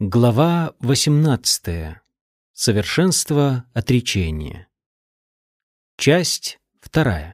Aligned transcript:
Глава 0.00 0.74
18. 0.80 1.94
Совершенство 2.52 3.64
отречения. 3.74 4.66
Часть 5.96 6.58
2. 6.92 7.32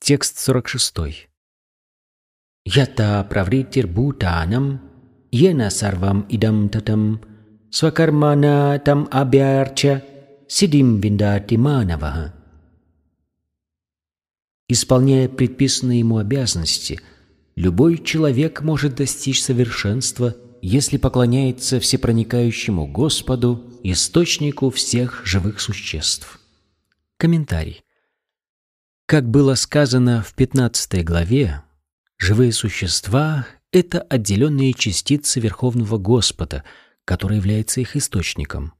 Текст 0.00 0.38
46. 0.38 1.28
Ята 2.64 3.26
правритир 3.28 3.86
бутанам, 3.86 4.80
ена 5.30 5.70
сарвам 5.70 6.26
идам 6.30 6.70
татам, 6.70 7.20
свакармана 7.70 8.80
там 8.82 9.08
абярча, 9.10 10.02
сидим 10.48 11.02
виндати 11.02 11.56
манаваха. 11.56 12.32
Исполняя 14.68 15.28
предписанные 15.28 15.98
ему 15.98 16.16
обязанности– 16.16 16.98
Любой 17.54 17.98
человек 17.98 18.62
может 18.62 18.94
достичь 18.94 19.42
совершенства, 19.42 20.34
если 20.62 20.96
поклоняется 20.96 21.80
всепроникающему 21.80 22.86
Господу, 22.86 23.70
источнику 23.82 24.70
всех 24.70 25.26
живых 25.26 25.60
существ. 25.60 26.40
Комментарий. 27.18 27.84
Как 29.06 29.28
было 29.28 29.54
сказано 29.54 30.22
в 30.22 30.34
15 30.34 31.04
главе, 31.04 31.62
живые 32.16 32.52
существа— 32.52 33.46
это 33.72 34.00
отделенные 34.00 34.72
частицы 34.72 35.38
Верховного 35.40 35.98
Господа, 35.98 36.64
который 37.04 37.36
является 37.36 37.80
их 37.80 37.96
источником. 37.96 38.72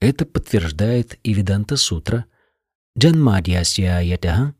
Это 0.00 0.24
подтверждает 0.24 1.18
и 1.24 1.34
Веданта 1.34 1.76
Сутра. 1.76 2.24
Джанмадьясья 2.96 4.54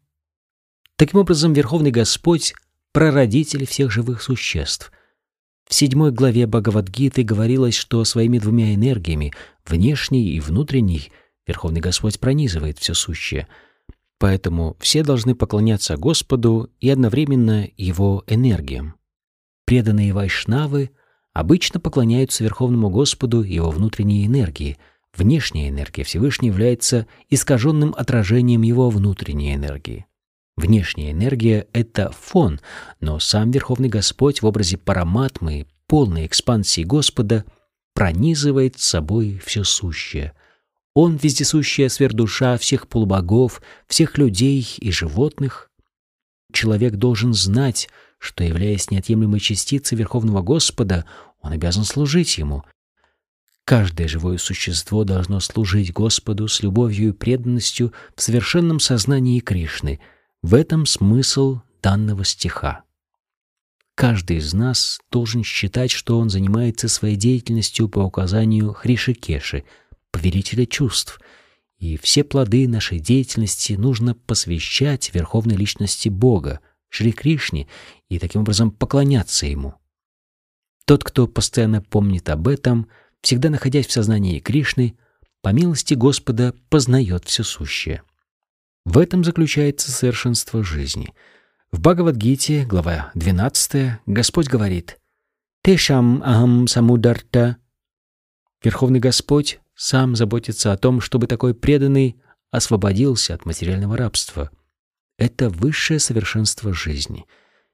Таким 0.96 1.20
образом, 1.20 1.52
Верховный 1.54 1.92
Господь— 1.92 2.54
прародитель 2.98 3.64
всех 3.64 3.92
живых 3.92 4.20
существ. 4.20 4.90
В 5.68 5.72
седьмой 5.72 6.10
главе 6.10 6.48
Бхагавадгиты 6.48 7.22
говорилось, 7.22 7.76
что 7.76 8.02
своими 8.02 8.40
двумя 8.40 8.74
энергиями, 8.74 9.32
внешней 9.64 10.30
и 10.30 10.40
внутренней, 10.40 11.12
Верховный 11.46 11.80
Господь 11.80 12.18
пронизывает 12.18 12.80
все 12.80 12.94
сущее. 12.94 13.46
Поэтому 14.18 14.76
все 14.80 15.04
должны 15.04 15.36
поклоняться 15.36 15.96
Господу 15.96 16.70
и 16.80 16.90
одновременно 16.90 17.68
Его 17.76 18.24
энергиям. 18.26 18.96
Преданные 19.64 20.12
вайшнавы 20.12 20.90
обычно 21.32 21.78
поклоняются 21.78 22.42
Верховному 22.42 22.90
Господу 22.90 23.44
и 23.44 23.54
Его 23.54 23.70
внутренней 23.70 24.26
энергии. 24.26 24.76
Внешняя 25.16 25.68
энергия 25.68 26.02
Всевышнего 26.02 26.50
является 26.50 27.06
искаженным 27.30 27.94
отражением 27.96 28.62
Его 28.62 28.90
внутренней 28.90 29.54
энергии. 29.54 30.08
Внешняя 30.58 31.12
энергия— 31.12 31.68
это 31.72 32.10
фон, 32.10 32.58
но 32.98 33.20
сам 33.20 33.52
Верховный 33.52 33.88
Господь 33.88 34.42
в 34.42 34.46
образе 34.46 34.76
параматмы, 34.76 35.68
полной 35.86 36.26
экспансии 36.26 36.82
Господа, 36.82 37.44
пронизывает 37.94 38.76
собой 38.80 39.40
все 39.46 39.62
сущее. 39.62 40.32
Он— 40.94 41.14
вездесущая 41.22 41.88
сверхдуша 41.88 42.58
всех 42.58 42.88
полубогов, 42.88 43.62
всех 43.86 44.18
людей 44.18 44.68
и 44.78 44.90
животных. 44.90 45.70
Человек 46.52 46.96
должен 46.96 47.34
знать, 47.34 47.88
что, 48.18 48.42
являясь 48.42 48.90
неотъемлемой 48.90 49.38
частицей 49.38 49.96
Верховного 49.96 50.42
Господа, 50.42 51.04
он 51.40 51.52
обязан 51.52 51.84
служить 51.84 52.36
Ему. 52.36 52.64
Каждое 53.64 54.08
живое 54.08 54.38
существо 54.38 55.04
должно 55.04 55.38
служить 55.38 55.92
Господу 55.92 56.48
с 56.48 56.64
любовью 56.64 57.10
и 57.10 57.12
преданностью 57.12 57.92
в 58.16 58.22
совершенном 58.22 58.80
сознании 58.80 59.38
Кришны— 59.38 60.00
в 60.42 60.54
этом 60.54 60.86
смысл 60.86 61.60
данного 61.82 62.24
стиха. 62.24 62.84
Каждый 63.94 64.36
из 64.36 64.54
нас 64.54 65.00
должен 65.10 65.42
считать, 65.42 65.90
что 65.90 66.18
он 66.18 66.30
занимается 66.30 66.88
своей 66.88 67.16
деятельностью 67.16 67.88
по 67.88 67.98
указанию 67.98 68.72
Хришикеши, 68.72 69.64
поверителя 70.12 70.66
чувств, 70.66 71.20
и 71.78 71.96
все 71.96 72.22
плоды 72.22 72.68
нашей 72.68 73.00
деятельности 73.00 73.72
нужно 73.72 74.14
посвящать 74.14 75.12
Верховной 75.12 75.56
Личности 75.56 76.08
Бога, 76.08 76.60
Шри 76.88 77.12
Кришне, 77.12 77.66
и 78.08 78.18
таким 78.18 78.42
образом 78.42 78.70
поклоняться 78.70 79.46
Ему. 79.46 79.74
Тот, 80.84 81.04
кто 81.04 81.26
постоянно 81.26 81.82
помнит 81.82 82.28
об 82.30 82.48
этом, 82.48 82.88
всегда 83.20 83.50
находясь 83.50 83.86
в 83.86 83.92
сознании 83.92 84.38
Кришны, 84.38 84.96
по 85.42 85.50
милости 85.50 85.94
Господа 85.94 86.54
познает 86.68 87.24
все 87.26 87.42
сущее. 87.42 88.02
В 88.84 88.98
этом 88.98 89.24
заключается 89.24 89.90
совершенство 89.90 90.64
жизни. 90.64 91.12
В 91.70 91.80
Бхагавадгите, 91.80 92.64
глава 92.64 93.10
12, 93.14 94.00
Господь 94.06 94.48
говорит 94.48 94.98
«Тешам 95.62 96.22
ахам 96.22 96.66
самударта». 96.66 97.58
Верховный 98.62 99.00
Господь 99.00 99.60
сам 99.74 100.16
заботится 100.16 100.72
о 100.72 100.76
том, 100.78 101.00
чтобы 101.00 101.26
такой 101.26 101.54
преданный 101.54 102.20
освободился 102.50 103.34
от 103.34 103.44
материального 103.44 103.96
рабства. 103.96 104.50
Это 105.18 105.50
высшее 105.50 106.00
совершенство 106.00 106.72
жизни. 106.72 107.26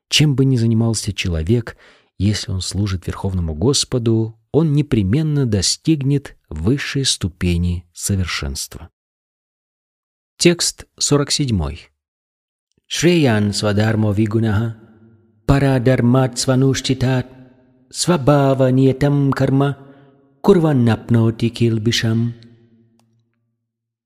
Чем 0.08 0.34
бы 0.34 0.44
ни 0.44 0.56
занимался 0.56 1.12
человек, 1.12 1.76
если 2.18 2.50
он 2.50 2.60
служит 2.60 3.06
Верховному 3.06 3.54
Господу, 3.54 4.38
он 4.52 4.72
непременно 4.72 5.46
достигнет 5.46 6.36
высшей 6.48 7.04
ступени 7.04 7.86
совершенства. 7.92 8.90
Текст 10.36 10.84
47. 10.98 11.58
Шреян 12.86 13.52
свадармо 13.54 14.12
вигунаха, 14.12 14.76
парадармат 15.46 16.38
свануштитат, 16.38 17.26
свабава 17.90 18.70
ниетам 18.72 19.32
карма, 19.32 19.78
курваннапноти 20.42 21.48
килбишам. 21.50 22.34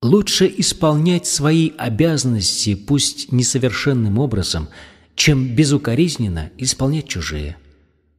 Лучше 0.01 0.53
исполнять 0.57 1.25
свои 1.25 1.71
обязанности, 1.77 2.75
пусть 2.75 3.31
несовершенным 3.31 4.17
образом, 4.19 4.69
чем 5.15 5.55
безукоризненно 5.55 6.51
исполнять 6.57 7.09
чужие. 7.09 7.57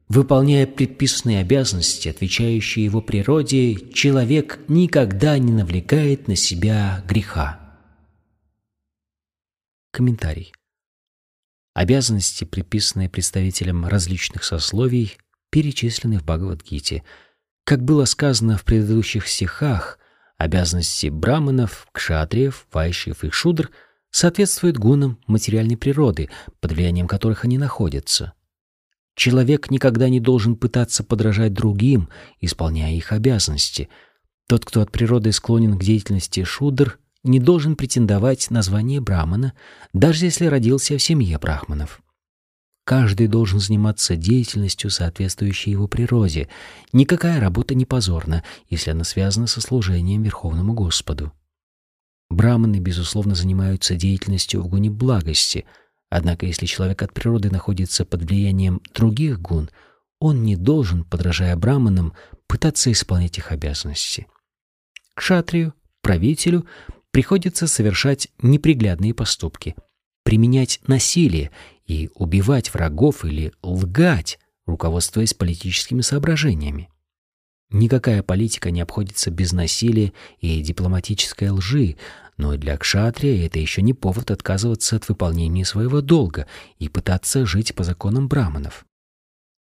Выполняя 0.09 0.67
предписанные 0.67 1.39
обязанности, 1.39 2.09
отвечающие 2.09 2.85
его 2.85 3.01
природе, 3.01 3.77
человек 3.93 4.59
никогда 4.67 5.39
не 5.39 5.53
навлекает 5.53 6.27
на 6.27 6.35
себя 6.35 7.03
греха. 7.07 7.60
Комментарий. 9.91 10.53
Обязанности, 11.73 12.45
приписанные 12.45 13.09
представителям 13.09 13.85
различных 13.85 14.45
сословий, 14.45 15.17
перечислены 15.49 16.17
в 16.17 16.23
Бхагавадгите. 16.23 17.03
Как 17.65 17.83
было 17.83 18.05
сказано 18.05 18.57
в 18.57 18.63
предыдущих 18.63 19.27
стихах, 19.27 19.99
обязанности 20.37 21.07
браманов, 21.07 21.87
кшатриев, 21.91 22.67
вайшьев 22.71 23.25
и 23.25 23.31
шудр 23.31 23.69
соответствуют 24.11 24.77
гунам 24.77 25.19
материальной 25.27 25.75
природы, 25.75 26.29
под 26.61 26.71
влиянием 26.71 27.07
которых 27.07 27.43
они 27.43 27.57
находятся. 27.57 28.31
Человек 29.15 29.69
никогда 29.71 30.07
не 30.07 30.21
должен 30.21 30.55
пытаться 30.55 31.03
подражать 31.03 31.53
другим, 31.53 32.07
исполняя 32.39 32.93
их 32.93 33.11
обязанности. 33.11 33.89
Тот, 34.47 34.63
кто 34.63 34.81
от 34.81 34.91
природы 34.91 35.33
склонен 35.33 35.77
к 35.77 35.83
деятельности 35.83 36.45
шудр, 36.45 36.97
не 37.23 37.39
должен 37.39 37.75
претендовать 37.75 38.49
на 38.49 38.61
звание 38.61 38.99
брамана, 38.99 39.53
даже 39.93 40.25
если 40.25 40.45
родился 40.45 40.97
в 40.97 41.03
семье 41.03 41.37
брахманов. 41.37 42.01
Каждый 42.83 43.27
должен 43.27 43.59
заниматься 43.59 44.15
деятельностью, 44.15 44.89
соответствующей 44.89 45.71
его 45.71 45.87
природе. 45.87 46.49
Никакая 46.93 47.39
работа 47.39 47.75
не 47.75 47.85
позорна, 47.85 48.43
если 48.69 48.91
она 48.91 49.03
связана 49.03 49.47
со 49.47 49.61
служением 49.61 50.23
Верховному 50.23 50.73
Господу. 50.73 51.31
Браманы, 52.29 52.79
безусловно, 52.79 53.35
занимаются 53.35 53.95
деятельностью 53.95 54.61
в 54.61 54.67
гуне 54.67 54.89
благости, 54.89 55.65
однако 56.09 56.45
если 56.45 56.65
человек 56.65 57.01
от 57.03 57.13
природы 57.13 57.51
находится 57.51 58.03
под 58.03 58.23
влиянием 58.23 58.81
других 58.93 59.39
гун, 59.39 59.69
он 60.19 60.43
не 60.43 60.55
должен, 60.55 61.03
подражая 61.03 61.55
браманам, 61.55 62.13
пытаться 62.47 62.91
исполнять 62.91 63.37
их 63.37 63.51
обязанности. 63.51 64.27
К 65.13 65.21
шатрию, 65.21 65.73
правителю, 66.01 66.65
приходится 67.11 67.67
совершать 67.67 68.29
неприглядные 68.41 69.13
поступки, 69.13 69.75
применять 70.23 70.79
насилие 70.87 71.51
и 71.85 72.09
убивать 72.15 72.73
врагов 72.73 73.25
или 73.25 73.53
лгать, 73.61 74.39
руководствуясь 74.65 75.33
политическими 75.33 76.01
соображениями. 76.01 76.89
Никакая 77.69 78.21
политика 78.21 78.69
не 78.69 78.81
обходится 78.81 79.31
без 79.31 79.53
насилия 79.53 80.11
и 80.39 80.61
дипломатической 80.61 81.49
лжи, 81.49 81.95
но 82.37 82.55
для 82.57 82.77
кшатрия 82.77 83.45
это 83.45 83.59
еще 83.59 83.81
не 83.81 83.93
повод 83.93 84.29
отказываться 84.31 84.97
от 84.97 85.07
выполнения 85.07 85.63
своего 85.63 86.01
долга 86.01 86.47
и 86.79 86.89
пытаться 86.89 87.45
жить 87.45 87.73
по 87.73 87.83
законам 87.83 88.27
браманов. 88.27 88.85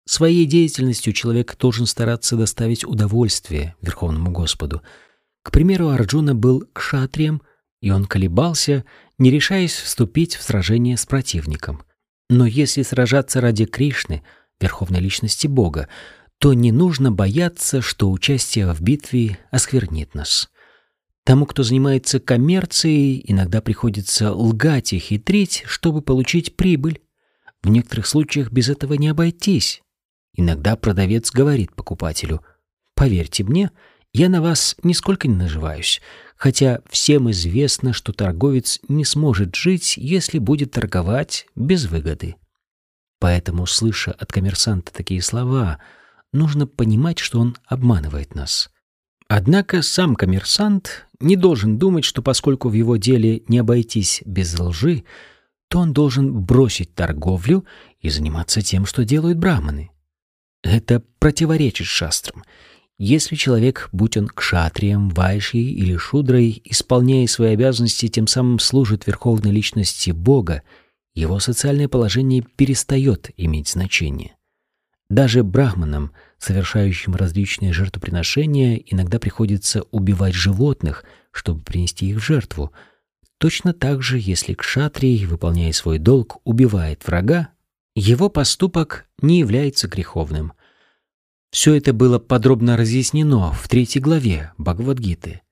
Своей 0.07 0.45
деятельностью 0.47 1.13
человек 1.13 1.57
должен 1.57 1.87
стараться 1.87 2.37
доставить 2.37 2.85
удовольствие 2.85 3.77
Верховному 3.81 4.33
Господу– 4.33 4.83
к 5.43 5.51
примеру, 5.51 5.89
Арджуна 5.89 6.35
был 6.35 6.65
кшатрием, 6.73 7.43
и 7.81 7.91
он 7.91 8.05
колебался, 8.05 8.85
не 9.19 9.31
решаясь 9.31 9.75
вступить 9.75 10.35
в 10.37 10.43
сражение 10.43 10.97
с 10.97 11.07
противником. 11.07 11.83
Но 12.29 12.47
если 12.47 12.83
сражаться 12.83 13.41
ради 13.41 13.65
Кришны, 13.65 14.23
верховной 14.61 15.01
личности 15.01 15.47
Бога, 15.47 15.89
то 16.39 16.53
не 16.53 16.73
нужно 16.73 17.11
бояться, 17.11 17.81
что 17.81 18.11
участие 18.11 18.73
в 18.73 18.81
битве 18.81 19.39
осквернит 19.51 20.15
нас. 20.15 20.51
Тому, 21.25 21.47
кто 21.47 21.63
занимается 21.63 22.19
коммерцией, 22.19 23.23
иногда 23.27 23.61
приходится 23.61 24.33
лгать 24.33 24.93
и 24.93 24.99
хитрить, 24.99 25.65
чтобы 25.67 26.03
получить 26.03 26.57
прибыль. 26.57 27.01
В 27.63 27.69
некоторых 27.69 28.07
случаях 28.07 28.51
без 28.51 28.69
этого 28.69 28.95
не 28.95 29.09
обойтись. 29.09 29.83
Иногда 30.35 30.77
продавец 30.77 31.31
говорит 31.31 31.75
покупателю, 31.75 32.43
«Поверьте 32.95 33.45
мне, 33.45 33.71
я 34.13 34.29
на 34.29 34.43
вас 34.43 34.77
нисколько 34.83 35.29
не 35.29 35.37
наживаюсь, 35.37 36.01
хотя 36.37 36.81
всем 36.89 37.31
известно, 37.31 37.93
что 37.93 38.13
торговец 38.13 38.81
не 38.89 39.05
сможет 39.05 39.55
жить, 39.55 39.97
если 39.97 40.39
будет 40.39 40.73
торговать 40.73 41.47
без 41.55 41.87
выгоды». 41.87 42.37
Поэтому, 43.21 43.67
слыша 43.67 44.13
от 44.13 44.33
коммерсанта 44.33 44.93
такие 44.93 45.21
слова, 45.21 45.79
нужно 46.33 46.67
понимать, 46.67 47.19
что 47.19 47.39
он 47.39 47.57
обманывает 47.67 48.35
нас. 48.35 48.71
Однако 49.29 49.83
сам 49.83 50.17
коммерсант 50.17 51.07
не 51.21 51.37
должен 51.37 51.79
думать, 51.79 52.05
что 52.05 52.23
поскольку 52.23 52.69
в 52.69 52.73
его 52.73 52.97
деле 52.97 53.45
не 53.47 53.59
обойтись 53.59 54.23
без 54.25 54.59
лжи, 54.59 55.05
то 55.69 55.79
он 55.79 55.93
должен 55.93 56.33
бросить 56.41 56.95
торговлю 56.97 57.65
и 58.01 58.11
заниматься 58.11 58.61
тем, 58.61 58.87
что 58.87 59.05
делают 59.05 59.39
браманы. 59.39 59.91
Это 60.63 61.01
противоречит 61.21 61.87
шастрам. 61.87 62.43
Если 63.03 63.35
человек, 63.35 63.89
будь 63.93 64.19
он 64.19 64.29
кшатрием, 64.29 65.09
вайшей 65.09 65.63
или 65.63 65.97
шудрой, 65.97 66.61
исполняя 66.67 67.27
свои 67.27 67.55
обязанности, 67.55 68.09
тем 68.09 68.27
самым 68.27 68.59
служит 68.59 69.07
верховной 69.07 69.53
личности 69.53 70.11
Бога, 70.11 70.63
его 71.15 71.41
социальное 71.41 71.89
положение 71.89 72.43
перестает 72.43 73.31
иметь 73.39 73.69
значение. 73.69 74.37
Даже 75.09 75.43
брахманам, 75.43 76.13
совершающим 76.37 77.15
различные 77.15 77.73
жертвоприношения, 77.73 78.77
иногда 78.77 79.19
приходится 79.19 79.85
убивать 79.93 80.35
животных, 80.35 81.07
чтобы 81.31 81.63
принести 81.63 82.11
их 82.11 82.19
в 82.19 82.23
жертву. 82.23 82.71
Точно 83.39 83.73
так 83.73 84.03
же, 84.03 84.19
если 84.19 84.53
кшатрий, 84.53 85.25
выполняя 85.25 85.73
свой 85.73 85.97
долг, 85.97 86.43
убивает 86.45 87.07
врага, 87.07 87.49
его 87.95 88.29
поступок 88.29 89.07
не 89.23 89.39
является 89.39 89.89
греховным. 89.89 90.53
Все 91.51 91.75
это 91.75 91.93
было 91.93 92.19
подробно 92.19 92.77
разъяснено 92.77 93.53
в 93.53 93.69
третьей 93.69 94.01
главе 94.01 94.53
Бхагавадгиты. 94.57 95.43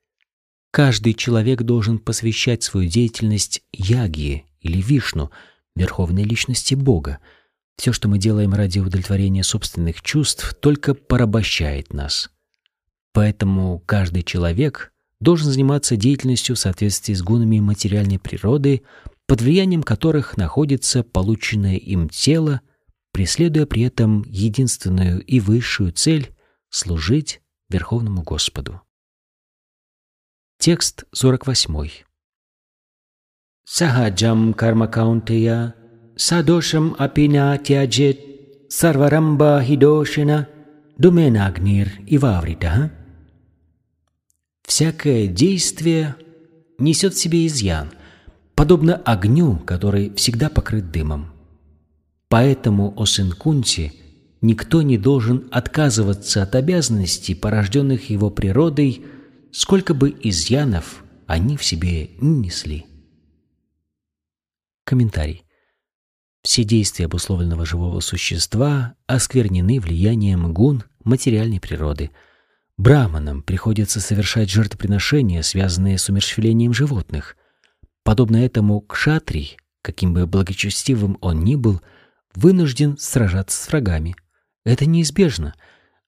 Каждый 0.70 1.14
человек 1.14 1.62
должен 1.62 1.98
посвящать 1.98 2.62
свою 2.62 2.88
деятельность 2.88 3.62
Яги 3.72 4.44
или 4.60 4.80
Вишну, 4.80 5.30
верховной 5.74 6.24
личности 6.24 6.74
Бога, 6.74 7.18
все, 7.76 7.92
что 7.92 8.08
мы 8.08 8.18
делаем 8.18 8.54
ради 8.54 8.80
удовлетворения 8.80 9.44
собственных 9.44 10.02
чувств, 10.02 10.54
только 10.60 10.94
порабощает 10.94 11.92
нас. 11.92 12.28
Поэтому 13.12 13.80
каждый 13.86 14.24
человек 14.24 14.92
должен 15.20 15.50
заниматься 15.50 15.96
деятельностью 15.96 16.56
в 16.56 16.58
соответствии 16.58 17.14
с 17.14 17.22
гунами 17.22 17.60
материальной 17.60 18.18
природы, 18.18 18.82
под 19.26 19.42
влиянием 19.42 19.84
которых 19.84 20.36
находится 20.36 21.04
полученное 21.04 21.76
им 21.76 22.08
тело, 22.08 22.60
преследуя 23.12 23.66
при 23.66 23.82
этом 23.82 24.22
единственную 24.26 25.22
и 25.25 25.40
высшую 25.40 25.93
цель— 25.93 26.34
служить 26.70 27.40
Верховному 27.69 28.22
Господу. 28.22 28.81
Текст 30.58 31.05
48. 31.12 32.05
Сахаджам 33.64 34.55
кармакаунтея 34.55 35.75
Садошам 36.16 36.96
апина 36.99 37.56
тяджет 37.58 38.19
сарварамба 38.69 39.62
хидошина 39.62 40.49
думенагнир 40.96 42.00
и 42.06 42.19
ваврита. 42.19 42.90
Всякое 44.66 45.28
действие 45.28 46.16
несет 46.78 47.14
в 47.14 47.20
себе 47.20 47.46
изъян, 47.46 47.90
подобно 48.56 48.96
огню, 48.96 49.58
который 49.58 50.12
всегда 50.14 50.50
покрыт 50.50 50.90
дымом. 50.90 51.38
Поэтому, 52.28 52.92
о 52.96 53.06
сын 53.06 53.32
Кунти, 53.32 53.92
никто 54.40 54.82
не 54.82 54.98
должен 54.98 55.48
отказываться 55.50 56.42
от 56.42 56.54
обязанностей, 56.54 57.34
порожденных 57.34 58.10
его 58.10 58.30
природой, 58.30 59.04
сколько 59.52 59.94
бы 59.94 60.14
изъянов 60.22 61.04
они 61.26 61.56
в 61.56 61.64
себе 61.64 62.10
не 62.20 62.38
несли. 62.38 62.86
Комментарий. 64.84 65.44
Все 66.42 66.64
действия 66.64 67.06
обусловленного 67.06 67.66
живого 67.66 68.00
существа 68.00 68.94
осквернены 69.06 69.80
влиянием 69.80 70.52
гун 70.52 70.84
материальной 71.04 71.60
природы. 71.60 72.10
Браманам 72.76 73.42
приходится 73.42 74.00
совершать 74.00 74.50
жертвоприношения, 74.50 75.42
связанные 75.42 75.98
с 75.98 76.08
умерщвлением 76.08 76.72
животных. 76.72 77.36
Подобно 78.04 78.36
этому 78.36 78.80
кшатрий, 78.80 79.58
каким 79.82 80.14
бы 80.14 80.26
благочестивым 80.26 81.19
он 81.20 81.42
ни 81.42 81.56
был, 81.56 81.82
вынужден 82.34 82.96
сражаться 82.98 83.62
с 83.62 83.69
врагами. 83.69 84.16
Это 84.64 84.86
неизбежно. 84.86 85.54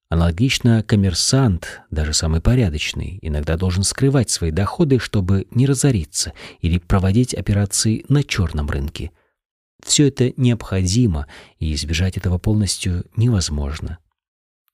Аналогично 0.09 0.83
коммерсант, 0.83 1.83
даже 1.91 2.13
самый 2.13 2.41
порядочный, 2.41 3.19
иногда 3.23 3.57
должен 3.57 3.85
скрывать 3.85 4.31
свои 4.31 4.51
доходы, 4.51 4.99
чтобы 4.99 5.47
не 5.51 5.67
разориться 5.67 6.33
или 6.61 6.79
проводить 6.79 7.35
операции 7.35 8.05
на 8.09 8.23
черном 8.23 8.69
рынке– 8.69 9.13
все 9.85 10.09
это 10.09 10.33
необходимо, 10.37 11.27
и 11.59 11.73
избежать 11.75 12.17
этого 12.17 12.39
полностью 12.39 13.05
невозможно. 13.17 13.99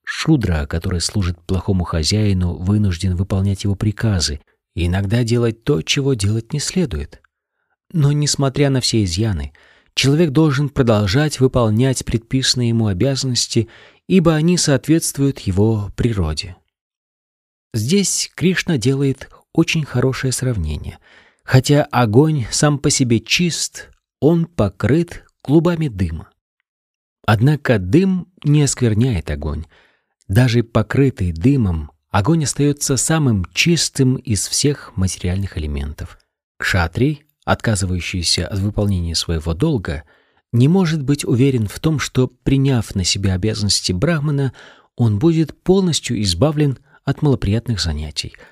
Шудра, 0.04 0.66
который 0.66 1.00
служит 1.00 1.40
плохому 1.40 1.84
хозяину, 1.84 2.54
вынужден 2.54 3.16
выполнять 3.16 3.64
его 3.64 3.74
приказы 3.74 4.40
иногда 4.74 5.24
делать 5.24 5.64
то, 5.64 5.82
чего 5.82 6.14
делать 6.14 6.52
не 6.52 6.60
следует. 6.60 7.22
Но, 7.92 8.12
несмотря 8.12 8.68
на 8.68 8.80
все 8.80 9.04
изъяны, 9.04 9.52
человек 9.96 10.30
должен 10.30 10.68
продолжать 10.68 11.40
выполнять 11.40 12.04
предписанные 12.04 12.68
ему 12.68 12.86
обязанности, 12.86 13.68
ибо 14.06 14.34
они 14.34 14.56
соответствуют 14.56 15.40
его 15.40 15.90
природе. 15.96 16.54
Здесь 17.74 18.30
Кришна 18.36 18.78
делает 18.78 19.28
очень 19.52 19.84
хорошее 19.84 20.32
сравнение. 20.32 20.98
Хотя 21.42 21.84
огонь 21.84 22.46
сам 22.50 22.78
по 22.78 22.90
себе 22.90 23.20
чист, 23.20 23.90
он 24.20 24.46
покрыт 24.46 25.24
клубами 25.40 25.88
дыма. 25.88 26.30
Однако 27.26 27.78
дым 27.78 28.28
не 28.44 28.62
оскверняет 28.62 29.30
огонь. 29.30 29.64
Даже 30.28 30.62
покрытый 30.62 31.32
дымом, 31.32 31.90
огонь 32.10 32.44
остается 32.44 32.96
самым 32.96 33.44
чистым 33.52 34.16
из 34.16 34.46
всех 34.46 34.96
материальных 34.96 35.56
элементов. 35.56 36.18
Кшатрий, 36.58 37.25
отказывающийся 37.46 38.46
от 38.46 38.58
выполнения 38.58 39.14
своего 39.14 39.54
долга, 39.54 40.02
не 40.52 40.68
может 40.68 41.02
быть 41.02 41.24
уверен 41.24 41.66
в 41.66 41.80
том, 41.80 41.98
что, 41.98 42.26
приняв 42.26 42.94
на 42.94 43.04
себя 43.04 43.32
обязанности 43.32 43.92
брахмана, 43.92 44.52
он 44.96 45.18
будет 45.18 45.58
полностью 45.62 46.20
избавлен 46.20 46.78
от 47.06 47.22
малоприятных 47.22 47.80
занятий– 47.80 48.34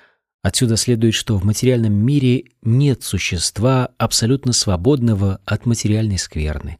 Отсюда 0.45 0.77
следует, 0.77 1.15
что 1.15 1.39
в 1.39 1.43
материальном 1.43 1.93
мире 1.93 2.43
нет 2.61 3.01
существа, 3.01 3.89
абсолютно 3.97 4.53
свободного 4.53 5.39
от 5.43 5.65
материальной 5.65 6.19
скверны. 6.19 6.77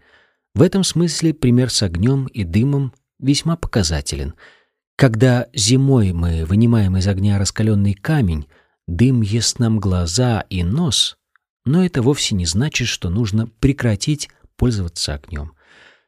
В 0.53 0.61
этом 0.61 0.83
смысле 0.83 1.33
пример 1.33 1.71
с 1.71 1.81
огнем 1.81 2.27
и 2.27 2.43
дымом 2.43 2.93
весьма 3.17 3.55
показателен. 3.55 4.35
Когда 4.95 5.47
зимой 5.51 6.11
мы 6.11 6.45
вынимаем 6.45 6.95
из 6.97 7.07
огня 7.07 7.39
раскаленный 7.39 7.95
камень, 7.95 8.45
дым 8.85 9.23
ест 9.23 9.57
нам 9.57 9.79
глаза 9.79 10.45
и 10.47 10.63
нос, 10.63 11.17
но 11.65 11.85
это 11.85 12.01
вовсе 12.01 12.35
не 12.35 12.45
значит, 12.45 12.87
что 12.87 13.09
нужно 13.09 13.47
прекратить 13.47 14.29
пользоваться 14.55 15.15
огнем. 15.15 15.53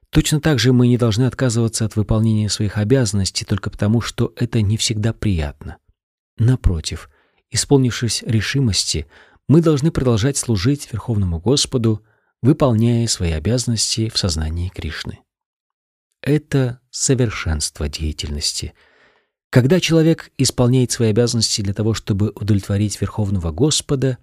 Точно 0.09 0.39
так 0.39 0.59
же 0.59 0.71
мы 0.71 0.87
не 0.87 0.97
должны 0.97 1.23
отказываться 1.23 1.83
от 1.85 1.95
выполнения 1.95 2.49
своих 2.49 2.77
обязанностей 2.77 3.45
только 3.45 3.69
потому, 3.69 3.99
что 3.99 4.33
это 4.37 4.61
не 4.61 4.77
всегда 4.77 5.11
приятно. 5.11 5.77
Напротив— 6.37 7.09
Исполнившись 7.49 8.23
решимости, 8.23 9.07
мы 9.47 9.61
должны 9.61 9.91
продолжать 9.91 10.37
служить 10.37 10.91
Верховному 10.91 11.39
Господу, 11.39 12.03
выполняя 12.41 13.07
свои 13.07 13.31
обязанности 13.31 14.09
в 14.09 14.17
сознании 14.17 14.69
Кришны. 14.69 15.19
Это 16.21 16.81
совершенство 16.89 17.87
деятельности. 17.87 18.73
Когда 19.49 19.79
человек 19.79 20.31
исполняет 20.37 20.91
свои 20.91 21.09
обязанности 21.09 21.61
для 21.61 21.73
того, 21.73 21.93
чтобы 21.93 22.31
удовлетворить 22.35 22.99
Верховного 22.99 23.51
Господа, 23.51 24.17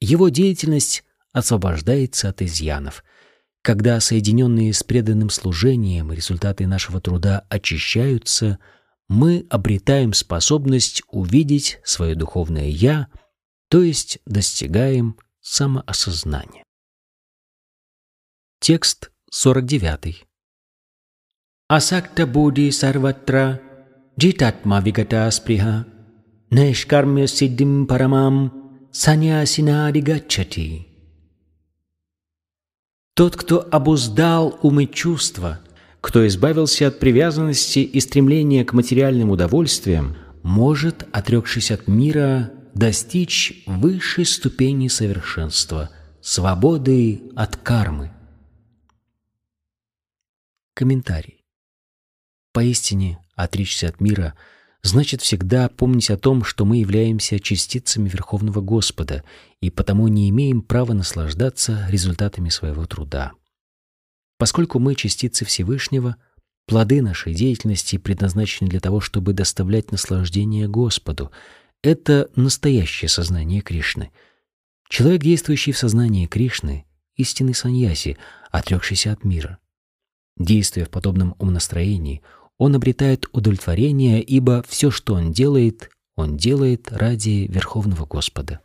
его 0.00 0.28
деятельность 0.28 1.04
освобождается 1.32 2.28
от 2.28 2.42
изъянов. 2.42 3.04
Когда 3.62 4.00
соединенные 4.00 4.72
с 4.72 4.82
преданным 4.82 5.30
служением 5.30 6.12
результаты 6.12 6.66
нашего 6.66 7.00
труда 7.00 7.44
очищаются– 7.48 8.58
мы 9.08 9.46
обретаем 9.48 10.12
способность 10.12 11.02
увидеть 11.10 11.80
свое 11.82 12.14
духовное 12.14 12.68
«я», 12.68 13.08
то 13.68 13.82
есть 13.82 14.18
достигаем 14.26 15.16
самоосознания. 15.40 16.62
Текст 18.60 19.10
49. 19.30 20.26
Асакта 21.68 22.26
буди 22.26 22.70
сарватра 22.70 23.60
джитатма 24.18 24.80
вигата 24.80 25.30
сприха 25.30 25.86
Нешкармя 26.50 27.26
сиддим 27.26 27.86
парамам 27.86 28.57
саньясинади 28.92 30.00
гачати. 30.00 30.86
Тот, 33.14 33.36
кто 33.36 33.66
обуздал 33.70 34.58
умы 34.62 34.86
чувства, 34.86 35.60
кто 36.00 36.26
избавился 36.26 36.86
от 36.86 37.00
привязанности 37.00 37.80
и 37.80 38.00
стремления 38.00 38.64
к 38.64 38.72
материальным 38.72 39.30
удовольствиям, 39.30 40.16
может, 40.42 41.06
отрекшись 41.12 41.70
от 41.70 41.88
мира, 41.88 42.52
достичь 42.74 43.64
высшей 43.66 44.24
ступени 44.24 44.86
совершенства, 44.88 45.90
свободы 46.20 47.22
от 47.34 47.56
кармы. 47.56 48.12
Комментарий. 50.74 51.44
Поистине, 52.52 53.18
отречься 53.34 53.88
от 53.88 54.00
мира 54.00 54.36
значит 54.88 55.22
всегда 55.22 55.68
помнить 55.68 56.10
о 56.10 56.18
том, 56.18 56.42
что 56.44 56.64
мы 56.64 56.78
являемся 56.78 57.38
частицами 57.38 58.08
Верховного 58.08 58.60
Господа 58.60 59.22
и 59.60 59.70
потому 59.70 60.08
не 60.08 60.28
имеем 60.30 60.62
права 60.62 60.92
наслаждаться 60.92 61.86
результатами 61.88 62.48
своего 62.48 62.86
труда. 62.86 63.32
Поскольку 64.38 64.78
мы 64.78 64.94
частицы 64.94 65.44
Всевышнего, 65.44 66.16
плоды 66.66 67.02
нашей 67.02 67.34
деятельности 67.34 67.96
предназначены 67.96 68.68
для 68.68 68.78
того, 68.78 69.00
чтобы 69.00 69.32
доставлять 69.32 69.90
наслаждение 69.90 70.68
Господу. 70.68 71.32
Это 71.82 72.28
настоящее 72.36 73.08
сознание 73.08 73.62
Кришны. 73.62 74.10
Человек, 74.88 75.22
действующий 75.22 75.72
в 75.72 75.78
сознании 75.78 76.26
Кришны, 76.26 76.84
истинный 77.16 77.54
саньяси, 77.54 78.16
отрекшийся 78.50 79.12
от 79.12 79.24
мира. 79.24 79.58
Действуя 80.36 80.84
в 80.84 80.90
подобном 80.90 81.34
умонастроении, 81.38 82.22
он 82.58 82.74
обретает 82.74 83.26
удовлетворение, 83.32 84.22
ибо 84.22 84.64
все, 84.68 84.90
что 84.90 85.14
он 85.14 85.32
делает, 85.32 85.90
он 86.16 86.36
делает 86.36 86.92
ради 86.92 87.46
Верховного 87.48 88.04
Господа. 88.04 88.60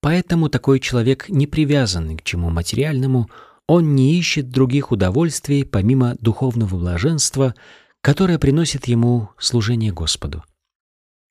Поэтому 0.00 0.48
такой 0.48 0.80
человек, 0.80 1.28
не 1.28 1.46
привязанный 1.46 2.16
к 2.16 2.22
чему 2.24 2.50
материальному, 2.50 3.30
он 3.68 3.94
не 3.94 4.18
ищет 4.18 4.50
других 4.50 4.90
удовольствий 4.90 5.64
помимо 5.64 6.16
духовного 6.20 6.76
блаженства, 6.76 7.54
которое 8.00 8.38
приносит 8.38 8.88
ему 8.88 9.28
служение 9.38 9.92
Господу. 9.92 10.42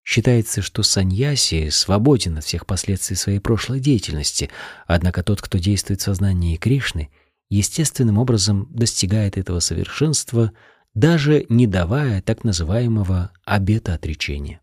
Считается, 0.03 0.61
что 0.61 0.83
саньяси 0.83 1.69
свободен 1.69 2.37
от 2.37 2.45
всех 2.45 2.65
последствий 2.65 3.15
своей 3.15 3.39
прошлой 3.39 3.79
деятельности, 3.79 4.49
однако 4.87 5.21
тот, 5.21 5.41
кто 5.41 5.57
действует 5.57 6.01
в 6.01 6.03
сознании 6.03 6.55
Кришны, 6.55 7.09
естественным 7.49 8.17
образом 8.17 8.67
достигает 8.71 9.37
этого 9.37 9.59
совершенства, 9.59 10.53
даже 10.93 11.45
не 11.49 11.67
давая 11.67 12.21
так 12.21 12.43
называемого 12.43 13.31
обета 13.45 13.93
отречения. 13.93 14.61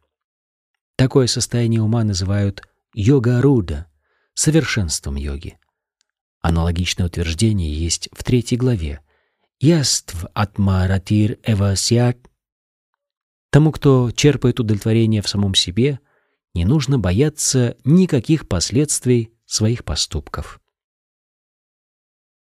Такое 0.97 1.27
состояние 1.27 1.81
ума 1.81 2.05
называют 2.05 2.63
йога-руда, 2.95 3.87
совершенством 4.35 5.17
йоги. 5.17 5.59
Аналогичное 6.41 7.07
утверждение 7.07 7.73
есть 7.73 8.09
в 8.13 8.23
третьей 8.25 8.59
главе. 8.59 9.01
«Яств 9.61 10.25
атмаратир 10.35 11.39
эвасиат» 11.43 12.19
Тому, 13.51 13.73
кто 13.73 14.11
черпает 14.11 14.61
удовлетворение 14.61 15.23
в 15.23 15.29
самом 15.29 15.55
себе, 15.55 16.01
не 16.55 16.65
нужно 16.65 16.99
бояться 16.99 17.77
никаких 17.85 18.47
последствий 18.47 19.33
своих 19.47 19.85
поступков. 19.85 20.61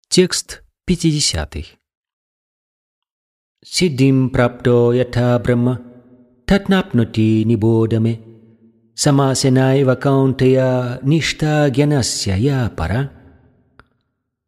Текст 0.09 0.63
50. 0.85 1.80
Сиддим 3.63 4.32
прапто 4.32 4.91
ята 4.91 5.38
брахма 5.38 5.82
татнапнути 6.48 7.44
нибодаме 7.46 8.20
самасенайва 8.96 9.96
каунтая 9.96 11.00
ништа 11.03 11.70
гьянасya 11.70 12.36
я 12.38 12.72
пара 12.75 13.12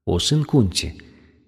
«О 0.06 0.18
сын 0.20 0.44
Кунти, 0.44 1.00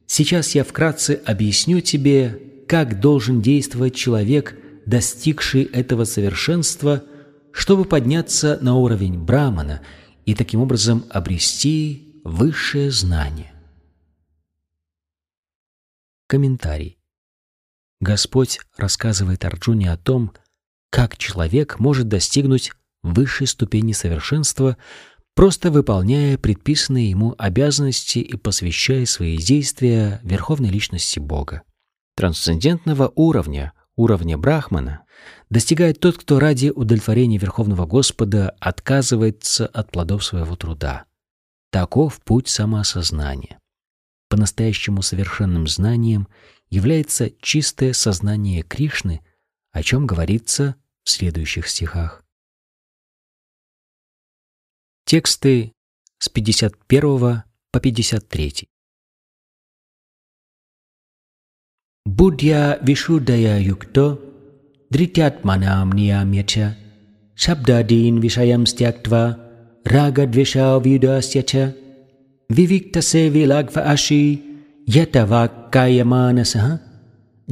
сейчас 0.06 0.56
я 0.56 0.64
вкратце 0.64 1.22
объясню 1.26 1.82
тебе, 1.82 2.40
как 2.68 3.00
должен 3.02 3.42
действовать 3.42 3.96
человек, 3.96 4.58
достигший 4.86 5.64
этого 5.64 6.06
совершенства, 6.06 7.04
чтобы 7.52 7.84
подняться 7.86 8.60
на 8.62 8.76
уровень 8.76 9.20
Брамана 9.20 9.82
и 10.26 10.36
таким 10.36 10.62
образом 10.62 11.04
обрести 11.10 12.22
высшее 12.24 12.92
знание». 12.92 13.52
Комментарий. 16.28 16.98
Господь 18.00 18.60
рассказывает 18.78 19.46
Арджуне 19.46 19.92
о 19.92 19.98
том, 19.98 20.34
как 20.90 21.18
человек 21.18 21.80
может 21.80 22.08
достигнуть 22.08 22.72
высшей 23.04 23.48
ступени 23.48 23.94
совершенства– 23.94 24.78
просто 25.36 25.70
выполняя 25.70 26.38
предписанные 26.38 27.10
ему 27.10 27.36
обязанности 27.38 28.20
и 28.20 28.36
посвящая 28.38 29.06
свои 29.06 29.38
действия 29.38 30.20
верховной 30.24 30.70
личности 30.70 31.20
Бога. 31.20 31.62
Трансцендентного 32.16 33.12
уровня, 33.16 33.74
уровня 33.98 34.38
Брахмана, 34.38 35.04
достигает 35.50 36.00
тот, 36.00 36.18
кто 36.18 36.40
ради 36.40 36.70
удовлетворения 36.70 37.38
Верховного 37.38 37.86
Господа 37.86 38.56
отказывается 38.60 39.68
от 39.68 39.92
плодов 39.92 40.24
своего 40.24 40.56
труда. 40.56 41.06
Таков 41.72 42.22
путь 42.22 42.48
самоосознания. 42.48 43.60
По-настоящему 44.30 45.02
совершенным 45.02 45.68
знанием 45.68 46.28
является 46.70 47.30
чистое 47.42 47.94
сознание 47.94 48.62
Кришны, 48.64 49.22
о 49.72 49.84
чем 49.84 50.06
говорится 50.06 50.76
в 51.04 51.10
следующих 51.10 51.68
стихах. 51.68 52.24
Тексты 55.06 55.74
с 56.18 56.30
51 56.30 57.44
по 57.72 57.80
53. 57.80 58.68
Будья 62.06 62.80
вишудая 62.82 63.60
юкто, 63.60 64.20
дритятманам 64.90 65.92
ниямьяча, 65.92 66.78
шабдадин 67.36 68.20
вишаям 68.20 68.66
стяктва, 68.66 69.40
рагадвиша 69.84 70.80
видасяча, 70.84 71.76
вивиктасе 72.50 73.30
вилагва 73.30 73.82
аши, 73.82 74.42
यतवाक्कायमानसः 75.75 76.67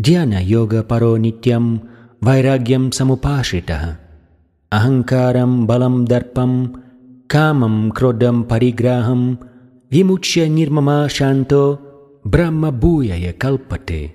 ध्यानयोगपरो 0.07 1.17
नित्यं 1.25 1.65
वैराग्यं 2.27 2.91
समुपाश्रितः 2.99 3.85
अहङ्कारं 4.79 5.53
बलं 5.67 6.05
दर्पं 6.11 6.53
камам 7.33 7.77
кродам 7.97 8.45
париграхам 8.51 9.23
вимучья 9.91 10.47
нирмама 10.49 11.09
шанто 11.09 11.81
брахма 12.25 12.71
буяя 12.73 13.33
калпате. 13.33 14.15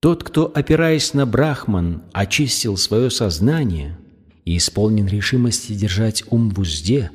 Тот, 0.00 0.22
кто, 0.22 0.52
опираясь 0.54 1.14
на 1.14 1.24
Брахман, 1.24 2.02
очистил 2.12 2.76
свое 2.76 3.10
сознание 3.10 3.96
и 4.44 4.58
исполнен 4.58 5.06
решимости 5.06 5.72
держать 5.72 6.24
ум 6.28 6.50
в 6.50 6.58
узде, 6.60 7.10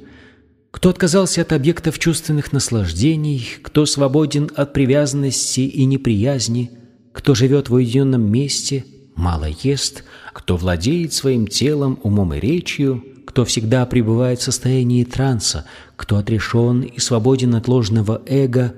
кто 0.74 0.88
отказался 0.88 1.42
от 1.42 1.52
объектов 1.52 2.00
чувственных 2.00 2.52
наслаждений, 2.52 3.46
кто 3.62 3.86
свободен 3.86 4.50
от 4.56 4.72
привязанности 4.72 5.60
и 5.60 5.84
неприязни, 5.84 6.72
кто 7.12 7.36
живет 7.36 7.68
в 7.68 7.74
уединенном 7.74 8.28
месте, 8.28 8.84
мало 9.14 9.46
ест, 9.62 10.02
кто 10.32 10.56
владеет 10.56 11.12
своим 11.12 11.46
телом, 11.46 12.00
умом 12.02 12.34
и 12.34 12.40
речью, 12.40 13.04
кто 13.24 13.44
всегда 13.44 13.86
пребывает 13.86 14.40
в 14.40 14.42
состоянии 14.42 15.04
транса, 15.04 15.64
кто 15.94 16.16
отрешен 16.16 16.80
и 16.80 16.98
свободен 16.98 17.54
от 17.54 17.68
ложного 17.68 18.20
эго, 18.26 18.74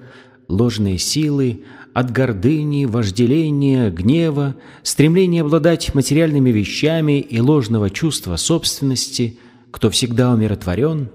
ложной 0.48 0.98
силы, 0.98 1.62
от 1.94 2.12
гордыни, 2.12 2.84
вожделения, 2.84 3.90
гнева, 3.90 4.54
стремления 4.82 5.40
обладать 5.40 5.94
материальными 5.94 6.50
вещами 6.50 7.20
и 7.20 7.40
ложного 7.40 7.88
чувства 7.88 8.36
собственности, 8.36 9.38
кто 9.70 9.88
всегда 9.88 10.34
умиротворен, 10.34 11.08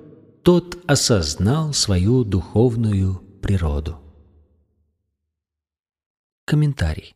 тот 0.44 0.84
осознал 0.88 1.74
свою 1.74 2.24
духовную 2.24 3.16
природу. 3.42 4.00
Комментарий. 6.46 7.16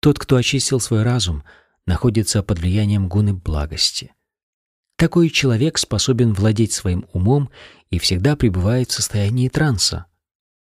Тот, 0.00 0.18
кто 0.18 0.36
очистил 0.36 0.80
свой 0.80 1.02
разум, 1.02 1.44
находится 1.86 2.42
под 2.42 2.58
влиянием 2.58 3.08
гуны 3.08 3.34
благости– 3.34 4.12
такой 5.02 5.30
человек 5.30 5.78
способен 5.78 6.32
владеть 6.32 6.70
своим 6.70 7.06
умом 7.12 7.50
и 7.90 7.98
всегда 7.98 8.36
пребывает 8.36 8.88
в 8.88 8.92
состоянии 8.92 9.48
транса. 9.48 10.06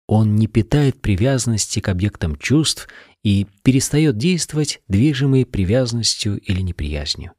Он 0.06 0.36
не 0.36 0.48
питает 0.48 1.00
привязанности 1.00 1.80
к 1.80 1.88
объектам 1.88 2.36
чувств 2.36 2.90
и 3.24 3.48
перестает 3.64 4.18
действовать, 4.18 4.82
движимый 4.90 5.46
привязанностью 5.46 6.38
или 6.40 6.60
неприязнью. 6.60 7.32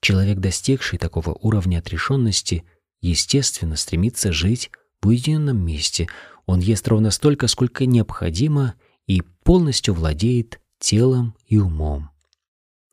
Человек, 0.00 0.38
достигший 0.38 0.98
такого 0.98 1.34
уровня 1.42 1.80
отрешенности, 1.80 2.64
естественно 3.00 3.76
стремится 3.76 4.32
жить 4.32 4.70
в 5.02 5.08
уединенном 5.08 5.58
месте. 5.58 6.08
Он 6.46 6.60
ест 6.60 6.86
ровно 6.88 7.10
столько, 7.10 7.46
сколько 7.46 7.86
необходимо, 7.86 8.74
и 9.06 9.22
полностью 9.42 9.94
владеет 9.94 10.60
телом 10.78 11.34
и 11.46 11.58
умом. 11.58 12.10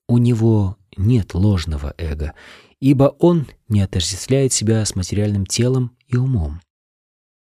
У 0.08 0.18
него 0.18 0.78
нет 0.98 1.34
ложного 1.34 1.94
эго, 1.98 2.34
ибо 2.80 3.16
он 3.20 3.48
не 3.68 3.82
отождествляет 3.82 4.54
себя 4.54 4.86
с 4.86 4.96
материальным 4.96 5.46
телом 5.46 5.96
и 6.08 6.16
умом. 6.16 6.62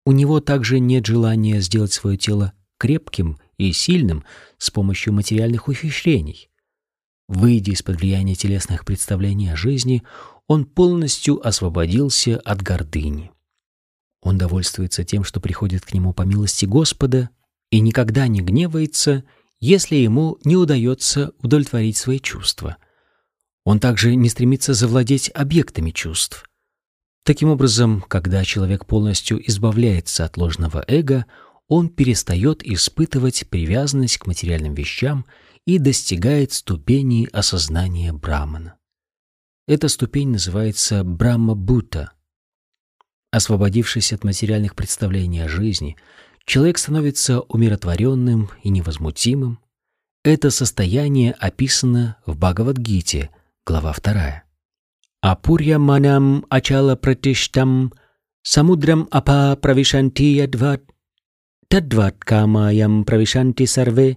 У 0.04 0.12
него 0.12 0.40
также 0.40 0.80
нет 0.80 1.06
желания 1.06 1.60
сделать 1.60 1.92
свое 1.92 2.16
тело 2.16 2.52
крепким 2.78 3.38
и 3.58 3.72
сильным 3.72 4.24
с 4.56 4.70
помощью 4.70 5.12
материальных 5.12 5.68
ухищрений. 5.68 6.48
Выйдя 7.28 7.72
из-под 7.72 8.00
влияния 8.00 8.34
телесных 8.34 8.84
представлений 8.84 9.50
о 9.50 9.56
жизни, 9.56 10.02
он 10.46 10.64
полностью 10.64 11.46
освободился 11.46 12.38
от 12.38 12.62
гордыни. 12.62 13.30
Он 14.22 14.38
довольствуется 14.38 15.04
тем, 15.04 15.24
что 15.24 15.40
приходит 15.40 15.84
к 15.84 15.92
нему 15.92 16.12
по 16.12 16.22
милости 16.22 16.64
Господа, 16.64 17.28
и 17.70 17.80
никогда 17.80 18.26
не 18.28 18.40
гневается, 18.40 19.24
если 19.60 19.96
ему 19.96 20.38
не 20.44 20.56
удается 20.56 21.32
удовлетворить 21.42 21.98
свои 21.98 22.18
чувства. 22.18 22.78
Он 23.64 23.78
также 23.78 24.14
не 24.14 24.30
стремится 24.30 24.72
завладеть 24.72 25.30
объектами 25.34 25.90
чувств. 25.90 26.48
Таким 27.24 27.50
образом, 27.50 28.00
когда 28.08 28.42
человек 28.42 28.86
полностью 28.86 29.46
избавляется 29.46 30.24
от 30.24 30.38
ложного 30.38 30.82
эго, 30.88 31.26
он 31.66 31.90
перестает 31.90 32.66
испытывать 32.66 33.46
привязанность 33.50 34.16
к 34.16 34.26
материальным 34.26 34.72
вещам 34.72 35.26
и 35.68 35.78
достигает 35.78 36.52
ступени 36.52 37.28
осознания 37.30 38.14
Брамана. 38.14 38.78
Эта 39.66 39.88
ступень 39.88 40.30
называется 40.30 41.04
Брахма-Будда. 41.04 42.12
Освободившись 43.32 44.14
от 44.14 44.24
материальных 44.24 44.74
представлений 44.74 45.40
о 45.40 45.48
жизни, 45.50 45.98
человек 46.46 46.78
становится 46.78 47.40
умиротворенным 47.40 48.48
и 48.62 48.70
невозмутимым. 48.70 49.58
Это 50.24 50.48
состояние 50.48 51.32
описано 51.32 52.16
в 52.24 52.38
Бхагавадгите, 52.38 53.28
глава 53.66 53.94
2. 54.02 54.44
Апурья 55.20 55.78
манам 55.78 56.46
ачала 56.48 56.96
пратиштам 56.96 57.92
самудрам 58.40 59.06
апа 59.10 59.54
правишанти 59.60 60.36
ядват 60.36 60.82
тадват 61.68 62.18
камаям 62.20 63.04
правишанти 63.04 63.66
сарве 63.66 64.16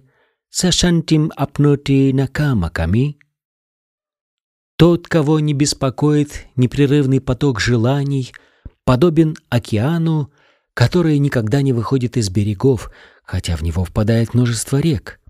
сашантим 0.52 1.32
апноти 1.34 2.12
накамаками. 2.12 3.18
Тот, 4.76 5.08
кого 5.08 5.40
не 5.40 5.54
беспокоит 5.54 6.46
непрерывный 6.56 7.22
поток 7.22 7.58
желаний, 7.58 8.32
подобен 8.84 9.34
океану, 9.48 10.30
который 10.74 11.18
никогда 11.18 11.62
не 11.62 11.72
выходит 11.72 12.18
из 12.18 12.28
берегов, 12.28 12.90
хотя 13.24 13.56
в 13.56 13.62
него 13.62 13.84
впадает 13.84 14.34
множество 14.34 14.78
рек. 14.78 15.20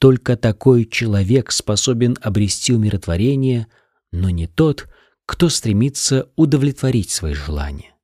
Только 0.00 0.34
такой 0.34 0.86
человек 0.86 1.52
способен 1.52 2.16
обрести 2.22 2.72
умиротворение, 2.72 3.66
но 4.12 4.30
не 4.30 4.46
тот, 4.46 4.88
кто 5.26 5.50
стремится 5.50 6.30
удовлетворить 6.36 7.10
свои 7.10 7.34
желания. 7.34 7.94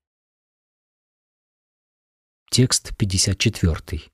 Текст 2.51 2.95
54. 2.99 4.11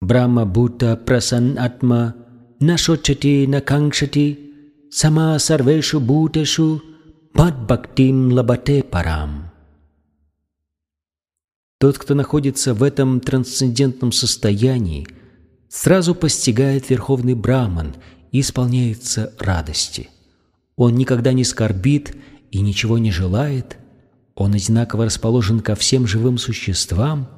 Прасан 0.00 1.58
Атма 1.58 2.14
Нашочати 2.60 3.46
Накангшати 3.46 4.38
Сама 4.90 5.38
Сарвешу 5.38 6.00
Бхутешу 6.00 6.80
Мадбхактим 7.34 8.32
Лабате 8.32 8.82
Парам. 8.82 9.50
Тот, 11.78 11.98
кто 11.98 12.14
находится 12.14 12.72
в 12.72 12.82
этом 12.82 13.20
трансцендентном 13.20 14.12
состоянии, 14.12 15.06
сразу 15.68 16.14
постигает 16.14 16.88
Верховный 16.88 17.34
Браман 17.34 17.94
и 18.32 18.40
исполняется 18.40 19.34
радости. 19.38 20.08
Он 20.76 20.94
никогда 20.94 21.34
не 21.34 21.44
скорбит 21.44 22.16
и 22.50 22.62
ничего 22.62 22.96
не 22.96 23.12
желает. 23.12 23.76
Он 24.34 24.54
одинаково 24.54 25.04
расположен 25.04 25.60
ко 25.60 25.74
всем 25.74 26.06
живым 26.06 26.38
существам. 26.38 27.28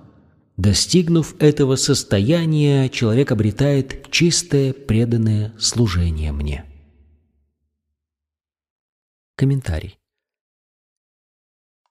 Достигнув 0.63 1.35
этого 1.41 1.75
состояния, 1.75 2.89
человек 2.89 3.33
обретает 3.33 4.09
чистое 4.13 4.73
преданное 4.73 5.53
служение 5.59 6.31
мне. 6.31 6.65
Комментарий. 9.35 9.99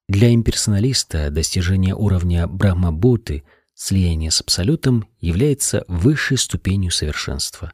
Для 0.07 0.33
имперсоналиста 0.33 1.29
достижение 1.31 1.95
уровня 1.95 2.47
Брахмабуты, 2.47 3.43
слияние 3.73 4.31
с 4.31 4.39
Абсолютом, 4.39 5.05
является 5.19 5.83
высшей 5.89 6.37
ступенью 6.37 6.91
совершенства. 6.91 7.73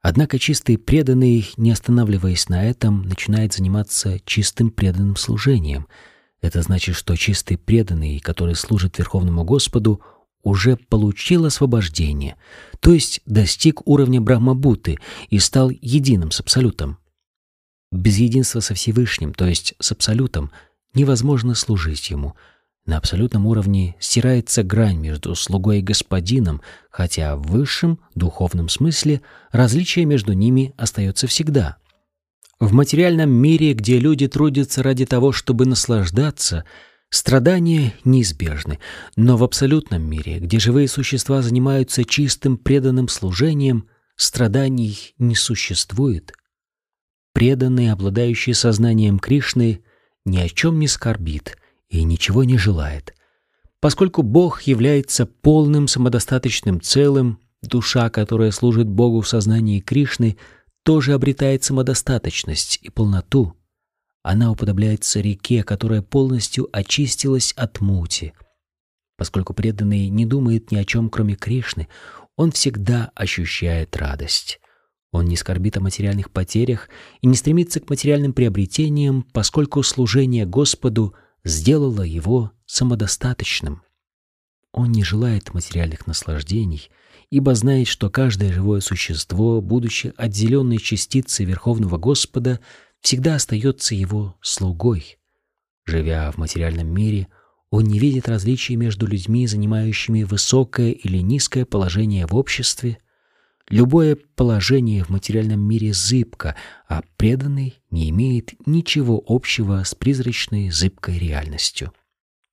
Однако 0.00 0.38
чистый 0.38 0.78
преданный, 0.78 1.52
не 1.58 1.70
останавливаясь 1.70 2.48
на 2.48 2.64
этом, 2.64 3.02
начинает 3.02 3.52
заниматься 3.52 4.18
чистым 4.24 4.70
преданным 4.70 5.16
служением. 5.16 5.86
Это 6.40 6.62
значит, 6.62 6.94
что 6.94 7.14
чистый 7.14 7.58
преданный, 7.58 8.20
который 8.20 8.54
служит 8.54 8.96
Верховному 8.96 9.44
Господу, 9.44 10.00
уже 10.44 10.76
получил 10.76 11.46
освобождение, 11.46 12.36
то 12.80 12.92
есть 12.92 13.20
достиг 13.26 13.86
уровня 13.88 14.20
Брахмабуты 14.20 14.98
и 15.30 15.38
стал 15.38 15.70
единым 15.70 16.30
с 16.30 16.40
Абсолютом. 16.40 16.98
Без 17.90 18.18
единства 18.18 18.60
со 18.60 18.74
Всевышним, 18.74 19.34
то 19.34 19.46
есть 19.46 19.74
с 19.80 19.90
Абсолютом, 19.90 20.50
невозможно 20.94 21.54
служить 21.54 22.10
Ему. 22.10 22.36
На 22.86 22.98
абсолютном 22.98 23.46
уровне 23.46 23.96
стирается 23.98 24.62
грань 24.62 24.98
между 24.98 25.34
слугой 25.34 25.78
и 25.78 25.82
господином, 25.82 26.60
хотя 26.90 27.34
в 27.34 27.42
высшем 27.46 27.98
духовном 28.14 28.68
смысле 28.68 29.22
различие 29.52 30.04
между 30.04 30.34
ними 30.34 30.74
остается 30.76 31.26
всегда. 31.26 31.78
В 32.60 32.72
материальном 32.72 33.30
мире, 33.30 33.72
где 33.72 33.98
люди 33.98 34.28
трудятся 34.28 34.82
ради 34.82 35.06
того, 35.06 35.32
чтобы 35.32 35.64
наслаждаться, 35.64 36.64
страдания 37.14 37.94
неизбежны, 38.04 38.78
но 39.16 39.36
в 39.36 39.44
абсолютном 39.44 40.02
мире, 40.02 40.38
где 40.38 40.58
живые 40.58 40.88
существа 40.88 41.42
занимаются 41.42 42.04
чистым 42.04 42.56
преданным 42.56 43.08
служением, 43.08 43.88
страданий 44.16 45.14
не 45.18 45.34
существует– 45.34 46.32
преданный, 47.34 47.90
обладающий 47.90 48.54
сознанием 48.54 49.18
Кришны, 49.18 49.82
ни 50.24 50.38
о 50.38 50.48
чем 50.48 50.78
не 50.78 50.88
скорбит 50.88 51.58
и 51.90 52.02
ничего 52.02 52.44
не 52.44 52.56
желает. 52.56 53.14
Поскольку 53.80 54.22
Бог 54.22 54.62
является 54.62 55.26
полным 55.26 55.86
самодостаточным 55.88 56.80
целым, 56.80 57.40
душа, 57.60 58.08
которая 58.08 58.50
служит 58.50 58.88
Богу 58.88 59.20
в 59.20 59.28
сознании 59.28 59.80
Кришны, 59.80 60.38
тоже 60.84 61.12
обретает 61.12 61.64
самодостаточность 61.64 62.78
и 62.80 62.88
полноту. 62.88 63.54
Она 64.24 64.50
уподобляется 64.50 65.20
реке, 65.20 65.62
которая 65.62 66.00
полностью 66.00 66.70
очистилась 66.72 67.52
от 67.52 67.82
мути. 67.82 68.32
Поскольку 69.18 69.52
преданный 69.52 70.08
не 70.08 70.24
думает 70.24 70.72
ни 70.72 70.76
о 70.76 70.84
чем, 70.86 71.10
кроме 71.10 71.36
Кришны, 71.36 71.88
он 72.34 72.50
всегда 72.50 73.12
ощущает 73.14 73.94
радость. 73.98 74.60
Он 75.12 75.26
не 75.26 75.36
скорбит 75.36 75.76
о 75.76 75.80
материальных 75.80 76.30
потерях 76.30 76.88
и 77.20 77.26
не 77.26 77.36
стремится 77.36 77.80
к 77.80 77.90
материальным 77.90 78.32
приобретениям, 78.32 79.26
поскольку 79.34 79.82
служение 79.82 80.46
Господу 80.46 81.14
сделало 81.44 82.02
его 82.02 82.50
самодостаточным. 82.64 83.82
Он 84.72 84.90
не 84.90 85.04
желает 85.04 85.52
материальных 85.52 86.06
наслаждений, 86.06 86.90
ибо 87.28 87.54
знает, 87.54 87.88
что 87.88 88.08
каждое 88.08 88.54
живое 88.54 88.80
существо, 88.80 89.60
будучи 89.60 90.14
отделенной 90.16 90.78
частицей 90.78 91.44
Верховного 91.44 91.98
Господа, 91.98 92.58
всегда 93.04 93.36
остается 93.36 93.94
его 93.94 94.36
слугой. 94.42 95.18
Живя 95.86 96.32
в 96.32 96.38
материальном 96.38 96.88
мире, 96.88 97.28
он 97.70 97.84
не 97.84 98.00
видит 98.00 98.28
различий 98.28 98.74
между 98.74 99.06
людьми, 99.06 99.46
занимающими 99.46 100.24
высокое 100.24 100.90
или 100.90 101.18
низкое 101.18 101.64
положение 101.64 102.26
в 102.26 102.34
обществе, 102.34 102.98
Любое 103.70 104.16
положение 104.36 105.04
в 105.04 105.08
материальном 105.08 105.60
мире 105.60 105.94
зыбко, 105.94 106.54
а 106.86 107.02
преданный 107.16 107.80
не 107.90 108.10
имеет 108.10 108.52
ничего 108.66 109.22
общего 109.26 109.82
с 109.84 109.94
призрачной 109.94 110.70
зыбкой 110.70 111.18
реальностью. 111.18 111.92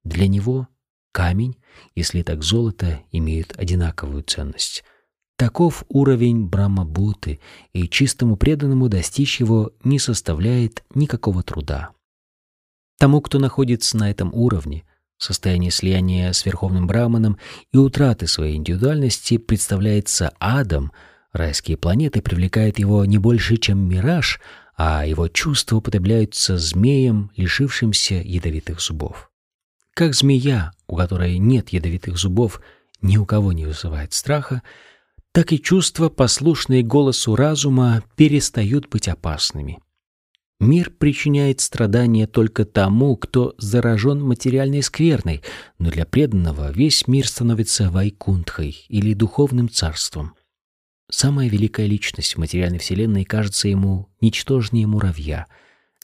Для 0.06 0.28
него 0.28 0.70
камень 1.12 1.58
и 1.96 2.04
слиток 2.04 2.44
золота 2.44 3.02
имеют 3.12 3.54
одинаковую 3.58 4.24
ценность. 4.24 4.86
Таков 5.42 5.86
уровень 5.90 6.46
Брахмабуты, 6.46 7.40
и 7.74 7.88
чистому 7.88 8.36
преданному 8.36 8.90
достичь 8.90 9.40
его 9.40 9.72
не 9.84 9.98
составляет 9.98 10.84
никакого 10.94 11.42
труда. 11.42 11.90
Тому, 13.00 13.22
кто 13.22 13.40
находится 13.40 13.98
на 13.98 14.12
этом 14.12 14.32
уровне, 14.36 14.84
состояние 15.18 15.72
слияния 15.72 16.32
с 16.32 16.46
Верховным 16.46 16.86
Браманом 16.86 17.40
и 17.74 17.78
утраты 17.78 18.28
своей 18.28 18.56
индивидуальности 18.56 19.40
представляется 19.40 20.32
адом, 20.40 20.92
райские 21.32 21.76
планеты 21.76 22.22
привлекают 22.22 22.78
его 22.78 23.04
не 23.06 23.18
больше, 23.18 23.58
чем 23.58 23.80
мираж, 23.80 24.40
а 24.78 25.08
его 25.08 25.28
чувства 25.28 25.78
употребляются 25.78 26.60
змеем, 26.60 27.32
лишившимся 27.36 28.14
ядовитых 28.14 28.80
зубов. 28.80 29.32
Как 29.96 30.14
змея, 30.14 30.74
у 30.86 30.96
которой 30.96 31.40
нет 31.40 31.70
ядовитых 31.70 32.20
зубов, 32.20 32.62
ни 33.02 33.18
у 33.18 33.26
кого 33.26 33.54
не 33.54 33.66
вызывает 33.66 34.14
страха, 34.14 34.62
так 35.34 35.54
и 35.54 35.62
чувства, 35.62 36.10
послушные 36.10 36.84
голосу 36.84 37.36
разума, 37.36 38.04
перестают 38.16 38.90
быть 38.90 39.08
опасными. 39.08 39.80
Мир 40.60 40.92
причиняет 40.92 41.60
страдания 41.60 42.28
только 42.28 42.66
тому, 42.66 43.16
кто 43.16 43.56
заражен 43.58 44.22
материальной 44.22 44.84
скверной, 44.84 45.42
но 45.80 45.90
для 45.90 46.06
преданного 46.06 46.72
весь 46.72 47.08
мир 47.08 47.28
становится 47.28 47.90
вайкунтхой 47.90 48.86
или 48.88 49.16
духовным 49.16 49.70
царством. 49.70 50.36
Самая 51.10 51.50
великая 51.50 51.88
личность 51.88 52.36
в 52.36 52.38
материальной 52.38 52.78
вселенной 52.78 53.26
кажется 53.26 53.70
ему 53.70 54.10
ничтожнее 54.22 54.86
муравья. 54.86 55.48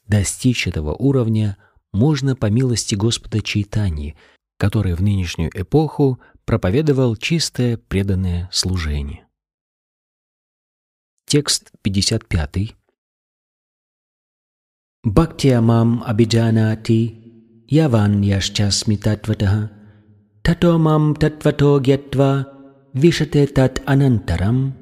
Достичь 0.08 0.68
этого 0.68 0.96
уровня 0.96 1.58
можно 1.94 2.36
по 2.36 2.48
милости 2.48 2.96
Господа 2.96 3.42
Чайтани, 3.42 4.18
который 4.58 4.94
в 4.94 5.02
нынешнюю 5.02 5.52
эпоху 5.54 6.20
проповедовал 6.46 7.16
чистое 7.16 7.78
преданное 7.78 8.50
служение. 8.52 9.28
Текст 11.26 11.72
55. 11.82 12.76
Bhaktyamam 15.06 16.04
abhijanati 16.04 17.02
yavan 17.70 18.24
yaschasmi 18.24 18.98
tatvatah 18.98 19.70
tato 20.42 20.78
mam 20.78 21.16
tatvato 21.16 21.80
gyatva 21.80 22.32
vishate 22.94 23.48
tat 23.48 23.82
anantaram 23.86 24.74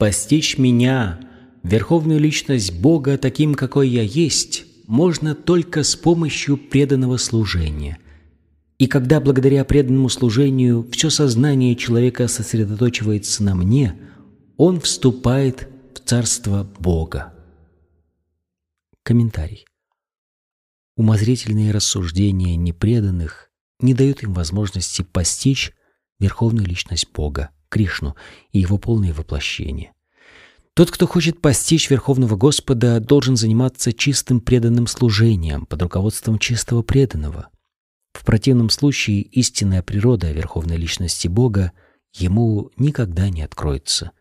Постичь 0.00 0.56
меня, 0.56 1.20
верховную 1.62 2.18
личность 2.18 2.72
Бога, 2.80 3.18
таким, 3.18 3.54
какой 3.54 3.86
я 3.90 4.00
есть, 4.02 4.64
можно 4.86 5.34
только 5.34 5.82
с 5.82 5.94
помощью 5.94 6.56
преданного 6.56 7.18
служения. 7.18 7.98
И 8.80 8.86
когда 8.86 9.20
благодаря 9.20 9.62
преданному 9.66 10.08
служению 10.08 10.88
все 10.90 11.10
сознание 11.10 11.76
человека 11.76 12.28
сосредоточивается 12.28 13.44
на 13.44 13.54
мне, 13.54 13.94
он 14.56 14.80
вступает 14.80 15.68
в 15.94 15.98
Царство 16.08 16.66
Бога. 16.78 17.34
Комментарий. 19.02 19.66
Умозрительные 20.96 21.72
рассуждения 21.72 22.56
непреданных 22.56 23.50
не 23.80 23.92
дают 23.92 24.22
им 24.22 24.32
возможности 24.32 25.02
постичь 25.02 25.72
верховную 26.18 26.66
личность 26.66 27.08
Бога, 27.12 27.50
Кришну 27.68 28.16
и 28.52 28.60
его 28.60 28.78
полное 28.78 29.12
воплощение. 29.12 29.92
Тот, 30.72 30.90
кто 30.90 31.06
хочет 31.06 31.42
постичь 31.42 31.90
Верховного 31.90 32.36
Господа, 32.36 32.98
должен 32.98 33.36
заниматься 33.36 33.92
чистым 33.92 34.40
преданным 34.40 34.86
служением 34.86 35.66
под 35.66 35.82
руководством 35.82 36.38
чистого 36.38 36.80
преданного. 36.80 37.50
В 38.12 38.24
противном 38.24 38.70
случае 38.70 39.22
истинная 39.22 39.82
природа 39.82 40.30
Верховной 40.30 40.76
Личности 40.76 41.28
Бога 41.28 41.72
ему 42.12 42.70
никогда 42.76 43.28
не 43.30 43.42
откроется. 43.42 44.12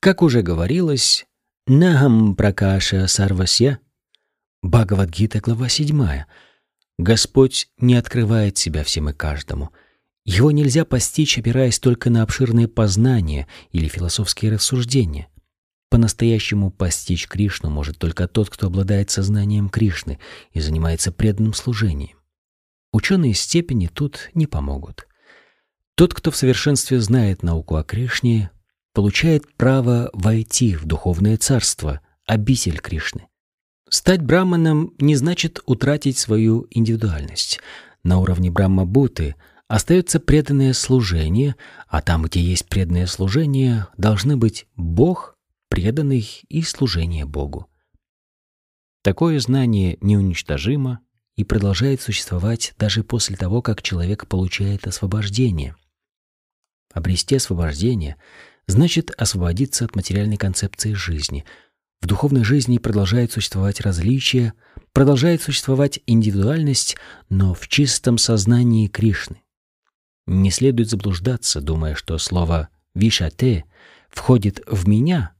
Как 0.00 0.22
уже 0.22 0.42
говорилось, 0.42 1.26
«Нахам 1.66 2.36
пракаша 2.36 3.06
сарвасья» 3.08 3.80
Бхагавадгита, 4.62 5.40
глава 5.40 5.68
7. 5.68 6.24
Господь 6.98 7.68
не 7.78 7.94
открывает 7.94 8.58
себя 8.58 8.82
всем 8.82 9.08
и 9.08 9.12
каждому. 9.12 9.70
Его 10.24 10.50
нельзя 10.50 10.84
постичь, 10.84 11.38
опираясь 11.38 11.78
только 11.78 12.10
на 12.10 12.22
обширные 12.22 12.66
познания 12.66 13.46
или 13.70 13.86
философские 13.86 14.52
рассуждения. 14.52 15.28
По-настоящему 15.90 16.70
постичь 16.70 17.28
Кришну 17.28 17.70
может 17.70 17.98
только 17.98 18.28
тот, 18.28 18.50
кто 18.50 18.66
обладает 18.66 19.10
сознанием 19.10 19.68
Кришны 19.68 20.18
и 20.52 20.60
занимается 20.60 21.12
преданным 21.12 21.54
служением. 21.54 22.17
Ученые 22.92 23.34
степени 23.34 23.86
тут 23.86 24.30
не 24.34 24.46
помогут. 24.46 25.06
Тот, 25.94 26.14
кто 26.14 26.30
в 26.30 26.36
совершенстве 26.36 27.00
знает 27.00 27.42
науку 27.42 27.76
о 27.76 27.84
Кришне, 27.84 28.50
получает 28.94 29.52
право 29.56 30.10
войти 30.12 30.74
в 30.74 30.86
духовное 30.86 31.36
царство, 31.36 32.00
обитель 32.26 32.78
Кришны. 32.78 33.28
Стать 33.90 34.22
браманом 34.22 34.94
не 34.98 35.16
значит 35.16 35.60
утратить 35.66 36.18
свою 36.18 36.66
индивидуальность. 36.70 37.60
На 38.02 38.18
уровне 38.18 38.50
Брахма-Буты 38.50 39.34
остается 39.66 40.20
преданное 40.20 40.72
служение, 40.72 41.56
а 41.88 42.02
там, 42.02 42.22
где 42.22 42.40
есть 42.40 42.68
преданное 42.68 43.06
служение, 43.06 43.86
должны 43.96 44.36
быть 44.36 44.66
Бог, 44.76 45.36
преданный 45.68 46.26
и 46.48 46.62
служение 46.62 47.24
Богу. 47.24 47.66
Такое 49.02 49.38
знание 49.40 49.96
неуничтожимо 50.00 51.00
и 51.38 51.44
продолжает 51.44 52.02
существовать 52.02 52.74
даже 52.78 53.02
после 53.02 53.36
того, 53.36 53.62
как 53.62 53.80
человек 53.80 54.26
получает 54.26 54.86
освобождение. 54.86 55.74
Обрести 56.92 57.36
освобождение 57.36 58.16
значит 58.66 59.10
освободиться 59.16 59.86
от 59.86 59.96
материальной 59.96 60.36
концепции 60.36 60.92
жизни— 60.92 61.46
в 62.00 62.06
духовной 62.06 62.44
жизни 62.44 62.78
продолжает 62.78 63.32
существовать 63.32 63.80
различие, 63.80 64.52
продолжает 64.92 65.42
существовать 65.42 66.00
индивидуальность, 66.06 66.96
но 67.28 67.54
в 67.54 67.66
чистом 67.68 68.18
сознании 68.18 68.86
Кришны. 68.86 69.42
Не 70.26 70.50
следует 70.50 70.88
заблуждаться, 70.90 71.60
думая, 71.60 71.94
что 71.94 72.18
слово 72.18 72.68
«вишате» 72.94 73.64
входит 74.10 74.62
в 74.66 74.86
«меня», 74.86 75.32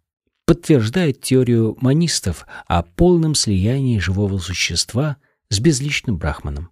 подтверждает 0.47 1.21
теорию 1.21 1.77
манистов 1.81 2.47
о 2.67 2.83
полном 2.83 3.35
слиянии 3.35 3.99
живого 3.99 4.39
существа 4.39 5.19
с 5.51 5.61
безличным 5.61 6.19
брахманом. 6.19 6.71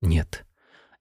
Нет. 0.00 0.44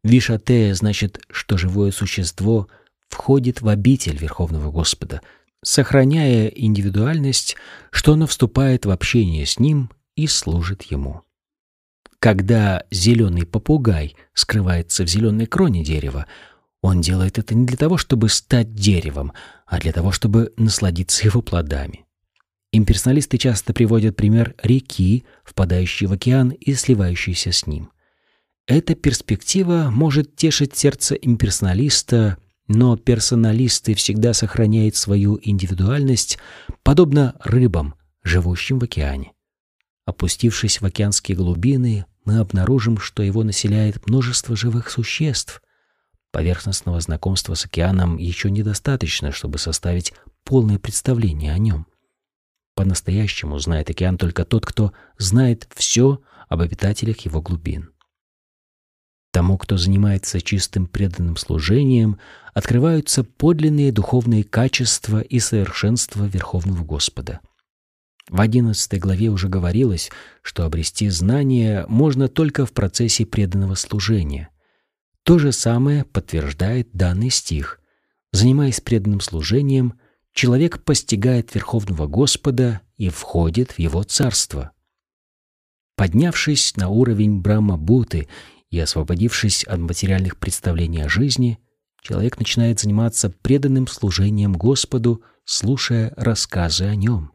Вишате 0.04 0.74
значит, 0.74 1.20
что 1.30 1.58
живое 1.58 1.92
существо 1.92 2.68
входит 3.10 3.62
в 3.62 3.68
обитель 3.68 4.18
Верховного 4.18 4.72
Господа, 4.72 5.22
сохраняя 5.64 6.48
индивидуальность, 6.48 7.56
что 7.92 8.14
оно 8.14 8.28
вступает 8.28 8.86
в 8.86 8.92
общение 8.92 9.46
с 9.46 9.60
ним 9.60 9.92
и 10.16 10.28
служит 10.28 10.84
ему. 10.84 11.24
Когда 12.20 12.84
зеленый 12.90 13.46
попугай 13.46 14.16
скрывается 14.34 15.04
в 15.04 15.08
зеленой 15.08 15.46
кроне 15.46 15.84
дерева, 15.84 16.26
он 16.82 17.02
делает 17.02 17.38
это 17.38 17.54
не 17.54 17.66
для 17.66 17.78
того, 17.78 17.98
чтобы 17.98 18.30
стать 18.30 18.74
деревом, 18.74 19.34
а 19.66 19.80
для 19.80 19.92
того, 19.92 20.12
чтобы 20.12 20.54
насладиться 20.58 21.26
его 21.26 21.42
плодами. 21.42 22.07
Имперсоналисты 22.72 23.38
часто 23.38 23.74
приводят 23.74 24.16
пример 24.16 24.56
реки, 24.62 25.26
впадающей 25.44 26.08
в 26.08 26.14
океан 26.14 26.50
и 26.50 26.74
сливающейся 26.74 27.52
с 27.52 27.66
ним. 27.66 27.92
Эта 28.68 28.96
перспектива 28.96 29.90
может 29.90 30.36
тешить 30.36 30.76
сердце 30.76 31.16
имперсоналиста 31.16 32.38
но 32.68 32.98
персоналисты 32.98 33.94
всегда 33.94 34.34
сохраняют 34.34 34.96
свою 34.96 35.40
индивидуальность, 35.42 36.38
подобно 36.84 37.36
рыбам, 37.44 37.96
живущим 38.24 38.80
в 38.80 38.84
океане. 38.84 39.32
Опустившись 40.06 40.82
в 40.82 40.86
океанские 40.86 41.38
глубины, 41.38 42.06
мы 42.26 42.40
обнаружим, 42.40 42.98
что 42.98 43.24
его 43.24 43.44
населяет 43.44 44.06
множество 44.08 44.56
живых 44.56 44.90
существ. 44.90 45.62
Поверхностного 46.32 47.00
знакомства 47.00 47.54
с 47.54 47.66
океаном 47.66 48.18
еще 48.18 48.52
недостаточно, 48.52 49.32
чтобы 49.32 49.60
составить 49.60 50.14
полное 50.44 50.78
представление 50.78 51.54
о 51.54 51.58
нем. 51.58 51.88
По-настоящему 52.78 53.58
знает 53.58 53.90
океан 53.90 54.20
только 54.20 54.46
тот, 54.46 54.63
кто 54.63 54.94
знает 55.18 55.68
все 55.74 56.22
об 56.48 56.62
обитателях 56.62 57.22
его 57.22 57.42
глубин. 57.42 57.90
Тому, 59.32 59.58
кто 59.58 59.78
занимается 59.78 60.40
чистым 60.42 60.86
преданным 60.86 61.38
служением, 61.38 62.20
открываются 62.54 63.24
подлинные 63.24 63.92
духовные 63.92 64.44
качества 64.44 65.22
и 65.22 65.40
совершенства 65.40 66.26
Верховного 66.26 66.84
Господа. 66.84 67.40
В 68.30 68.40
одиннадцатой 68.40 69.00
главе 69.00 69.30
уже 69.30 69.50
говорилось, 69.50 70.12
что 70.44 70.63
обрести 70.63 71.10
знания 71.10 71.84
можно 71.90 72.28
только 72.28 72.68
в 72.68 72.74
процессе 72.74 73.26
преданного 73.26 73.74
служения. 73.74 74.50
То 75.24 75.40
же 75.40 75.52
самое 75.52 76.06
подтверждает 76.06 76.90
данный 76.94 77.32
стих. 77.32 77.80
Занимаясь 78.34 78.82
преданным 78.82 79.20
служением, 79.20 79.96
человек 80.38 80.84
постигает 80.84 81.56
Верховного 81.56 82.06
Господа 82.06 82.82
и 82.95 83.10
входит 83.10 83.71
в 83.71 83.80
Его 83.80 84.04
Царство. 84.04 84.71
Поднявшись 85.95 86.78
на 86.78 86.89
уровень 86.89 87.41
Брахма-Буты 87.41 88.28
и 88.69 88.80
освободившись 88.80 89.63
от 89.63 89.80
материальных 89.80 90.38
представлений 90.38 91.02
о 91.02 91.10
жизни, 91.10 91.58
человек 92.04 92.38
начинает 92.38 92.80
заниматься 92.80 93.32
преданным 93.32 93.88
служением 93.88 94.54
Господу, 94.54 95.23
слушая 95.43 96.13
рассказы 96.15 96.84
о 96.86 96.93
нем. 96.93 97.32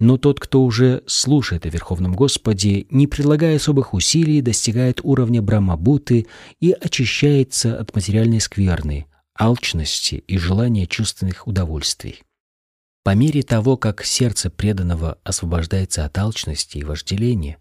Но 0.00 0.18
тот, 0.18 0.40
кто 0.40 0.64
уже 0.64 1.04
слушает 1.06 1.64
о 1.64 1.68
Верховном 1.68 2.12
Господе, 2.12 2.86
не 2.90 3.06
прилагая 3.06 3.56
особых 3.56 3.94
усилий, 3.94 4.42
достигает 4.42 4.98
уровня 5.04 5.42
Брамабуты 5.42 6.26
и 6.58 6.72
очищается 6.72 7.78
от 7.78 7.94
материальной 7.94 8.40
скверны, 8.40 9.06
алчности 9.38 10.16
и 10.16 10.38
желания 10.38 10.86
чувственных 10.86 11.46
удовольствий. 11.46 12.22
По 13.04 13.14
мере 13.14 13.42
того, 13.42 13.76
как 13.76 14.04
сердце 14.04 14.50
преданного 14.50 15.18
освобождается 15.22 16.04
от 16.04 16.18
алчности 16.18 16.78
и 16.78 16.84
вожделения 16.84 17.58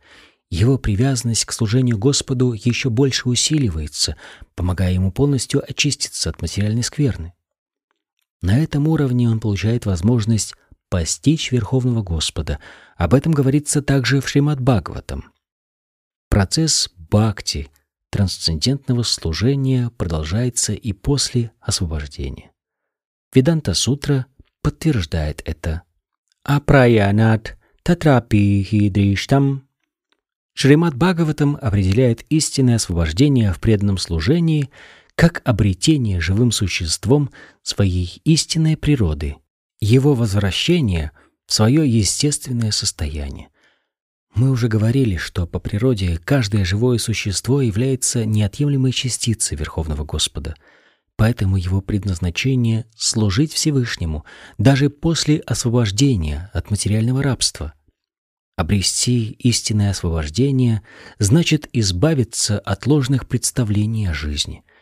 его 0.50 0.78
привязанность 0.78 1.46
к 1.46 1.52
служению 1.52 1.98
Господу 1.98 2.54
еще 2.54 2.90
больше 2.90 3.28
усиливается, 3.28 4.16
помогая 4.56 4.94
ему 4.94 5.12
полностью 5.12 5.64
очиститься 5.68 6.30
от 6.30 6.42
материальной 6.42 6.84
скверны. 6.84 7.34
На 8.42 8.60
этом 8.60 8.88
уровне 8.88 9.30
он 9.30 9.40
получает 9.40 9.86
возможность 9.86 10.54
постичь 10.90 11.52
Верховного 11.52 12.04
Господа. 12.04 12.60
Об 12.96 13.14
этом 13.14 13.34
говорится 13.34 13.82
также 13.82 14.22
в 14.22 14.30
Шримад 14.30 14.62
Бхагаватам. 14.62 15.32
Процесс 16.30 16.90
бхакти, 16.96 17.70
трансцендентного 18.16 19.04
служения, 19.04 19.92
продолжается 19.98 20.72
и 20.72 20.94
после 20.94 21.52
освобождения. 21.60 22.54
Веданта 23.34 23.74
Сутра 23.74 24.26
подтверждает 24.62 25.42
это. 25.44 25.82
Апраянат 26.42 27.58
татрапи 27.84 28.64
хидриштам. 28.64 29.68
Шримад 30.54 30.96
Бхагаватам 30.96 31.58
определяет 31.62 32.24
истинное 32.30 32.78
освобождение 32.78 33.52
в 33.52 33.60
преданном 33.60 33.98
служении 33.98 34.70
как 35.16 35.42
обретение 35.44 36.22
живым 36.22 36.54
существом 36.54 37.32
своей 37.64 38.22
истинной 38.24 38.78
природы, 38.78 39.36
его 39.82 40.14
возвращение 40.14 41.12
в 41.48 41.54
свое 41.54 41.86
естественное 41.86 42.72
состояние. 42.72 43.50
Мы 44.36 44.52
уже 44.52 44.68
говорили, 44.68 45.16
что 45.16 45.48
по 45.48 45.60
природе 45.60 46.20
каждое 46.24 46.66
живое 46.66 46.98
существо 46.98 47.62
является 47.62 48.26
неотъемлемой 48.26 48.92
частицей 48.92 49.56
Верховного 49.56 50.04
Господа, 50.04 50.56
поэтому 51.16 51.56
его 51.56 51.80
предназначение— 51.80 52.86
служить 52.98 53.54
Всевышнему 53.54 54.26
даже 54.58 54.90
после 54.90 55.40
освобождения 55.40 56.50
от 56.54 56.70
материального 56.70 57.24
рабства. 57.24 57.74
Обрести 58.58 59.32
истинное 59.40 59.92
освобождение 59.92 60.82
значит 61.18 61.70
избавиться 61.72 62.60
от 62.60 62.86
ложных 62.88 63.28
представлений 63.28 64.08
о 64.08 64.14
жизни— 64.14 64.64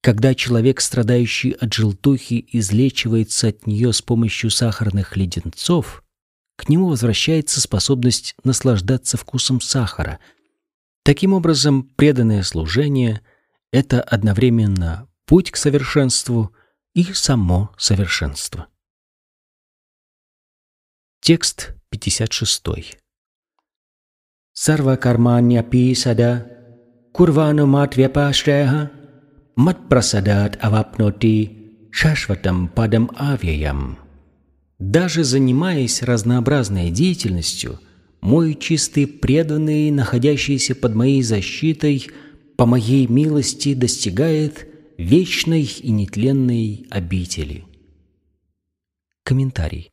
когда 0.00 0.34
человек, 0.34 0.80
страдающий 0.80 1.52
от 1.52 1.72
желтухи, 1.74 2.46
излечивается 2.52 3.48
от 3.48 3.66
нее 3.66 3.92
с 3.92 4.00
помощью 4.00 4.48
сахарных 4.48 5.16
леденцов, 5.16 6.04
к 6.58 6.68
нему 6.68 6.88
возвращается 6.88 7.60
способность 7.60 8.34
наслаждаться 8.42 9.16
вкусом 9.16 9.60
сахара. 9.60 10.18
Таким 11.04 11.32
образом, 11.32 11.84
преданное 11.84 12.42
служение— 12.42 13.22
это 13.72 14.02
одновременно 14.02 15.08
путь 15.24 15.52
к 15.52 15.56
совершенству 15.56 16.52
и 16.94 17.04
само 17.04 17.72
совершенство. 17.78 18.66
Текст 21.20 21.74
56. 21.90 22.98
Сарва 24.52 24.96
карманьяпи 24.96 25.94
сада 25.94 26.44
курвану 27.12 27.66
матвяпашреха 27.66 28.90
матпрасадат 29.54 30.58
авапноти 30.60 31.88
шашватам 31.92 32.68
падам 32.68 33.10
авиям. 33.16 34.07
Даже 34.78 35.24
занимаясь 35.24 36.02
разнообразной 36.02 36.90
деятельностью, 36.90 37.80
мой 38.20 38.54
чистый 38.54 39.06
преданный, 39.06 39.90
находящийся 39.90 40.74
под 40.74 40.94
моей 40.94 41.22
защитой, 41.22 42.08
по 42.56 42.64
моей 42.64 43.06
милости 43.06 43.74
достигает 43.74 44.68
вечной 44.96 45.62
и 45.62 45.90
нетленной 45.90 46.86
обители. 46.90 47.64
Комментарий. 49.24 49.90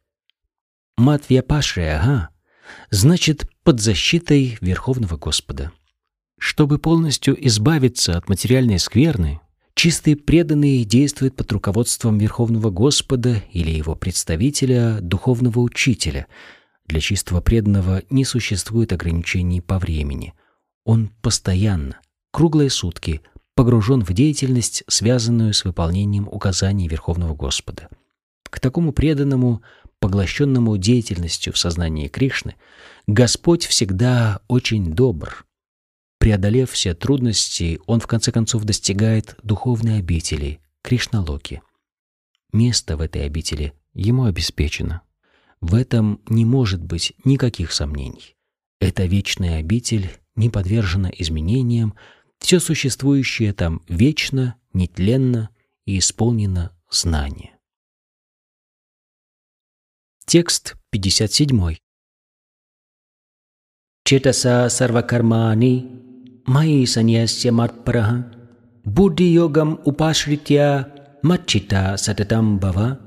Матвия 0.97 1.41
Пашре, 1.41 1.93
ага, 1.93 2.29
значит 2.89 3.49
под 3.63 3.81
защитой 3.81 4.57
Верховного 4.61 5.17
Господа. 5.17 5.71
Чтобы 6.37 6.79
полностью 6.79 7.35
избавиться 7.47 8.17
от 8.17 8.29
материальной 8.29 8.79
скверны, 8.79 9.41
Чистые 9.75 10.15
преданные 10.15 10.85
действуют 10.85 11.35
под 11.35 11.51
руководством 11.51 12.17
Верховного 12.17 12.69
Господа 12.69 13.43
или 13.51 13.71
его 13.71 13.93
представителя, 13.93 14.99
духовного 15.01 15.59
учителя. 15.59 16.27
Для 16.85 17.01
чистого 17.01 17.41
преданного 17.41 18.01
не 18.09 18.23
существует 18.23 18.93
ограничений 18.93 19.59
по 19.59 19.77
времени. 19.77 20.33
Он 20.85 21.09
постоянно, 21.21 21.99
круглые 22.31 22.69
сутки, 22.69 23.21
погружен 23.53 24.01
в 24.01 24.13
деятельность, 24.13 24.83
связанную 24.87 25.53
с 25.53 25.65
выполнением 25.65 26.29
указаний 26.29 26.87
Верховного 26.87 27.35
Господа. 27.35 27.89
К 28.49 28.61
такому 28.61 28.93
преданному, 28.93 29.61
поглощенному 29.99 30.77
деятельностью 30.77 31.51
в 31.51 31.57
сознании 31.57 32.07
Кришны, 32.07 32.55
Господь 33.07 33.65
всегда 33.65 34.39
очень 34.47 34.93
добр, 34.93 35.45
Преодолев 36.19 36.71
все 36.71 36.93
трудности, 36.93 37.79
он 37.85 37.99
в 37.99 38.07
конце 38.07 38.31
концов 38.31 38.63
достигает 38.63 39.35
духовной 39.43 39.99
обители, 39.99 40.61
Кришналоки. 40.81 41.61
Место 42.53 42.95
в 42.95 43.01
этой 43.01 43.25
обители 43.25 43.73
ему 43.93 44.25
обеспечено. 44.25 45.01
В 45.61 45.73
этом 45.73 46.21
не 46.27 46.45
может 46.45 46.83
быть 46.83 47.13
никаких 47.23 47.71
сомнений. 47.71 48.35
Эта 48.79 49.05
вечная 49.05 49.59
обитель 49.59 50.11
не 50.35 50.49
подвержена 50.49 51.09
изменениям, 51.09 51.95
все 52.39 52.59
существующее 52.59 53.53
там 53.53 53.81
вечно, 53.87 54.55
нетленно 54.73 55.49
и 55.85 55.97
исполнено 55.97 56.77
знания. 56.91 57.57
Текст 60.25 60.75
57. 60.91 61.77
Четаса 64.03 64.69
сарвакармани 64.69 66.04
मयि 66.48 66.86
सन्यस्य 66.86 67.50
मत्परः 67.50 68.10
बुद्धियोगम् 68.86 69.78
упашритья 69.84 70.92
матчита 71.22 71.96
сататам 71.96 72.58
бава. 72.58 72.98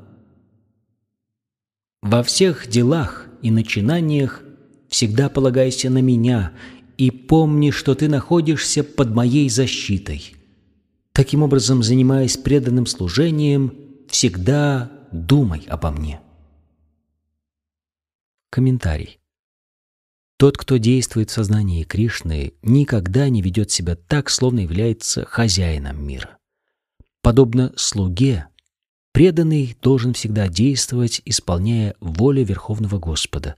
Во 2.02 2.22
всех 2.24 2.68
делах 2.68 3.28
и 3.42 3.50
начинаниях 3.52 4.44
всегда 4.90 5.30
полагайся 5.30 5.90
на 5.90 6.00
меня 6.00 6.52
и 6.98 7.12
помни, 7.12 7.72
что 7.72 7.96
ты 7.96 8.08
находишься 8.08 8.84
под 8.84 9.16
моей 9.16 9.50
защитой. 9.50 10.36
Таким 11.12 11.44
образом, 11.44 11.82
занимаясь 11.84 12.38
преданным 12.38 12.86
служением, 12.86 13.74
всегда 14.10 14.92
думай 15.12 15.66
обо 15.68 15.92
мне. 15.92 16.20
Комментарий. 18.50 19.20
Тот, 20.39 20.57
кто 20.57 20.77
действует 20.77 21.31
в 21.31 21.33
сознании 21.33 21.83
Кришны, 21.83 22.53
никогда 22.63 23.29
не 23.29 23.43
ведет 23.43 23.73
себя 23.73 23.97
так, 23.97 24.31
словно 24.31 24.61
является 24.61 25.25
хозяином 25.25 26.07
мира. 26.07 26.39
Подобно 27.23 27.73
слуге, 27.77 28.47
преданный 29.13 29.77
должен 29.83 30.15
всегда 30.15 30.47
действовать, 30.47 31.21
исполняя 31.25 31.97
волю 31.99 32.45
Верховного 32.45 33.01
Господа. 33.01 33.57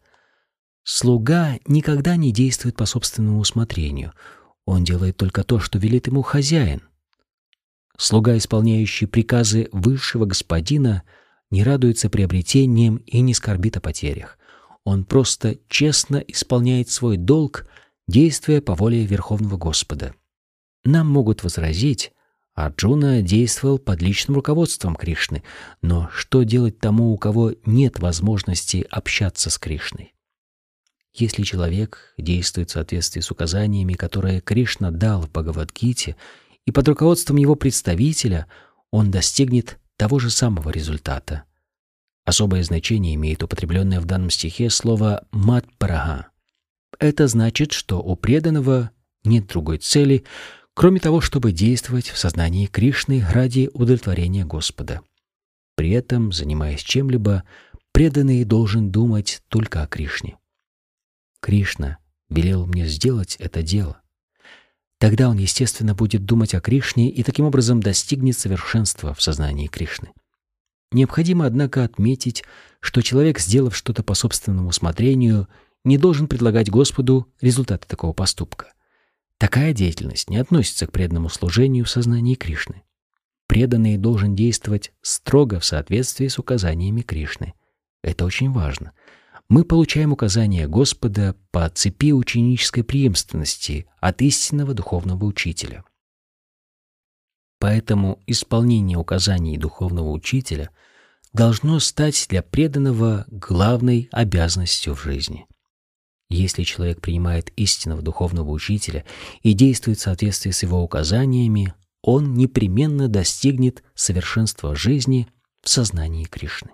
Слуга 0.83 1.59
никогда 1.67 2.17
не 2.17 2.33
действует 2.33 2.77
по 2.77 2.87
собственному 2.87 3.41
усмотрению. 3.41 4.15
Он 4.65 4.83
делает 4.83 5.19
только 5.19 5.45
то, 5.45 5.59
что 5.61 5.79
велит 5.79 6.07
ему 6.07 6.23
хозяин. 6.23 6.81
Слуга, 7.99 8.39
исполняющий 8.39 9.05
приказы 9.05 9.69
высшего 9.73 10.25
господина, 10.25 11.03
не 11.51 11.63
радуется 11.63 12.09
приобретением 12.09 12.97
и 13.05 13.21
не 13.21 13.35
скорбит 13.35 13.77
о 13.77 13.83
потерях. 13.83 14.39
Он 14.91 15.05
просто 15.05 15.57
честно 15.69 16.17
исполняет 16.17 16.91
свой 16.91 17.17
долг, 17.17 17.65
действуя 18.09 18.61
по 18.61 18.75
воле 18.75 19.07
Верховного 19.07 19.57
Господа. 19.57 20.17
Нам 20.83 21.09
могут 21.09 21.45
возразить, 21.45 22.11
Арджуна 22.55 23.23
действовал 23.23 23.79
под 23.79 24.03
личным 24.03 24.35
руководством 24.35 24.97
Кришны, 24.97 25.45
но 25.81 26.11
что 26.13 26.43
делать 26.43 26.81
тому, 26.81 27.13
у 27.13 27.19
кого 27.19 27.53
нет 27.65 28.01
возможности 28.01 28.85
общаться 28.91 29.49
с 29.49 29.59
Кришной? 29.59 30.13
Если 31.15 31.45
человек 31.45 32.13
действует 32.19 32.71
в 32.71 32.73
соответствии 32.73 33.21
с 33.21 33.31
указаниями, 33.31 33.93
которые 33.93 34.41
Кришна 34.41 34.91
дал 34.91 35.23
в 35.23 35.31
Бхагавадгите, 35.31 36.17
и 36.67 36.73
под 36.73 36.89
руководством 36.89 37.37
его 37.37 37.55
представителя, 37.55 38.49
он 38.91 39.13
достигнет 39.13 39.79
того 39.97 40.19
же 40.19 40.31
самого 40.31 40.71
результата. 40.71 41.45
Особое 42.25 42.63
значение 42.63 43.15
имеет 43.15 43.43
употребленное 43.43 44.01
в 44.01 44.05
данном 44.05 44.31
стихе 44.31 44.71
слово 44.71 45.27
«матпарага». 45.33 46.29
Это 46.99 47.29
значит, 47.29 47.73
что 47.73 48.01
у 48.01 48.15
преданного 48.17 48.91
нет 49.25 49.47
другой 49.47 49.79
цели, 49.79 50.25
кроме 50.75 51.01
того, 51.01 51.21
чтобы 51.21 51.53
действовать 51.53 52.09
в 52.09 52.19
сознании 52.19 52.67
Кришны 52.67 53.25
ради 53.33 53.71
удовлетворения 53.73 54.45
Господа. 54.45 55.01
При 55.77 55.91
этом, 55.91 56.33
занимаясь 56.33 56.83
чем-либо, 56.83 57.45
преданный 57.93 58.45
должен 58.45 58.91
думать 58.91 59.43
только 59.49 59.83
о 59.83 59.87
Кришне. 59.87 60.37
Кришна 61.41 61.99
велел 62.29 62.67
мне 62.67 62.87
сделать 62.87 63.37
это 63.37 63.63
дело. 63.63 64.01
Тогда 64.99 65.31
он, 65.31 65.39
естественно, 65.39 65.95
будет 65.95 66.27
думать 66.27 66.55
о 66.55 66.61
Кришне 66.61 67.11
и 67.11 67.23
таким 67.23 67.47
образом 67.47 67.81
достигнет 67.81 68.37
совершенства 68.37 69.15
в 69.15 69.23
сознании 69.23 69.67
Кришны. 69.67 70.13
Необходимо, 70.93 71.47
однако, 71.47 71.85
отметить, 71.85 72.45
что 72.81 73.03
человек, 73.03 73.39
сделав 73.39 73.77
что-то 73.77 74.03
по 74.03 74.15
собственному 74.15 74.69
усмотрению, 74.69 75.49
не 75.85 75.99
должен 75.99 76.27
предлагать 76.27 76.71
Господу 76.71 77.29
результаты 77.41 77.87
такого 77.87 78.13
поступка. 78.13 78.73
Такая 79.39 79.73
деятельность 79.73 80.29
не 80.29 80.37
относится 80.37 80.87
к 80.87 80.93
преданному 80.93 81.29
служению 81.29 81.85
в 81.85 81.91
сознании 81.91 82.35
Кришны. 82.35 82.83
Преданный 83.47 83.97
должен 83.97 84.37
действовать 84.37 84.93
строго 85.01 85.61
в 85.61 85.65
соответствии 85.65 86.29
с 86.29 86.39
указаниями 86.39 87.03
Кришны. 87.03 87.55
Это 88.03 88.25
очень 88.25 88.53
важно. 88.53 88.93
Мы 89.49 89.65
получаем 89.65 90.13
указания 90.13 90.69
Господа 90.69 91.35
по 91.51 91.69
цепи 91.69 92.13
ученической 92.13 92.85
преемственности 92.85 93.87
от 94.01 94.23
истинного 94.23 94.75
духовного 94.75 95.25
учителя. 95.25 95.85
Поэтому 97.61 98.23
исполнение 98.27 98.97
указаний 98.97 99.59
духовного 99.59 100.11
учителя 100.11 100.71
должно 101.35 101.79
стать 101.79 102.27
для 102.31 102.43
преданного 102.43 103.27
главной 103.29 104.09
обязанностью 104.11 104.95
в 104.95 105.03
жизни. 105.03 105.47
Если 106.31 106.63
человек 106.63 107.03
принимает 107.03 107.51
истинного 107.57 108.01
духовного 108.01 108.51
учителя 108.51 109.05
и 109.43 109.53
действует 109.53 109.99
в 109.99 110.03
соответствии 110.03 110.53
с 110.53 110.63
его 110.63 110.83
указаниями, 110.83 111.75
он 112.03 112.33
непременно 112.35 113.09
достигнет 113.09 113.83
совершенства 113.95 114.75
жизни 114.75 115.29
в 115.61 115.69
сознании 115.69 116.25
Кришны. 116.25 116.71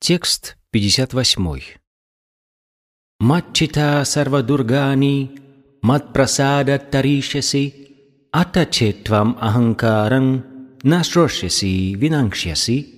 Текст 0.00 0.56
58. 0.72 1.60
Матчита 3.20 4.02
сарвадургани 4.04 5.40
матпрасада 5.82 6.80
таришаси 6.80 7.87
атачетвам 8.30 9.36
аханкаран 9.40 10.44
нашрошаси 10.82 11.94
винанкшяси. 11.94 12.94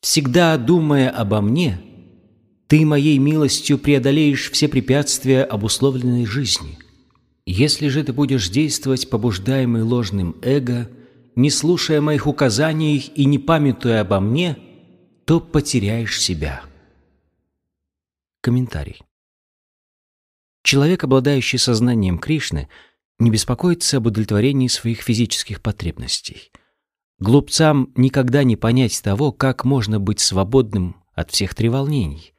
Всегда 0.00 0.58
думая 0.58 1.10
обо 1.10 1.40
мне, 1.40 1.80
ты 2.66 2.84
моей 2.84 3.18
милостью 3.18 3.78
преодолеешь 3.78 4.50
все 4.50 4.68
препятствия 4.68 5.44
обусловленной 5.44 6.26
жизни. 6.26 6.78
Если 7.46 7.88
же 7.88 8.02
ты 8.02 8.12
будешь 8.12 8.48
действовать, 8.48 9.10
побуждаемый 9.10 9.82
ложным 9.82 10.36
эго, 10.42 10.88
не 11.34 11.50
слушая 11.50 12.00
моих 12.00 12.26
указаний 12.26 12.98
и 13.14 13.24
не 13.24 13.38
памятуя 13.38 14.00
обо 14.00 14.20
мне, 14.20 14.56
то 15.24 15.40
потеряешь 15.40 16.20
себя. 16.20 16.62
Комментарий. 18.40 19.02
Человек, 20.62 21.04
обладающий 21.04 21.58
сознанием 21.58 22.18
Кришны, 22.18 22.68
не 23.18 23.30
беспокоится 23.30 23.98
об 23.98 24.06
удовлетворении 24.06 24.68
своих 24.68 25.02
физических 25.02 25.60
потребностей. 25.60 26.50
Глупцам 27.18 27.92
никогда 27.96 28.42
не 28.42 28.56
понять 28.56 29.00
того, 29.02 29.32
как 29.32 29.64
можно 29.64 30.00
быть 30.00 30.20
свободным 30.20 30.96
от 31.14 31.30
всех 31.30 31.54
треволнений. 31.54 32.32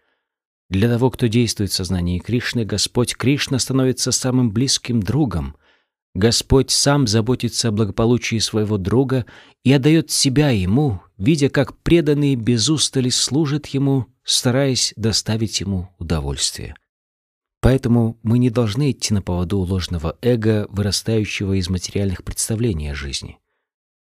Для 0.70 0.90
того, 0.90 1.12
кто 1.12 1.28
действует 1.28 1.72
в 1.72 1.76
сознании 1.76 2.20
Кришны, 2.20 2.66
Господь 2.66 3.16
Кришна 3.16 3.60
становится 3.60 4.12
самым 4.12 4.52
близким 4.52 5.02
другом. 5.02 5.56
Господь 6.16 6.72
сам 6.72 7.08
заботится 7.08 7.70
о 7.70 7.72
благополучии 7.72 8.40
своего 8.40 8.78
друга 8.78 9.26
и 9.64 9.72
отдает 9.72 10.12
себя 10.12 10.50
ему, 10.50 11.02
видя, 11.18 11.50
как 11.50 11.78
преданные 11.78 12.36
без 12.36 12.70
устали 12.70 13.10
служат 13.10 13.68
ему, 13.68 14.08
стараясь 14.24 14.94
доставить 14.96 15.60
ему 15.60 15.90
удовольствие. 15.98 16.76
Поэтому 17.64 18.20
мы 18.24 18.40
не 18.40 18.50
должны 18.50 18.92
идти 18.92 19.14
на 19.14 19.22
поводу 19.22 19.60
ложного 19.60 20.18
эго, 20.22 20.68
вырастающего 20.70 21.54
из 21.54 21.70
материальных 21.70 22.26
представлений 22.26 22.90
о 22.90 22.94
жизни. 22.94 23.40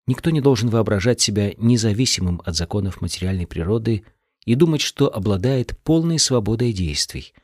Никто 0.08 0.32
не 0.32 0.42
должен 0.42 0.70
воображать 0.70 1.22
себя 1.22 1.54
независимым 1.58 2.42
от 2.44 2.56
законов 2.56 3.02
материальной 3.02 3.46
природы 3.46 4.04
и 4.46 4.56
думать, 4.56 4.82
что 4.82 5.14
обладает 5.14 5.78
полной 5.84 6.18
свободой 6.18 6.74
действий. 6.74 7.36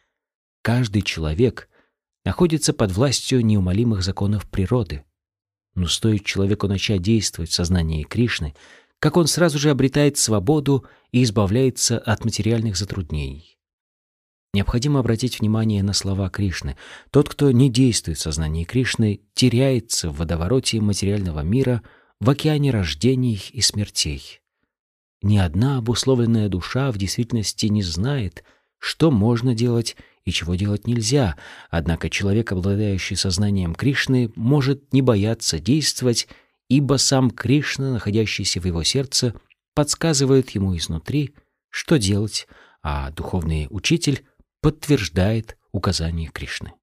Каждый 0.64 1.04
человек 1.04 1.70
находится 2.26 2.74
под 2.74 2.94
властью 2.94 3.46
неумолимых 3.46 4.02
законов 4.02 4.50
природы. 4.50 5.04
Но 5.76 5.86
стоит 5.86 6.26
человеку 6.26 6.68
начать 6.68 7.04
действовать 7.04 7.52
в 7.52 7.54
сознании 7.54 8.02
Кришны, 8.02 8.56
как 8.98 9.18
он 9.18 9.28
сразу 9.28 9.60
же 9.60 9.70
обретает 9.70 10.18
свободу 10.18 10.84
и 11.12 11.22
избавляется 11.22 12.00
от 12.00 12.26
материальных 12.26 12.76
затруднений. 12.76 13.57
Необходимо 14.58 15.02
обратить 15.02 15.40
внимание 15.40 15.84
на 15.84 15.94
слова 15.94 16.32
Кришны. 16.32 16.78
Тот, 17.12 17.30
кто 17.30 17.52
не 17.52 17.70
действует 17.70 18.18
в 18.18 18.22
сознании 18.22 18.64
Кришны, 18.64 19.22
теряется 19.36 20.10
в 20.10 20.18
водовороте 20.18 20.82
материального 20.82 21.42
мира, 21.42 21.84
в 22.20 22.28
океане 22.28 22.72
рождений 22.72 23.40
и 23.54 23.62
смертей. 23.62 24.42
Ни 25.22 25.38
одна 25.38 25.78
обусловленная 25.78 26.50
душа 26.50 26.92
в 26.92 26.98
действительности 26.98 27.68
не 27.68 27.84
знает, 27.84 28.44
что 28.80 29.12
можно 29.12 29.54
делать 29.54 29.96
и 30.26 30.32
чего 30.32 30.56
делать 30.56 30.88
нельзя, 30.88 31.38
однако 31.70 32.10
человек, 32.10 32.52
обладающий 32.52 33.16
сознанием 33.16 33.76
Кришны, 33.76 34.32
может 34.36 34.92
не 34.92 35.04
бояться 35.04 35.60
действовать, 35.60 36.28
ибо 36.68 36.96
сам 36.96 37.30
Кришна, 37.30 37.92
находящийся 37.92 38.60
в 38.60 38.66
его 38.66 38.82
сердце, 38.82 39.36
подсказывает 39.76 40.50
ему 40.50 40.76
изнутри, 40.76 41.36
что 41.70 42.00
делать, 42.00 42.48
а 42.82 43.12
духовный 43.12 43.68
учитель 43.70 44.24
подтверждает 44.62 45.58
указание 45.72 46.30
Кришны. 46.30 46.74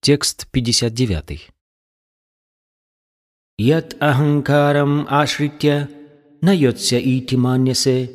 Текст 0.00 0.48
59. 0.50 1.50
Ят 3.58 3.96
аханкарам 4.00 5.06
ашритя 5.08 5.88
найотся 6.40 6.98
ити 6.98 7.36
маньясе 7.36 8.10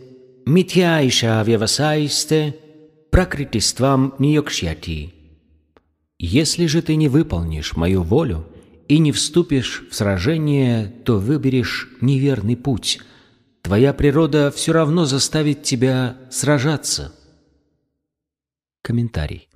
митьяиша 0.46 1.42
вявасаисте 1.44 2.58
пракритиствам 3.12 4.14
ниокшьяти. 4.20 5.14
Если 6.20 6.66
же 6.66 6.82
ты 6.82 6.96
не 6.96 7.10
выполнишь 7.10 7.76
мою 7.76 8.04
волю 8.04 8.48
и 8.88 8.98
не 9.00 9.12
вступишь 9.12 9.84
в 9.90 9.96
сражение, 9.96 10.88
то 11.06 11.20
выберешь 11.20 11.90
неверный 12.02 12.58
путь. 12.58 13.00
Твоя 13.62 13.94
природа 13.94 14.52
все 14.52 14.74
равно 14.74 15.06
заставит 15.06 15.64
тебя 15.64 16.18
сражаться. 16.32 17.14
Комментарий. 18.82 19.50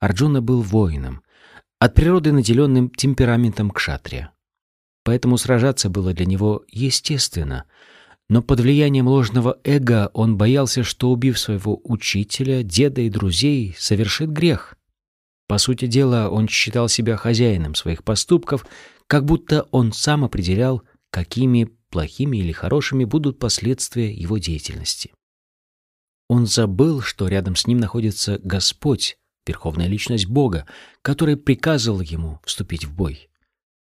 Арджуна 0.00 0.42
был 0.42 0.62
воином, 0.62 1.22
от 1.78 1.94
природы 1.94 2.32
наделенным 2.32 2.90
темпераментом 2.90 3.70
кшатрия. 3.70 4.32
Поэтому 5.04 5.36
сражаться 5.36 5.90
было 5.90 6.14
для 6.14 6.26
него 6.26 6.64
естественно, 6.68 7.64
но 8.28 8.42
под 8.42 8.60
влиянием 8.60 9.06
ложного 9.06 9.58
эго 9.64 10.10
он 10.14 10.36
боялся, 10.36 10.82
что, 10.82 11.10
убив 11.10 11.38
своего 11.38 11.80
учителя, 11.84 12.62
деда 12.62 13.02
и 13.02 13.10
друзей, 13.10 13.76
совершит 13.78 14.30
грех. 14.30 14.76
По 15.46 15.58
сути 15.58 15.86
дела, 15.86 16.30
он 16.30 16.48
считал 16.48 16.88
себя 16.88 17.16
хозяином 17.16 17.74
своих 17.74 18.02
поступков, 18.02 18.66
как 19.06 19.26
будто 19.26 19.68
он 19.70 19.92
сам 19.92 20.24
определял, 20.24 20.82
какими 21.10 21.70
плохими 21.90 22.38
или 22.38 22.52
хорошими 22.52 23.04
будут 23.04 23.38
последствия 23.38 24.12
его 24.12 24.38
деятельности. 24.38 25.12
Он 26.28 26.46
забыл, 26.46 27.00
что 27.00 27.28
рядом 27.28 27.56
с 27.56 27.66
ним 27.66 27.78
находится 27.78 28.40
Господь, 28.42 29.16
верховная 29.46 29.86
личность 29.86 30.26
Бога, 30.26 30.66
который 31.02 31.36
приказывал 31.36 32.00
ему 32.00 32.40
вступить 32.44 32.84
в 32.84 32.94
бой. 32.94 33.28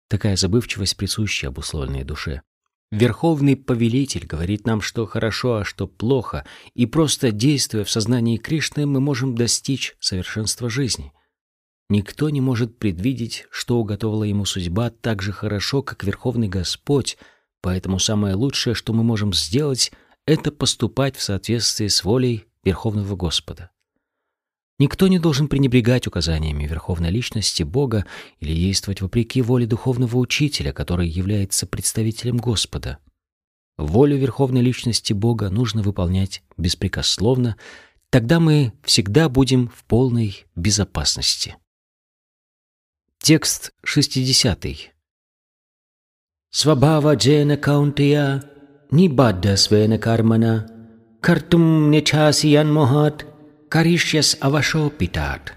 Такая 0.08 0.36
забывчивость 0.36 0.96
присуща 0.96 1.48
обусловленной 1.48 2.04
душе. 2.04 2.42
Верховный 2.90 3.56
повелитель 3.56 4.26
говорит 4.26 4.66
нам, 4.66 4.82
что 4.82 5.06
хорошо, 5.06 5.56
а 5.56 5.64
что 5.64 5.86
плохо, 5.86 6.44
и 6.74 6.84
просто 6.84 7.32
действуя 7.32 7.84
в 7.84 7.90
сознании 7.90 8.36
Кришны, 8.36 8.84
мы 8.84 9.00
можем 9.00 9.34
достичь 9.34 9.96
совершенства 9.98 10.68
жизни. 10.68 11.12
Никто 11.88 12.28
не 12.28 12.42
может 12.42 12.78
предвидеть, 12.78 13.46
что 13.50 13.78
уготовила 13.78 14.24
ему 14.24 14.44
судьба 14.44 14.90
так 14.90 15.22
же 15.22 15.32
хорошо, 15.32 15.82
как 15.82 16.04
Верховный 16.04 16.48
Господь, 16.48 17.16
поэтому 17.62 17.98
самое 17.98 18.34
лучшее, 18.34 18.74
что 18.74 18.92
мы 18.92 19.02
можем 19.02 19.32
сделать, 19.32 19.90
это 20.26 20.52
поступать 20.52 21.16
в 21.16 21.22
соответствии 21.22 21.88
с 21.88 22.04
волей 22.04 22.46
Верховного 22.64 23.16
Господа. 23.16 23.70
Никто 24.78 25.06
не 25.08 25.18
должен 25.18 25.48
пренебрегать 25.48 26.06
указаниями 26.06 26.66
Верховной 26.66 27.10
Личности 27.10 27.62
Бога 27.62 28.06
или 28.40 28.54
действовать 28.54 29.00
вопреки 29.00 29.42
воле 29.42 29.66
Духовного 29.66 30.16
Учителя, 30.16 30.72
который 30.72 31.08
является 31.08 31.66
представителем 31.66 32.38
Господа. 32.38 32.98
Волю 33.76 34.16
Верховной 34.16 34.60
Личности 34.60 35.12
Бога 35.12 35.50
нужно 35.50 35.82
выполнять 35.82 36.42
беспрекословно, 36.56 37.56
тогда 38.10 38.40
мы 38.40 38.72
всегда 38.82 39.28
будем 39.28 39.68
в 39.68 39.84
полной 39.84 40.46
безопасности. 40.56 41.56
Текст 43.18 43.72
60. 43.84 44.66
Свабхава 46.50 47.14
джена 47.14 47.56
каунтия 47.56 48.51
निबद्धस्वेन 48.91 49.97
कर्मणा 49.97 50.53
कर्तुं 51.27 51.89
нечаси 51.91 52.47
янмохат 52.47 53.25
каришьяс 53.69 54.37
авашопитат. 54.39 55.53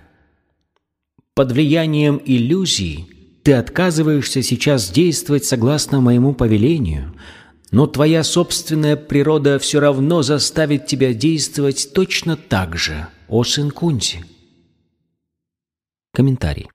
Под 1.35 1.53
влиянием 1.53 2.21
иллюзий 2.25 3.41
ты 3.45 3.53
отказываешься 3.53 4.43
сейчас 4.43 4.91
действовать 4.91 5.45
согласно 5.45 6.01
моему 6.01 6.35
повелению, 6.35 7.15
но 7.71 7.87
твоя 7.87 8.25
собственная 8.25 8.97
природа 8.97 9.59
все 9.59 9.81
равно 9.81 10.23
заставит 10.23 10.87
тебя 10.87 11.15
действовать 11.15 11.93
точно 11.95 12.37
так 12.37 12.77
же, 12.77 13.07
о 13.29 13.45
сын 13.45 13.71
Кунти. 13.71 14.25
Комментарий. 16.13 16.69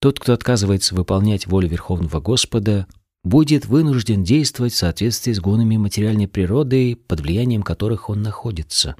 Тот, 0.00 0.18
кто 0.18 0.32
отказывается 0.32 0.96
выполнять 0.96 1.46
волю 1.46 1.68
Верховного 1.68 2.20
Господа, 2.20 2.88
будет 3.23 3.65
вынужден 3.65 4.23
действовать 4.23 4.73
в 4.73 4.77
соответствии 4.77 5.33
с 5.33 5.39
гонами 5.39 5.77
материальной 5.77 6.27
природы, 6.27 6.95
под 6.95 7.21
влиянием 7.21 7.63
которых 7.63 8.09
он 8.09 8.21
находится. 8.21 8.95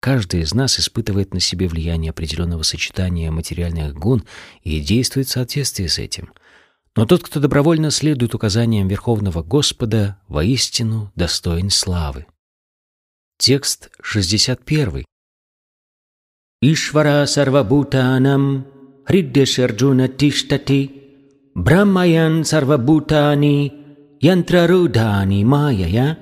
Каждый 0.00 0.42
из 0.42 0.54
нас 0.54 0.78
испытывает 0.78 1.34
на 1.34 1.40
себе 1.40 1.66
влияние 1.66 2.10
определенного 2.10 2.62
сочетания 2.62 3.30
материальных 3.30 3.94
гон 3.94 4.24
и 4.62 4.80
действует 4.80 5.28
в 5.28 5.32
соответствии 5.32 5.86
с 5.86 5.98
этим. 5.98 6.32
Но 6.94 7.04
тот, 7.06 7.22
кто 7.22 7.40
добровольно 7.40 7.90
следует 7.90 8.34
указаниям 8.34 8.88
Верховного 8.88 9.42
Господа, 9.42 10.18
воистину 10.28 11.12
достоин 11.16 11.70
славы. 11.70 12.26
Текст 13.38 13.90
61. 14.02 15.04
Ишвара 16.60 17.24
сарвабутанам 17.26 18.66
хриддешарджуна 19.04 20.08
тиштати 20.08 21.07
Брахмаян 21.58 22.44
сарвабутани 22.44 23.72
янтрарудани 24.20 25.42
майя. 25.44 26.16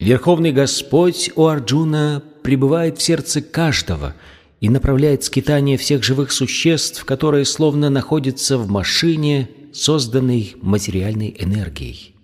Верховный 0.00 0.52
Господь 0.52 1.30
у 1.36 1.44
Арджуна 1.44 2.22
пребывает 2.42 2.96
в 2.96 3.02
сердце 3.02 3.42
каждого 3.42 4.14
и 4.62 4.70
направляет 4.70 5.24
скитание 5.24 5.76
всех 5.76 6.04
живых 6.04 6.32
существ, 6.32 7.04
которые 7.04 7.44
словно 7.44 7.90
находятся 7.90 8.56
в 8.56 8.66
машине, 8.70 9.50
созданной 9.74 10.56
материальной 10.62 11.36
энергией. 11.38 12.14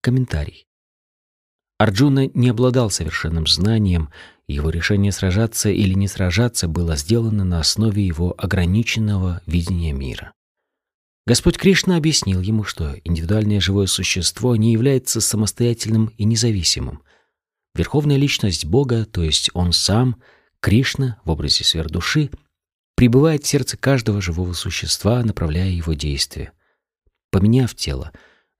Комментарий. 0.00 0.66
Арджуна 1.78 2.26
не 2.34 2.48
обладал 2.48 2.90
совершенным 2.90 3.46
знанием, 3.46 4.08
его 4.48 4.70
решение 4.70 5.12
сражаться 5.12 5.68
или 5.68 5.94
не 5.94 6.08
сражаться 6.08 6.68
было 6.68 6.96
сделано 6.96 7.44
на 7.44 7.60
основе 7.60 8.04
его 8.04 8.34
ограниченного 8.36 9.42
видения 9.46 9.92
мира. 9.92 10.32
Господь 11.26 11.58
Кришна 11.58 11.96
объяснил 11.96 12.40
ему, 12.40 12.64
что 12.64 12.96
индивидуальное 13.04 13.60
живое 13.60 13.86
существо 13.86 14.56
не 14.56 14.72
является 14.72 15.20
самостоятельным 15.20 16.06
и 16.16 16.24
независимым. 16.24 17.02
Верховная 17.74 18.16
личность 18.16 18.64
Бога, 18.64 19.04
то 19.04 19.22
есть 19.22 19.50
Он 19.52 19.72
сам, 19.72 20.16
Кришна 20.60 21.20
в 21.24 21.30
образе 21.30 21.64
сверхдуши, 21.64 22.30
пребывает 22.96 23.44
в 23.44 23.46
сердце 23.46 23.76
каждого 23.76 24.22
живого 24.22 24.54
существа, 24.54 25.22
направляя 25.22 25.68
его 25.68 25.92
действия. 25.92 26.52
Поменяв 27.30 27.74
тело, 27.74 28.10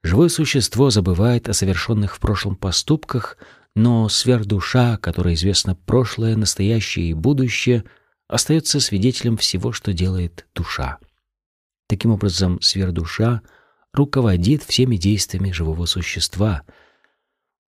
Живое 0.03 0.29
существо 0.29 0.91
забывает 0.91 1.49
о 1.49 1.53
совершенных 1.53 2.17
в 2.17 2.21
прошлом 2.21 2.57
поступках, 2.57 3.37
но 3.75 4.09
сверхдуша, 4.09 4.99
которая 4.99 5.35
известна 5.35 5.75
прошлое, 5.75 6.37
настоящее 6.37 7.11
и 7.11 7.15
будущее, 7.15 7.85
остается 8.27 8.81
свидетелем 8.81 9.37
всего, 9.37 9.73
что 9.73 9.93
делает 9.93 10.47
душа. 10.55 10.99
Таким 11.89 12.11
образом, 12.11 12.61
сверхдуша 12.61 13.43
руководит 13.95 14.63
всеми 14.63 14.97
действиями 14.97 15.53
живого 15.53 15.87
существа. 15.87 16.63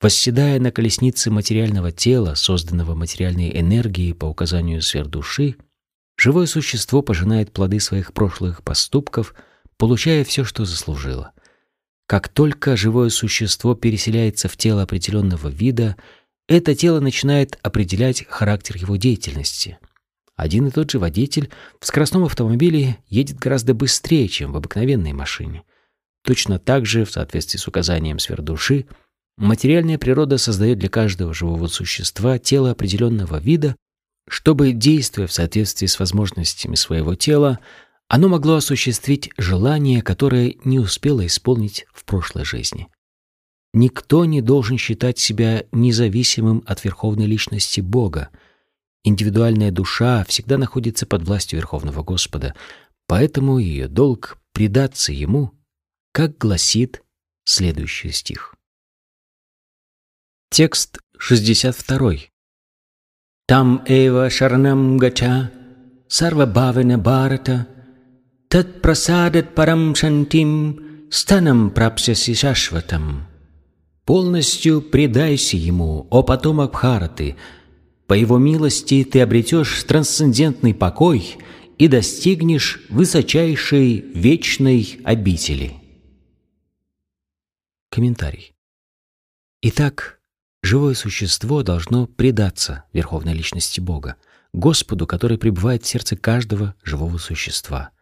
Восседая 0.02 0.60
на 0.60 0.72
колеснице 0.72 1.30
материального 1.32 1.92
тела, 1.92 2.36
созданного 2.36 2.96
материальной 2.96 3.58
энергией 3.60 4.14
по 4.14 4.26
указанию 4.26 4.82
сверхдуши, 4.82 5.56
живое 6.18 6.46
существо 6.46 7.02
пожинает 7.02 7.52
плоды 7.52 7.80
своих 7.80 8.14
прошлых 8.14 8.64
поступков, 8.64 9.34
получая 9.78 10.24
все, 10.24 10.44
что 10.44 10.66
заслужило. 10.66 11.34
Как 12.10 12.28
только 12.28 12.76
живое 12.76 13.10
существо 13.10 13.76
переселяется 13.76 14.48
в 14.48 14.58
тело 14.58 14.82
определенного 14.82 15.48
вида, 15.48 15.96
это 16.48 16.74
тело 16.74 17.00
начинает 17.00 17.60
определять 17.62 18.26
характер 18.28 18.78
его 18.78 18.96
деятельности. 18.96 19.78
Один 20.36 20.66
и 20.66 20.72
тот 20.72 20.90
же 20.90 20.98
водитель 20.98 21.52
в 21.80 21.86
скоростном 21.86 22.24
автомобиле 22.24 22.98
едет 23.10 23.38
гораздо 23.38 23.76
быстрее, 23.76 24.28
чем 24.28 24.54
в 24.54 24.58
обыкновенной 24.58 25.14
машине. 25.14 25.62
Точно 26.24 26.58
так 26.58 26.88
же, 26.88 27.06
в 27.06 27.12
соответствии 27.12 27.60
с 27.60 27.68
указанием 27.68 28.18
сверхдуши, 28.18 28.88
материальная 29.38 30.00
природа 30.00 30.40
создает 30.40 30.80
для 30.80 30.90
каждого 30.90 31.32
живого 31.32 31.68
существа 31.68 32.40
тело 32.40 32.72
определенного 32.72 33.40
вида, 33.40 33.76
чтобы, 34.28 34.72
действуя 34.72 35.28
в 35.28 35.32
соответствии 35.32 35.86
с 35.86 36.00
возможностями 36.00 36.74
своего 36.74 37.14
тела, 37.14 37.60
оно 38.10 38.28
могло 38.28 38.56
осуществить 38.56 39.30
желание, 39.38 40.02
которое 40.02 40.56
не 40.64 40.80
успело 40.80 41.26
исполнить 41.26 41.86
в 41.94 42.04
прошлой 42.06 42.44
жизни. 42.44 42.88
Никто 43.72 44.26
не 44.26 44.42
должен 44.42 44.80
считать 44.80 45.20
себя 45.20 45.66
независимым 45.72 46.64
от 46.66 46.84
верховной 46.84 47.28
личности 47.28 47.82
Бога. 47.82 48.30
Индивидуальная 49.04 49.72
душа 49.72 50.26
всегда 50.26 50.58
находится 50.58 51.06
под 51.06 51.22
властью 51.22 51.60
Верховного 51.60 52.02
Господа, 52.02 52.56
поэтому 53.06 53.60
ее 53.60 53.88
долг— 53.88 54.40
предаться 54.54 55.14
Ему, 55.14 55.52
как 56.12 56.36
гласит 56.40 57.04
следующий 57.44 58.10
стих. 58.10 58.56
Текст 60.50 60.98
62. 61.20 62.14
Там 63.46 63.84
эва 63.86 64.32
шарнам 64.32 64.98
гача 64.98 65.52
сарвабхавана 66.08 66.98
барата 66.98 67.68
тат 68.50 68.82
парам 69.56 69.96
шантим 69.96 71.08
станам 71.12 71.70
прапсяси 71.70 72.34
шашватам. 72.34 73.28
Полностью 74.06 74.82
предайся 74.82 75.56
ему, 75.56 76.08
о 76.10 76.24
потомок 76.24 76.72
Бхараты. 76.72 77.36
По 78.08 78.16
его 78.16 78.40
милости 78.40 79.04
ты 79.04 79.22
обретешь 79.22 79.84
трансцендентный 79.84 80.74
покой 80.74 81.38
и 81.78 81.88
достигнешь 81.88 82.82
высочайшей 82.90 84.00
вечной 84.16 85.00
обители. 85.04 85.76
Комментарий. 87.92 88.56
Итак, 89.62 90.20
живое 90.64 90.96
существо 90.96 91.62
должно 91.62 92.08
предаться 92.08 92.86
Верховной 92.94 93.36
Личности 93.36 93.80
Бога, 93.80 94.16
Господу, 94.54 95.06
который 95.06 95.38
пребывает 95.38 95.84
в 95.84 95.88
сердце 95.88 96.18
каждого 96.18 96.74
живого 96.84 97.20
существа– 97.20 97.92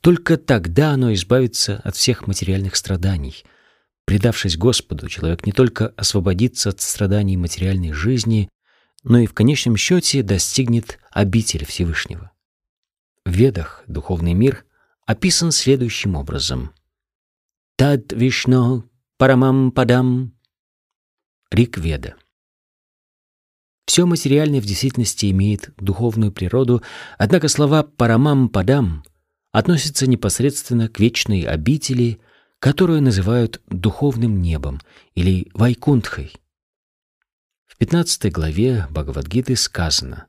только 0.00 0.36
тогда 0.36 0.92
оно 0.92 1.12
избавится 1.12 1.80
от 1.84 1.96
всех 1.96 2.26
материальных 2.26 2.76
страданий. 2.76 3.44
Предавшись 4.04 4.56
Господу, 4.56 5.08
человек 5.08 5.44
не 5.44 5.52
только 5.52 5.88
освободится 5.88 6.70
от 6.70 6.80
страданий 6.80 7.36
материальной 7.36 7.92
жизни, 7.92 8.48
но 9.04 9.18
и 9.18 9.26
в 9.26 9.34
конечном 9.34 9.76
счете 9.76 10.22
достигнет 10.22 10.98
обители 11.10 11.64
Всевышнего. 11.64 12.30
В 13.24 13.30
Ведах 13.30 13.84
духовный 13.86 14.34
мир 14.34 14.64
описан 15.06 15.52
следующим 15.52 16.16
образом. 16.16 16.72
Тад 17.76 18.12
Вишно 18.12 18.88
Парамам 19.18 19.72
Падам 19.72 20.32
Рик 21.50 21.78
Веда. 21.78 22.16
Все 23.86 24.04
материальное 24.04 24.60
в 24.60 24.66
действительности 24.66 25.30
имеет 25.30 25.72
духовную 25.78 26.30
природу, 26.30 26.82
однако 27.16 27.48
слова 27.48 27.82
«парамам 27.82 28.50
падам» 28.50 29.02
относится 29.52 30.06
непосредственно 30.06 30.88
к 30.88 31.00
вечной 31.00 31.42
обители, 31.42 32.20
которую 32.58 33.02
называют 33.02 33.60
духовным 33.68 34.40
небом 34.40 34.80
или 35.14 35.48
Вайкунтхой. 35.54 36.32
В 37.66 37.76
15 37.76 38.32
главе 38.32 38.86
Бхагавадгиты 38.90 39.56
сказано 39.56 40.26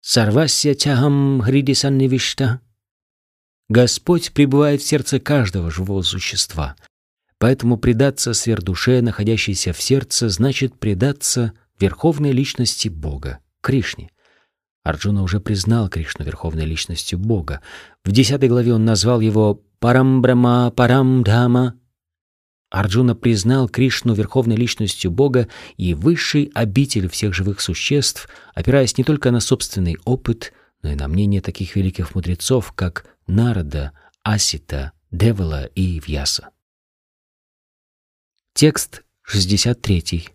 «Сарвасya 0.00 0.74
тягам 0.74 1.40
хридисаннивишта» 1.40 2.60
Господь 3.68 4.32
пребывает 4.32 4.82
в 4.82 4.86
сердце 4.86 5.20
каждого 5.20 5.70
живого 5.70 6.02
существа, 6.02 6.76
поэтому 7.38 7.78
предаться 7.78 8.34
сверхдуше, 8.34 9.00
находящейся 9.00 9.72
в 9.72 9.80
сердце, 9.80 10.28
значит 10.28 10.78
предаться 10.78 11.52
верховной 11.78 12.32
личности 12.32 12.88
Бога, 12.88 13.38
Кришне– 13.60 14.10
Арджуна 14.82 15.22
уже 15.22 15.40
признал 15.40 15.88
Кришну 15.88 16.24
верховной 16.24 16.64
личностью 16.64 17.18
Бога. 17.18 17.60
В 18.04 18.10
десятой 18.10 18.48
главе 18.48 18.74
он 18.74 18.84
назвал 18.84 19.20
его 19.20 19.62
Парамбрама 19.78 20.72
Парамдхама. 20.74 21.78
Арджуна 22.70 23.14
признал 23.14 23.68
Кришну 23.68 24.14
верховной 24.14 24.56
личностью 24.56 25.10
Бога 25.10 25.48
и 25.76 25.94
высшей 25.94 26.50
обителью 26.54 27.10
всех 27.10 27.34
живых 27.34 27.60
существ, 27.60 28.28
опираясь 28.54 28.96
не 28.96 29.04
только 29.04 29.30
на 29.30 29.40
собственный 29.40 29.98
опыт, 30.04 30.52
но 30.82 30.90
и 30.90 30.94
на 30.94 31.06
мнение 31.06 31.40
таких 31.40 31.76
великих 31.76 32.14
мудрецов, 32.14 32.72
как 32.72 33.06
Нарада, 33.26 33.92
Асита, 34.22 34.92
Девала 35.10 35.66
и 35.66 36.00
Вьяса. 36.00 36.48
Текст 38.54 39.02
63. 39.22 40.28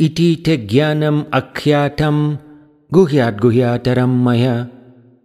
इति 0.00 0.30
ते 0.44 0.56
ज्ञानम् 0.70 1.24
अख्यातं 1.38 2.16
गुह्याद्गुह्यातरं 2.94 4.12
मया 4.24 4.56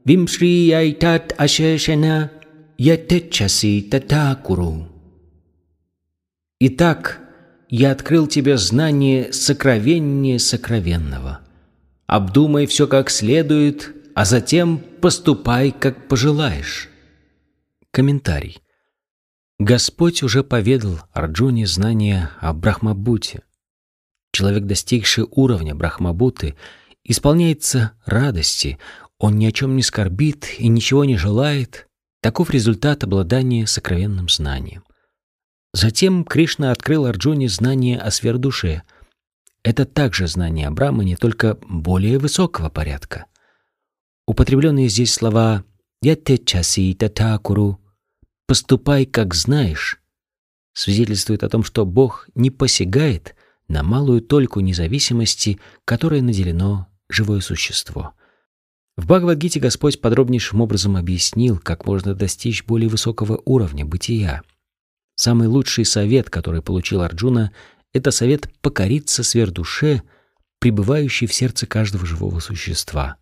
विंश्रीयैतात् 0.08 1.34
अशेषेण 1.46 2.06
ятечаси 2.80 3.82
татакуру. 3.92 4.90
Итак, 6.60 7.20
я 7.70 7.92
открыл 7.92 8.28
тебе 8.28 8.58
знание 8.58 9.34
сокровеннее 9.34 10.40
сокровенного. 10.40 11.42
Обдумай 12.08 12.66
все 12.66 12.88
как 12.88 13.10
следует, 13.10 13.94
а 14.16 14.26
затем 14.26 14.78
поступай, 15.02 15.72
как 15.72 16.08
пожелаешь. 16.08 16.90
Комментарий. 17.92 18.60
Господь 19.60 20.24
уже 20.24 20.44
поведал 20.44 21.00
Арджуне 21.14 21.68
знания 21.68 22.32
о 22.40 22.54
Брахмабуте. 22.54 23.44
Человек, 24.33 24.65
достигший 24.65 25.27
уровня 25.31 25.75
Брахмабуты, 25.75 26.55
исполняется 27.05 27.93
радости, 28.05 28.79
он 29.19 29.37
ни 29.37 29.47
о 29.47 29.53
чем 29.53 29.77
не 29.77 29.83
скорбит 29.83 30.47
и 30.59 30.69
ничего 30.69 31.05
не 31.05 31.17
желает. 31.17 31.89
Таков 32.21 32.51
результат 32.51 33.05
обладания 33.05 33.67
сокровенным 33.67 34.29
знанием. 34.29 34.85
Затем 35.73 36.25
Кришна 36.25 36.73
открыл 36.73 37.07
Арджуне 37.07 37.49
знание 37.49 37.99
о 37.99 38.11
сверхдуше. 38.11 38.83
Это 39.63 39.85
также 39.85 40.27
знание 40.27 40.69
о 40.69 40.71
Брахмане, 40.71 41.17
только 41.17 41.59
более 41.63 42.19
высокого 42.19 42.71
порядка. 42.71 43.27
Употребленные 44.27 44.89
здесь 44.89 45.13
слова 45.13 45.65
«ятечаси 46.03 46.95
татакуру» 46.95 47.81
«поступай, 48.47 49.05
как 49.05 49.35
знаешь» 49.35 50.01
свидетельствует 50.73 51.43
о 51.43 51.49
том, 51.49 51.65
что 51.65 51.85
Бог 51.85 52.29
не 52.35 52.51
посягает 52.51 53.35
на 53.69 53.83
малую 53.83 54.21
только 54.21 54.61
независимости, 54.61 55.61
которой 55.85 56.21
наделено 56.21 56.87
живое 57.09 57.41
существо. 57.41 58.15
В 58.97 59.07
Бхагавадгите 59.07 59.61
Господь 59.61 60.01
подробнейшим 60.01 60.61
образом 60.61 60.97
объяснил, 60.97 61.59
как 61.59 61.87
можно 61.87 62.15
достичь 62.15 62.65
более 62.65 62.89
высокого 62.89 63.41
уровня 63.45 63.85
бытия. 63.85 64.43
Самый 65.15 65.49
лучший 65.49 65.85
совет, 65.85 66.31
который 66.31 66.63
получил 66.63 67.03
Арджуна, 67.03 67.53
это 67.93 68.11
совет 68.11 68.51
покориться 68.61 69.23
сверхдуше, 69.23 70.03
пребывающей 70.59 71.27
в 71.27 71.35
сердце 71.35 71.67
каждого 71.67 72.07
живого 72.07 72.41
существа. 72.41 73.17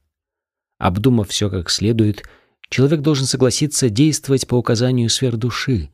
Обдумав 0.78 1.28
все 1.28 1.50
как 1.50 1.70
следует, 1.70 2.24
человек 2.68 3.00
должен 3.00 3.26
согласиться 3.26 3.88
действовать 3.88 4.46
по 4.46 4.54
указанию 4.56 5.08
сверхдуши. 5.10 5.90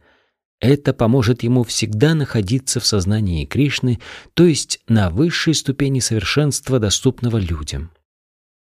Это 0.63 0.95
поможет 0.95 1.43
ему 1.43 1.65
всегда 1.65 2.15
находиться 2.15 2.79
в 2.79 2.87
сознании 2.87 3.45
Кришны, 3.45 3.99
то 4.35 4.47
есть 4.47 4.81
на 4.87 5.11
высшей 5.11 5.55
ступени 5.55 5.99
совершенства, 5.99 6.79
доступного 6.79 7.37
людям. 7.37 7.91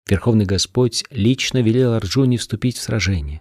Верховный 0.08 0.46
Господь 0.46 1.04
лично 1.10 1.62
велел 1.62 1.94
Арджуне 1.94 2.38
вступить 2.38 2.76
в 2.76 2.82
сражение. 2.82 3.40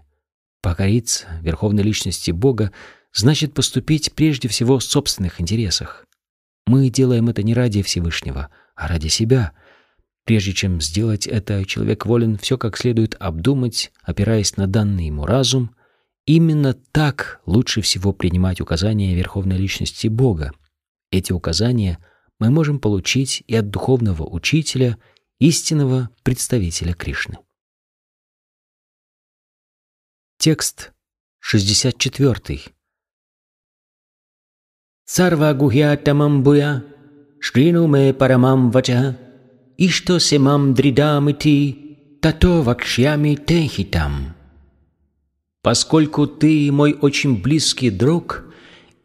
Покориться 0.62 1.26
Верховной 1.42 1.82
Личности 1.82 2.30
Бога 2.30 2.72
значит 3.12 3.56
поступить 3.56 4.14
прежде 4.14 4.48
всего 4.48 4.78
в 4.78 4.84
собственных 4.84 5.42
интересах. 5.42 6.06
Мы 6.68 6.90
делаем 6.90 7.30
это 7.30 7.42
не 7.42 7.56
ради 7.56 7.82
Всевышнего, 7.82 8.50
а 8.76 8.88
ради 8.88 9.08
себя— 9.08 9.54
Прежде 10.26 10.54
чем 10.54 10.82
сделать 10.82 11.28
это, 11.28 11.64
человек 11.66 12.08
волен 12.08 12.40
все 12.40 12.58
как 12.58 12.78
следует 12.78 13.16
обдумать, 13.20 13.92
опираясь 14.02 14.58
на 14.58 14.66
данный 14.66 15.06
ему 15.06 15.28
разум. 15.28 15.76
Именно 16.26 16.74
так 16.74 17.42
лучше 17.46 17.82
всего 17.82 18.12
принимать 18.12 18.60
указания 18.60 19.16
Верховной 19.16 19.58
Личности 19.58 20.08
Бога. 20.08 20.52
Эти 21.12 21.32
указания 21.32 22.00
мы 22.40 22.50
можем 22.50 22.80
получить 22.80 23.44
и 23.46 23.56
от 23.56 23.70
духовного 23.70 24.24
учителя, 24.24 24.98
истинного 25.40 26.10
представителя 26.24 26.94
Кришны. 26.94 27.38
Текст 30.40 30.94
64. 31.40 32.62
Сарва 35.06 35.54
гухьятамам 35.54 36.44
буя, 36.44 36.84
шрину 37.40 37.88
ме 37.88 38.14
парамам 38.14 38.72
вача, 38.72 39.18
и 39.78 39.90
что 39.90 40.20
семам 40.20 40.74
дридамити, 40.74 42.20
тато 42.22 42.64
вакшьями 42.64 43.36
техитам. 43.36 44.35
Поскольку 45.66 46.28
ты 46.28 46.72
мой 46.72 46.94
очень 46.94 47.42
близкий 47.42 47.90
друг, 47.90 48.46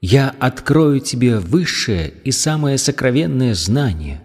я 0.02 0.28
открою 0.28 1.00
тебе 1.00 1.38
высшее 1.38 2.12
и 2.22 2.32
самое 2.32 2.76
сокровенное 2.76 3.54
знание. 3.54 4.20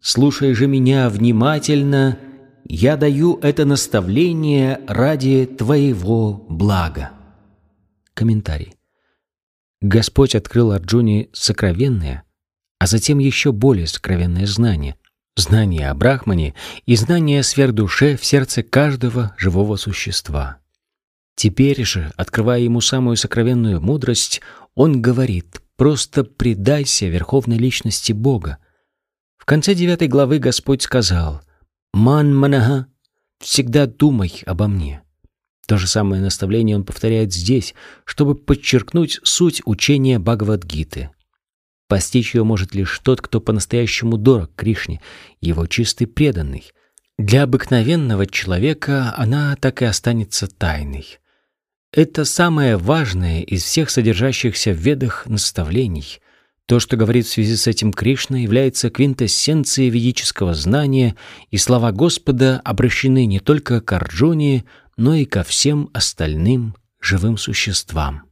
Слушай 0.00 0.54
же 0.54 0.66
меня 0.66 1.10
внимательно, 1.10 2.18
я 2.64 2.96
даю 2.96 3.38
это 3.42 3.66
наставление 3.66 4.80
ради 4.86 5.44
твоего 5.44 6.46
блага. 6.48 7.10
Комментарий. 8.14 8.72
Господь 9.82 10.34
открыл 10.34 10.72
Арджуне 10.72 11.28
сокровенное, 11.34 12.22
а 12.78 12.86
затем 12.86 13.18
еще 13.18 13.52
более 13.52 13.86
сокровенное 13.86 14.46
знание— 14.46 14.96
знание 15.36 15.90
о 15.90 15.94
Брахмане 15.94 16.54
и 16.86 16.96
знание 16.96 17.42
сверхдуше 17.42 18.16
в 18.16 18.24
сердце 18.24 18.62
каждого 18.62 19.34
живого 19.36 19.76
существа. 19.76 20.60
Теперь 21.38 21.84
же, 21.84 22.10
открывая 22.16 22.58
ему 22.58 22.80
самую 22.80 23.16
сокровенную 23.16 23.80
мудрость, 23.80 24.40
он 24.74 25.00
говорит 25.00 25.62
«просто 25.76 26.24
предайся 26.24 27.06
Верховной 27.06 27.58
Личности 27.58 28.10
Бога». 28.10 28.58
В 29.36 29.44
конце 29.44 29.76
девятой 29.76 30.08
главы 30.08 30.40
Господь 30.40 30.82
сказал 30.82 31.40
«Ман 31.92 32.34
манага, 32.34 32.88
всегда 33.38 33.86
думай 33.86 34.42
обо 34.46 34.66
мне». 34.66 35.04
То 35.68 35.78
же 35.78 35.86
самое 35.86 36.20
наставление 36.20 36.74
он 36.74 36.82
повторяет 36.82 37.32
здесь, 37.32 37.72
чтобы 38.04 38.34
подчеркнуть 38.34 39.20
суть 39.22 39.62
учения 39.64 40.18
Бхагавадгиты. 40.18 41.10
Постичь 41.86 42.34
ее 42.34 42.42
может 42.42 42.74
лишь 42.74 42.98
тот, 42.98 43.20
кто 43.20 43.40
по-настоящему 43.40 44.16
дорог 44.16 44.50
Кришне, 44.56 45.00
его 45.40 45.68
чистый 45.68 46.06
преданный. 46.06 46.64
Для 47.16 47.44
обыкновенного 47.44 48.26
человека 48.26 49.14
она 49.16 49.54
так 49.54 49.82
и 49.82 49.84
останется 49.84 50.48
тайной. 50.48 51.20
Это 51.92 52.26
самое 52.26 52.76
важное 52.76 53.40
из 53.40 53.62
всех 53.62 53.88
содержащихся 53.88 54.72
в 54.72 54.76
ведах 54.76 55.26
наставлений. 55.26 56.20
То, 56.66 56.80
что 56.80 56.98
говорит 56.98 57.24
в 57.24 57.30
связи 57.30 57.56
с 57.56 57.66
этим 57.66 57.94
Кришна, 57.94 58.42
является 58.42 58.90
квинтэссенцией 58.90 59.88
ведического 59.88 60.52
знания, 60.52 61.16
и 61.50 61.56
слова 61.56 61.92
Господа 61.92 62.60
обращены 62.62 63.24
не 63.24 63.40
только 63.40 63.80
к 63.80 63.90
Арджуне, 63.90 64.64
но 64.98 65.14
и 65.14 65.24
ко 65.24 65.42
всем 65.44 65.88
остальным 65.94 66.76
живым 67.00 67.38
существам. 67.38 68.24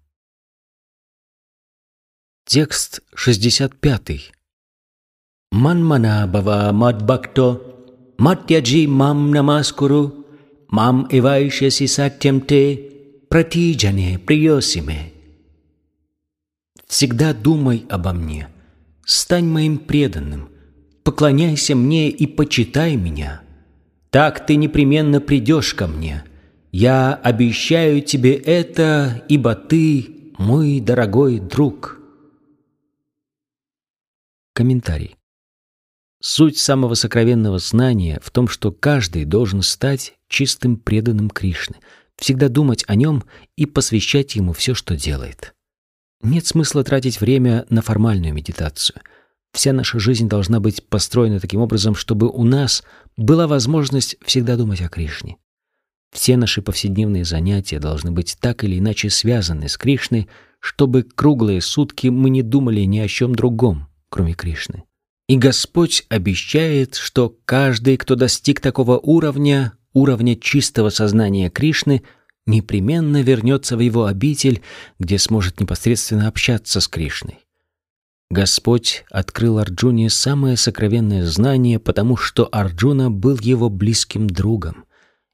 Текст 2.45 3.01
65. 3.15 4.33
Манмана 5.53 6.27
бава 6.27 6.73
мадбакто, 6.73 7.63
матьяджи 8.19 8.87
мам 8.87 9.31
намаскуру, 9.31 10.27
мам 10.69 11.09
ивайшаси 11.11 11.87
сатьям 11.87 12.43
те, 12.43 12.96
пратиджане 13.29 14.19
приосиме. 14.19 15.13
Всегда 16.87 17.35
думай 17.35 17.85
обо 17.89 18.13
мне, 18.13 18.49
стань 19.05 19.47
моим 19.47 19.79
преданным, 19.79 20.49
поклоняйся 21.03 21.75
мне 21.75 22.11
и 22.11 22.27
почитай 22.27 22.97
меня. 22.97 23.43
Так 24.11 24.47
ты 24.47 24.57
непременно 24.57 25.21
придешь 25.21 25.75
ко 25.75 25.87
мне. 25.87 26.25
Я 26.73 27.15
обещаю 27.15 28.03
тебе 28.03 28.35
это, 28.35 29.25
ибо 29.29 29.55
ты 29.55 30.33
мой 30.39 30.81
дорогой 30.81 31.41
друг». 31.41 32.01
Комментарий. 34.53 35.17
Суть 36.21 36.59
самого 36.59 36.95
сокровенного 36.95 37.59
знания 37.59 38.19
в 38.23 38.31
том, 38.31 38.49
что 38.49 38.73
каждый 38.73 39.25
должен 39.25 39.63
стать 39.63 40.15
чистым 40.29 40.77
преданным 40.77 41.29
Кришны, 41.31 41.77
всегда 42.19 42.49
думать 42.49 42.85
о 42.87 42.95
нем 42.95 43.25
и 43.57 43.67
посвящать 43.67 44.37
ему 44.37 44.53
все, 44.53 44.75
что 44.75 44.97
делает. 44.97 45.55
Нет 46.23 46.47
смысла 46.47 46.83
тратить 46.83 47.21
время 47.21 47.67
на 47.69 47.83
формальную 47.83 48.33
медитацию. 48.33 49.01
Вся 49.53 49.73
наша 49.73 49.99
жизнь 49.99 50.29
должна 50.29 50.61
быть 50.61 50.87
построена 50.87 51.41
таким 51.41 51.61
образом, 51.61 51.95
чтобы 51.95 52.29
у 52.29 52.45
нас 52.45 52.83
была 53.17 53.47
возможность 53.47 54.17
всегда 54.25 54.57
думать 54.57 54.81
о 54.81 54.89
Кришне. 54.89 55.37
Все 56.13 56.37
наши 56.37 56.63
повседневные 56.63 57.25
занятия 57.25 57.79
должны 57.79 58.11
быть 58.11 58.37
так 58.41 58.65
или 58.65 58.79
иначе 58.79 59.11
связаны 59.11 59.69
с 59.69 59.77
Кришной, 59.77 60.29
чтобы 60.61 61.03
круглые 61.03 61.61
сутки 61.61 62.09
мы 62.09 62.31
не 62.31 62.43
думали 62.43 62.81
ни 62.81 62.99
о 62.99 63.09
чем 63.09 63.35
другом, 63.35 63.89
кроме 64.09 64.35
Кришны. 64.35 64.85
И 65.29 65.37
Господь 65.37 66.05
обещает, 66.09 66.95
что 66.95 67.37
каждый, 67.45 67.97
кто 67.97 68.15
достиг 68.15 68.61
такого 68.61 68.99
уровня, 68.99 69.73
уровня 69.97 70.37
чистого 70.37 70.91
сознания 70.91 71.49
Кришны, 71.49 72.03
непременно 72.47 73.23
вернется 73.23 73.79
в 73.79 73.81
его 73.81 74.05
обитель, 74.05 74.61
где 74.99 75.19
сможет 75.19 75.59
непосредственно 75.59 76.29
общаться 76.29 76.81
с 76.81 76.87
Кришной. 76.87 77.39
Господь 78.31 79.05
открыл 79.11 79.59
Арджуне 79.59 80.11
самое 80.11 80.59
сокровенное 80.59 81.25
знание, 81.25 81.79
потому 81.79 82.17
что 82.17 82.47
Арджуна 82.53 83.11
был 83.11 83.39
его 83.41 83.71
близким 83.71 84.29
другом. 84.29 84.85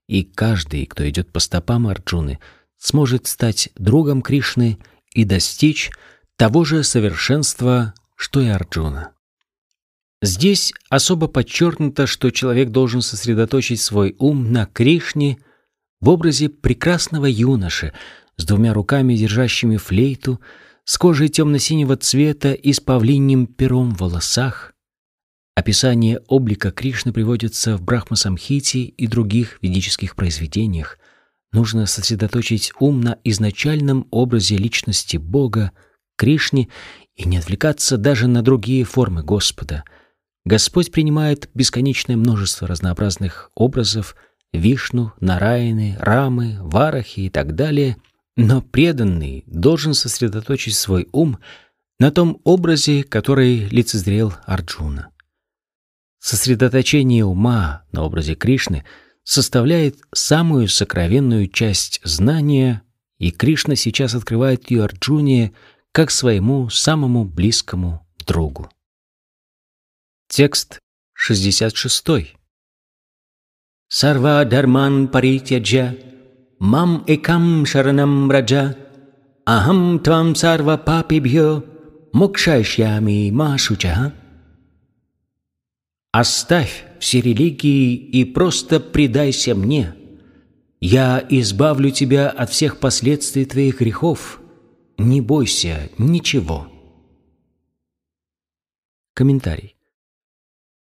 И 0.09 0.23
каждый, 0.23 0.87
кто 0.87 1.09
идет 1.09 1.33
по 1.33 1.41
стопам 1.41 1.89
Арджуны, 1.89 2.39
сможет 2.79 3.27
стать 3.27 3.71
другом 3.77 4.23
Кришны 4.23 4.79
и 5.13 5.25
достичь 5.25 5.91
того 6.37 6.65
же 6.65 6.85
совершенства, 6.85 7.95
что 8.15 8.41
и 8.41 8.47
Арджуна. 8.47 9.12
Здесь 10.23 10.73
особо 10.89 11.27
подчеркнуто, 11.27 12.07
что 12.07 12.31
человек 12.31 12.70
должен 12.70 13.03
сосредоточить 13.03 13.81
свой 13.81 14.14
ум 14.20 14.53
на 14.53 14.66
Кришне 14.66 15.39
в 16.01 16.09
образе 16.09 16.49
прекрасного 16.49 17.27
юноши 17.27 17.93
с 18.37 18.45
двумя 18.45 18.73
руками, 18.73 19.16
держащими 19.16 19.79
флейту, 19.79 20.41
с 20.85 20.97
кожей 20.97 21.29
темно-синего 21.29 21.97
цвета 21.97 22.53
и 22.53 22.73
с 22.73 22.79
павлиним 22.79 23.49
пером 23.49 23.97
в 23.97 23.99
волосах. 23.99 24.75
Описание 25.57 26.20
облика 26.29 26.70
Кришны 26.70 27.12
приводится 27.12 27.77
в 27.77 27.83
Брахма-самхите 27.83 28.79
и 28.79 29.07
других 29.09 29.59
ведических 29.61 30.14
произведениях. 30.14 30.99
Нужно 31.51 31.87
сосредоточить 31.87 32.73
ум 32.79 33.01
на 33.01 33.18
изначальном 33.25 34.07
образе 34.12 34.57
личности 34.57 35.16
Бога, 35.16 35.73
Кришне, 36.16 36.68
и 37.16 37.27
не 37.27 37.39
отвлекаться 37.39 37.97
даже 37.97 38.29
на 38.29 38.43
другие 38.43 38.85
формы 38.85 39.25
Господа. 39.25 39.83
Господь 40.45 40.90
принимает 40.90 41.51
бесконечное 41.55 42.16
множество 42.16 42.66
разнообразных 42.66 43.51
образов 43.55 44.16
Вишну, 44.53 45.12
Нараяны, 45.20 45.97
Рамы, 45.99 46.59
Варахи 46.61 47.20
и 47.20 47.30
так 47.30 47.55
далее— 47.55 47.97
но 48.36 48.62
преданный 48.62 49.45
должен 49.47 49.95
сосредоточить 49.95 50.74
свой 50.74 51.09
ум 51.12 51.38
на 51.99 52.11
том 52.11 52.40
образе, 52.45 53.05
который 53.05 53.68
лицезрел 53.68 54.34
Арджуна. 54.47 55.11
Сосредоточение 56.18 57.24
ума 57.24 57.84
на 57.93 58.05
образе 58.05 58.34
Кришны 58.34 58.84
составляет 59.24 59.97
самую 60.14 60.68
сокровенную 60.68 61.49
часть 61.49 62.01
знания, 62.05 62.82
и 63.18 63.30
Кришна 63.30 63.76
сейчас 63.76 64.14
открывает 64.14 64.70
ее 64.70 64.84
Арджуне 64.84 65.53
как 65.93 66.11
своему 66.11 66.70
самому 66.70 67.24
близкому 67.24 68.07
другу. 68.26 68.70
Текст 70.35 70.78
66. 71.12 72.39
Сарва 73.89 74.45
Дарман 74.47 75.09
Паритяджа 75.09 75.95
Мам 76.59 77.05
экам 77.07 77.66
шаранам 77.66 78.30
раджа, 78.30 78.74
ахам 79.45 79.99
твам 79.99 80.35
сарва 80.35 80.78
папибхё, 80.78 81.62
мокшайшьями 82.14 83.30
машуча. 83.30 84.14
Оставь 86.12 86.87
все 86.99 87.20
религии 87.20 87.95
и 87.95 88.24
просто 88.24 88.80
предайся 88.80 89.55
мне. 89.55 89.95
Я 90.80 91.22
избавлю 91.28 91.91
тебя 91.91 92.30
от 92.30 92.49
всех 92.49 92.80
последствий 92.80 93.45
твоих 93.45 93.80
грехов. 93.80 94.41
Не 94.97 95.20
бойся 95.20 95.91
ничего. 95.99 96.68
Комментарий. 99.12 99.72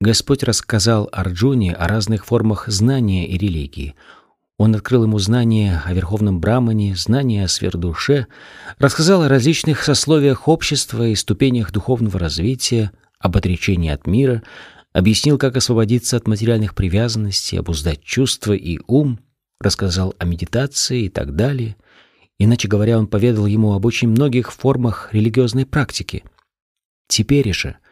Господь 0.01 0.43
рассказал 0.43 1.09
Арджуне 1.11 1.73
о 1.73 1.87
разных 1.87 2.25
формах 2.25 2.67
знания 2.67 3.27
и 3.27 3.37
религии– 3.37 3.95
он 4.59 4.75
открыл 4.75 5.03
ему 5.03 5.17
знания 5.19 5.81
о 5.85 5.93
Верховном 5.93 6.41
Брамане, 6.41 6.93
знания 6.93 7.45
о 7.45 7.47
сверхдуше, 7.47 8.27
рассказал 8.77 9.23
о 9.23 9.29
различных 9.29 9.81
сословиях 9.81 10.49
общества 10.49 11.07
и 11.07 11.15
ступенях 11.15 11.71
духовного 11.71 12.19
развития, 12.19 12.91
об 13.19 13.37
отречении 13.37 13.89
от 13.89 14.05
мира, 14.05 14.43
объяснил, 14.91 15.37
как 15.37 15.55
освободиться 15.55 16.17
от 16.17 16.27
материальных 16.27 16.75
привязанностей, 16.75 17.57
обуздать 17.57 18.03
чувства 18.03 18.51
и 18.51 18.79
ум, 18.85 19.21
рассказал 19.61 20.13
о 20.19 20.25
медитации 20.25 21.03
и 21.03 21.09
так 21.09 21.37
далее. 21.37 21.77
Иначе 22.37 22.67
говоря, 22.67 22.99
он 22.99 23.07
поведал 23.07 23.45
ему 23.45 23.71
об 23.71 23.85
очень 23.85 24.09
многих 24.09 24.51
формах 24.51 25.13
религиозной 25.13 25.65
практики. 25.65 26.25
Теперь 27.07 27.53
же— 27.53 27.77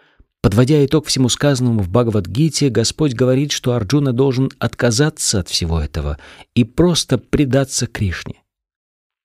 Подводя 0.47 0.85
итог 0.85 1.07
всему 1.07 1.27
сказанному 1.27 1.81
в 1.81 1.89
Бхагавадгите, 1.89 2.69
Господь 2.69 3.13
говорит, 3.13 3.51
что 3.51 3.73
Арджуна 3.73 4.13
должен 4.13 4.49
отказаться 4.59 5.41
от 5.41 5.49
всего 5.49 5.81
этого 5.81 6.19
и 6.55 6.63
просто 6.63 7.17
предаться 7.17 7.85
Кришне. 7.85 8.35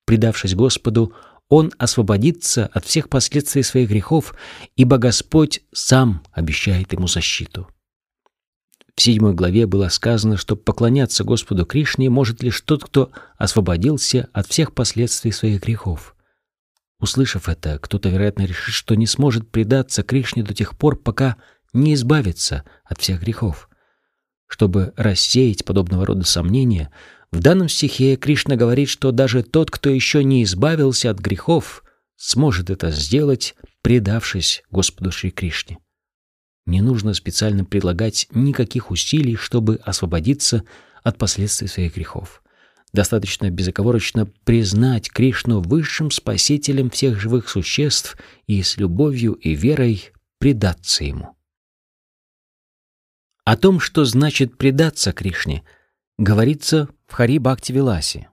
Предавшись 0.05 0.53
Господу, 0.53 1.13
он 1.47 1.71
освободится 1.77 2.69
от 2.73 2.83
всех 2.83 3.07
последствий 3.07 3.63
своих 3.63 3.87
грехов, 3.87 4.35
ибо 4.75 4.97
Господь 4.97 5.61
сам 5.71 6.23
обещает 6.33 6.91
ему 6.91 7.07
защиту. 7.07 7.69
В 8.93 9.01
седьмой 9.01 9.33
главе 9.33 9.65
было 9.65 9.87
сказано, 9.87 10.35
что 10.35 10.57
поклоняться 10.57 11.23
Господу 11.23 11.65
Кришне 11.65 12.09
может 12.09 12.43
лишь 12.43 12.59
тот, 12.59 12.83
кто 12.83 13.11
освободился 13.37 14.27
от 14.33 14.47
всех 14.47 14.73
последствий 14.73 15.31
своих 15.31 15.63
грехов. 15.63 16.12
Услышав 17.03 17.49
это, 17.49 17.79
кто-то, 17.79 18.07
вероятно, 18.07 18.43
решит, 18.43 18.73
что 18.73 18.95
не 18.95 19.07
сможет 19.07 19.51
предаться 19.51 20.03
Кришне 20.03 20.41
до 20.41 20.53
тех 20.53 20.77
пор, 20.77 20.95
пока 20.95 21.35
не 21.73 21.95
избавится 21.95 22.63
от 22.85 23.01
всех 23.01 23.19
грехов. 23.19 23.69
Чтобы 24.47 24.93
рассеять 24.95 25.65
подобного 25.65 26.05
рода 26.05 26.23
сомнения, 26.23 26.93
в 27.29 27.41
данном 27.41 27.67
стихе 27.67 28.15
Кришна 28.15 28.55
говорит, 28.55 28.87
что 28.87 29.11
даже 29.11 29.43
тот, 29.43 29.69
кто 29.69 29.89
еще 29.89 30.23
не 30.23 30.45
избавился 30.45 31.09
от 31.09 31.19
грехов, 31.19 31.83
сможет 32.15 32.69
это 32.69 32.89
сделать, 32.89 33.55
предавшись 33.81 34.63
Господу 34.71 35.11
Шри 35.11 35.31
Кришне. 35.31 35.79
Не 36.65 36.79
нужно 36.79 37.13
специально 37.13 37.65
прилагать 37.65 38.27
никаких 38.31 38.91
усилий, 38.91 39.35
чтобы 39.35 39.75
освободиться 39.83 40.63
от 41.03 41.17
последствий 41.17 41.67
своих 41.67 41.97
грехов. 41.97 42.42
Достаточно 42.93 43.49
безоговорочно 43.49 44.27
признать 44.43 45.11
Кришну 45.11 45.61
высшим 45.61 46.11
спасителем 46.11 46.91
всех 46.91 47.19
живых 47.19 47.49
существ 47.49 48.17
и 48.45 48.61
с 48.61 48.77
любовью 48.77 49.33
и 49.33 49.55
верой 49.55 50.11
предаться 50.37 51.03
Ему. 51.03 51.35
О 53.45 53.57
том, 53.57 53.79
что 53.79 54.05
значит 54.05 54.57
предаться 54.57 55.11
Кришне, 55.11 55.63
говорится 56.17 56.87
в 57.07 57.13
Хари 57.13 57.39
Бхакти 57.39 57.71
Виласе. 57.71 58.29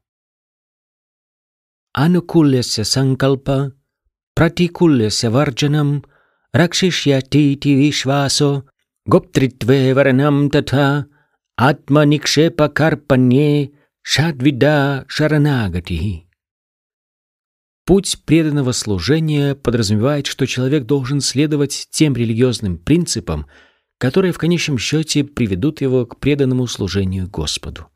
Анукуляся 1.93 2.85
санкалпа, 2.85 3.73
пратикуляся 4.35 5.31
варджанам, 5.31 6.05
ракшишьяти 6.53 7.57
вишвасо, 7.57 8.65
гоптритве 9.07 9.95
варанам 9.95 10.51
тата, 10.51 11.07
атманикшепа 11.57 12.69
карпанье, 12.69 13.73
Шадвида 14.03 15.05
Шаранагати. 15.09 16.27
Путь 17.85 18.19
преданного 18.25 18.73
служения 18.73 19.55
подразумевает, 19.55 20.27
что 20.27 20.47
человек 20.47 20.85
должен 20.85 21.21
следовать 21.21 21.87
тем 21.91 22.17
религиозным 22.17 22.79
принципам, 22.79 23.47
которые 23.99 24.33
в 24.33 24.39
конечном 24.39 24.79
счете 24.79 25.23
приведут 25.23 25.81
его 25.81 26.07
к 26.07 26.19
преданному 26.19 26.67
служению 26.67 27.29
Господу. 27.29 27.89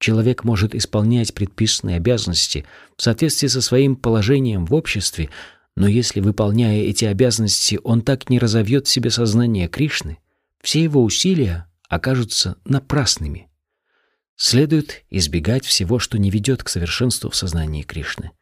Человек 0.00 0.42
может 0.42 0.74
исполнять 0.74 1.34
предписанные 1.34 1.98
обязанности 1.98 2.64
в 2.96 3.02
соответствии 3.02 3.48
со 3.48 3.60
своим 3.60 3.96
положением 3.96 4.64
в 4.64 4.74
обществе, 4.74 5.28
но 5.76 5.86
если, 5.86 6.20
выполняя 6.20 6.80
эти 6.80 7.04
обязанности, 7.04 7.78
он 7.84 8.00
так 8.00 8.30
не 8.30 8.38
разовьет 8.38 8.86
в 8.86 8.90
себе 8.90 9.10
сознание 9.10 9.68
Кришны, 9.68 10.18
все 10.62 10.82
его 10.82 11.04
усилия 11.04 11.70
окажутся 11.88 12.56
напрасными– 12.64 13.48
Следует 14.36 15.04
избегать 15.10 15.64
всего, 15.64 15.98
что 15.98 16.18
не 16.18 16.30
ведет 16.30 16.64
к 16.64 16.68
совершенству 16.68 17.30
в 17.30 17.36
сознании 17.36 17.82
Кришны. 17.82 18.32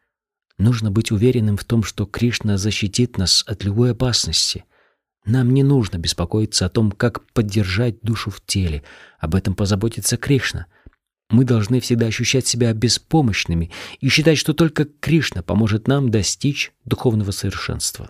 Нужно 0.57 0.91
быть 0.91 1.11
уверенным 1.11 1.57
в 1.57 1.63
том, 1.63 1.83
что 1.83 2.05
Кришна 2.05 2.57
защитит 2.57 3.17
нас 3.17 3.43
от 3.47 3.63
любой 3.63 3.91
опасности. 3.91 4.65
Нам 5.25 5.53
не 5.53 5.63
нужно 5.63 5.97
беспокоиться 5.97 6.65
о 6.65 6.69
том, 6.69 6.91
как 6.91 7.25
поддержать 7.31 8.01
душу 8.01 8.31
в 8.31 8.41
теле. 8.45 8.83
Об 9.19 9.35
этом 9.35 9.55
позаботится 9.55 10.17
Кришна. 10.17 10.65
Мы 11.29 11.45
должны 11.45 11.79
всегда 11.79 12.07
ощущать 12.07 12.45
себя 12.45 12.73
беспомощными 12.73 13.71
и 13.99 14.09
считать, 14.09 14.37
что 14.37 14.53
только 14.53 14.85
Кришна 14.85 15.41
поможет 15.41 15.87
нам 15.87 16.09
достичь 16.09 16.73
духовного 16.85 17.31
совершенства. 17.31 18.09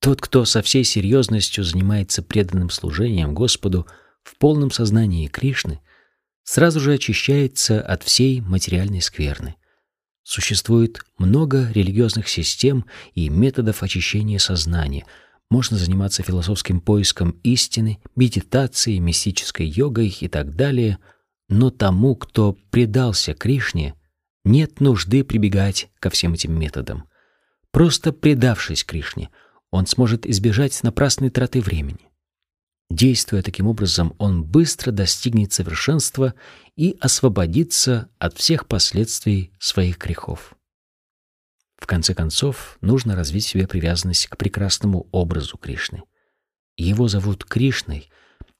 Тот, 0.00 0.20
кто 0.20 0.44
со 0.44 0.62
всей 0.62 0.84
серьезностью 0.84 1.64
занимается 1.64 2.22
преданным 2.22 2.70
служением 2.70 3.32
Господу– 3.32 3.86
в 4.28 4.36
полном 4.36 4.70
сознании 4.70 5.26
Кришны 5.26 5.80
сразу 6.44 6.80
же 6.80 6.92
очищается 6.92 7.80
от 7.80 8.02
всей 8.02 8.42
материальной 8.42 9.00
скверны. 9.00 9.54
Существует 10.22 11.00
много 11.16 11.70
религиозных 11.72 12.28
систем 12.28 12.84
и 13.14 13.30
методов 13.30 13.82
очищения 13.82 14.38
сознания. 14.38 15.06
Можно 15.50 15.78
заниматься 15.78 16.22
философским 16.22 16.82
поиском 16.82 17.30
истины, 17.42 18.00
медитацией, 18.16 18.98
мистической 18.98 19.66
йогой 19.66 20.14
и 20.20 20.28
так 20.28 20.54
далее, 20.54 20.98
но 21.48 21.70
тому, 21.70 22.14
кто 22.14 22.52
предался 22.70 23.32
Кришне, 23.32 23.94
нет 24.44 24.80
нужды 24.80 25.24
прибегать 25.24 25.88
ко 26.00 26.10
всем 26.10 26.34
этим 26.34 26.52
методам. 26.58 27.08
Просто 27.70 28.12
предавшись 28.12 28.84
Кришне, 28.84 29.30
он 29.70 29.86
сможет 29.86 30.26
избежать 30.26 30.82
напрасной 30.82 31.30
траты 31.30 31.62
времени. 31.62 32.07
Действуя 32.90 33.42
таким 33.42 33.66
образом, 33.66 34.14
он 34.18 34.44
быстро 34.44 34.92
достигнет 34.92 35.52
совершенства 35.52 36.34
и 36.74 36.96
освободится 37.00 38.08
от 38.18 38.36
всех 38.38 38.66
последствий 38.66 39.52
своих 39.58 39.98
грехов. 39.98 40.54
В 41.76 41.86
конце 41.86 42.14
концов, 42.14 42.78
нужно 42.80 43.14
развить 43.14 43.44
в 43.44 43.48
себе 43.48 43.68
привязанность 43.68 44.26
к 44.26 44.36
прекрасному 44.36 45.06
образу 45.12 45.58
Кришны. 45.58 46.02
Его 46.76 47.08
зовут 47.08 47.44
Кришной, 47.44 48.10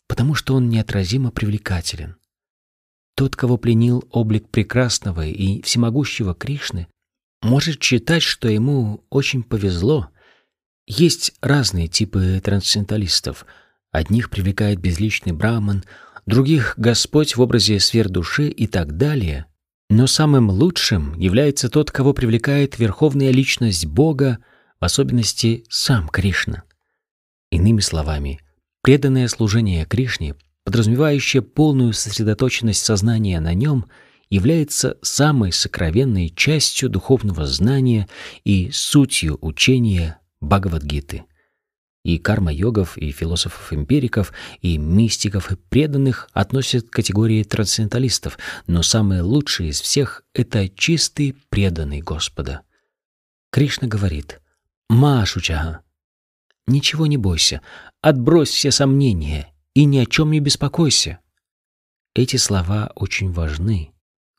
потому 0.06 0.34
что 0.34 0.54
он 0.54 0.68
неотразимо 0.68 1.30
привлекателен. 1.30 2.16
Тот, 3.16 3.34
кого 3.34 3.56
пленил 3.56 4.06
облик 4.10 4.48
прекрасного 4.50 5.26
и 5.26 5.62
всемогущего 5.62 6.34
Кришны, 6.34 6.86
может 7.42 7.82
считать, 7.82 8.22
что 8.22 8.48
ему 8.48 9.04
очень 9.08 9.42
повезло. 9.42 10.10
Есть 10.86 11.32
разные 11.40 11.88
типы 11.88 12.40
трансценденталистов— 12.44 13.46
Одних 13.90 14.28
привлекает 14.28 14.80
безличный 14.80 15.32
браман, 15.32 15.84
других— 16.26 16.74
Господь 16.76 17.36
в 17.36 17.40
образе 17.40 17.80
сфер 17.80 18.08
души 18.08 18.48
и 18.48 18.66
так 18.66 18.96
далее. 18.96 19.46
Но 19.88 20.06
самым 20.06 20.50
лучшим 20.50 21.18
является 21.18 21.70
тот, 21.70 21.90
кого 21.90 22.12
привлекает 22.12 22.78
верховная 22.78 23.30
личность 23.30 23.86
Бога, 23.86 24.38
в 24.78 24.84
особенности 24.84 25.64
сам 25.70 26.08
Кришна. 26.08 26.64
Иными 27.50 27.80
словами, 27.80 28.40
преданное 28.82 29.26
служение 29.28 29.86
Кришне, 29.86 30.34
подразумевающее 30.64 31.40
полную 31.40 31.94
сосредоточенность 31.94 32.84
сознания 32.84 33.40
на 33.40 33.54
нем, 33.54 33.86
является 34.28 34.98
самой 35.00 35.52
сокровенной 35.52 36.28
частью 36.28 36.90
духовного 36.90 37.46
знания 37.46 38.06
и 38.44 38.70
сутью 38.70 39.38
учения 39.40 40.18
Бхагавадгиты 40.42 41.24
и 42.08 42.16
карма-йогов, 42.16 42.96
и 42.96 43.10
философов-эмпириков, 43.10 44.32
и 44.62 44.78
мистиков, 44.78 45.52
и 45.52 45.56
преданных 45.56 46.30
относят 46.32 46.88
к 46.88 46.92
категории 46.92 47.42
трансценденталистов, 47.42 48.38
но 48.66 48.82
самые 48.82 49.20
лучшие 49.20 49.68
из 49.68 49.80
всех— 49.82 50.22
это 50.32 50.70
чистый 50.70 51.36
преданный 51.50 52.00
Господа. 52.00 52.62
Кришна 53.50 53.88
говорит 53.88 54.40
«Машучага, 54.88 55.80
ничего 56.66 57.06
не 57.06 57.18
бойся, 57.18 57.60
отбрось 58.00 58.48
все 58.48 58.70
сомнения 58.70 59.52
и 59.74 59.84
ни 59.84 59.98
о 59.98 60.06
чем 60.06 60.30
не 60.30 60.40
беспокойся». 60.40 61.18
Эти 62.14 62.36
слова 62.36 62.90
очень 62.94 63.32
важны. 63.32 63.92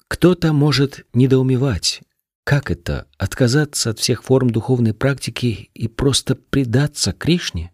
Кто-то 0.08 0.54
может 0.54 1.06
недоумевать, 1.14 2.02
как 2.50 2.72
это— 2.72 3.06
отказаться 3.20 3.92
от 3.92 4.00
всех 4.00 4.24
форм 4.24 4.50
духовной 4.50 4.96
практики 4.96 5.70
и 5.76 5.88
просто 5.88 6.34
предаться 6.34 7.14
Кришне? 7.14 7.72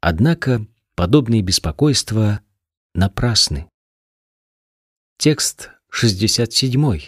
Однако 0.00 0.64
подобные 0.94 1.42
беспокойства 1.42 2.38
напрасны. 2.94 3.68
Текст 5.18 5.70
67. 5.88 7.00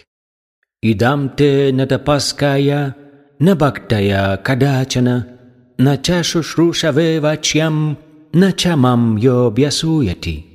«Идам 0.81 1.33
те 1.37 1.71
натапаская, 1.71 2.97
набактая 3.39 4.35
кадачана, 4.35 5.39
нача 5.77 6.21
шушрушаве 6.21 7.21
вачьям, 7.21 7.97
начамам 8.33 9.15
йобьясуяти». 9.15 10.45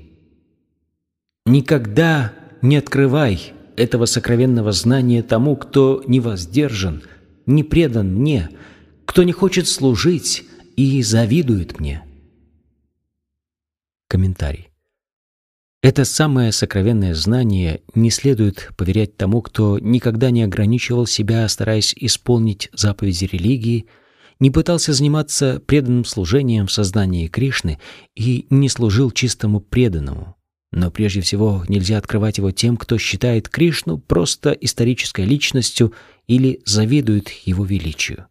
Никогда 1.47 2.35
не 2.61 2.77
открывай 2.77 3.55
этого 3.79 4.07
сокровенного 4.07 4.73
знания 4.73 5.23
тому, 5.23 5.57
кто 5.57 6.03
не 6.07 6.21
воздержан, 6.21 7.03
не 7.47 7.63
предан 7.63 8.15
мне, 8.15 8.51
кто 9.05 9.23
не 9.23 9.33
хочет 9.33 9.69
служить 9.69 10.45
и 10.77 11.03
завидует 11.03 11.81
мне. 11.81 12.03
Комментарий. 14.09 14.69
Это 15.81 16.05
самое 16.05 16.51
сокровенное 16.51 17.15
знание 17.15 17.83
не 17.95 18.11
следует 18.11 18.71
поверять 18.77 19.17
тому, 19.17 19.43
кто 19.43 19.79
никогда 19.79 20.31
не 20.31 20.43
ограничивал 20.43 21.07
себя, 21.07 21.49
стараясь 21.49 21.95
исполнить 21.95 22.69
заповеди 22.73 23.27
религии, 23.27 23.87
не 24.41 24.51
пытался 24.51 24.93
заниматься 24.93 25.61
преданным 25.65 26.05
служением 26.05 26.67
в 26.67 26.73
сознании 26.73 27.29
Кришны 27.29 27.79
и 28.17 28.47
не 28.51 28.69
служил 28.69 29.13
чистому 29.13 29.61
преданному. 29.61 30.38
Но 30.71 30.91
прежде 30.91 31.21
всего 31.23 31.65
нельзя 31.69 31.99
открывать 31.99 32.39
его 32.39 32.51
тем, 32.51 32.77
кто 32.77 32.99
считает 32.99 33.49
Кришну 33.49 33.99
просто 33.99 34.51
исторической 34.53 35.25
личностью 35.25 35.95
или 36.27 36.61
завидует 36.67 37.31
его 37.31 37.65
величию. 37.65 38.27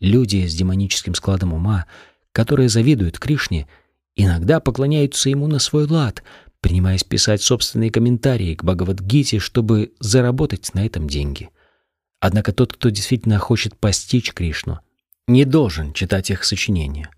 Люди 0.00 0.46
с 0.46 0.54
демоническим 0.54 1.14
складом 1.14 1.52
ума, 1.52 1.86
которые 2.32 2.68
завидуют 2.68 3.18
Кришне, 3.18 3.68
иногда 4.16 4.58
поклоняются 4.58 5.28
ему 5.28 5.46
на 5.46 5.58
свой 5.58 5.86
лад, 5.86 6.22
принимаясь 6.60 7.04
писать 7.04 7.42
собственные 7.42 7.90
комментарии 7.90 8.54
к 8.54 8.64
Бхагавадгите, 8.64 9.38
чтобы 9.38 9.92
заработать 10.00 10.72
на 10.72 10.84
этом 10.86 11.08
деньги. 11.08 11.50
Однако 12.20 12.52
тот, 12.52 12.72
кто 12.72 12.88
действительно 12.88 13.38
хочет 13.38 13.76
постичь 13.76 14.32
Кришну, 14.32 14.80
не 15.28 15.44
должен 15.44 15.92
читать 15.92 16.30
их 16.30 16.44
сочинения. 16.44 17.10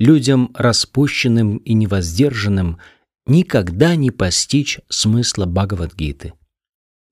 Людям 0.00 0.50
распущенным 0.54 1.58
и 1.58 1.72
невоздержанным– 1.72 2.78
никогда 3.26 3.96
не 3.96 4.10
постичь 4.10 4.80
смысла 4.88 5.46
Бхагавадгиты. 5.46 6.32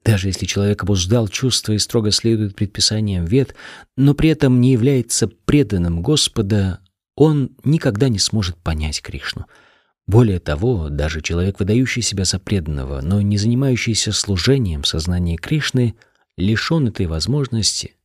Даже 0.05 0.29
если 0.29 0.47
человек 0.47 0.83
обуздал 0.83 1.29
чувства 1.29 1.73
и 1.73 1.79
строго 1.79 2.11
следует 2.11 2.57
предписаниям 2.57 3.25
вет, 3.25 3.55
но 3.97 4.15
при 4.15 4.31
этом 4.31 4.61
не 4.61 4.73
является 4.73 5.29
преданным 5.29 6.03
Господа, 6.03 6.81
он 7.15 7.51
никогда 7.65 8.09
не 8.09 8.19
сможет 8.19 8.57
понять 8.57 9.03
Кришну. 9.03 9.47
Более 10.07 10.41
того, 10.41 10.89
даже 10.89 11.21
человек, 11.21 11.59
выдающий 11.59 12.01
себя 12.01 12.25
за 12.25 12.39
преданного, 12.39 13.03
но 13.03 13.21
не 13.21 13.37
занимающийся 13.37 14.13
служением 14.13 14.85
сознания 14.85 15.37
Кришны, 15.37 15.97
лишен 16.39 16.89
этой 16.89 17.07
возможности 17.07 17.98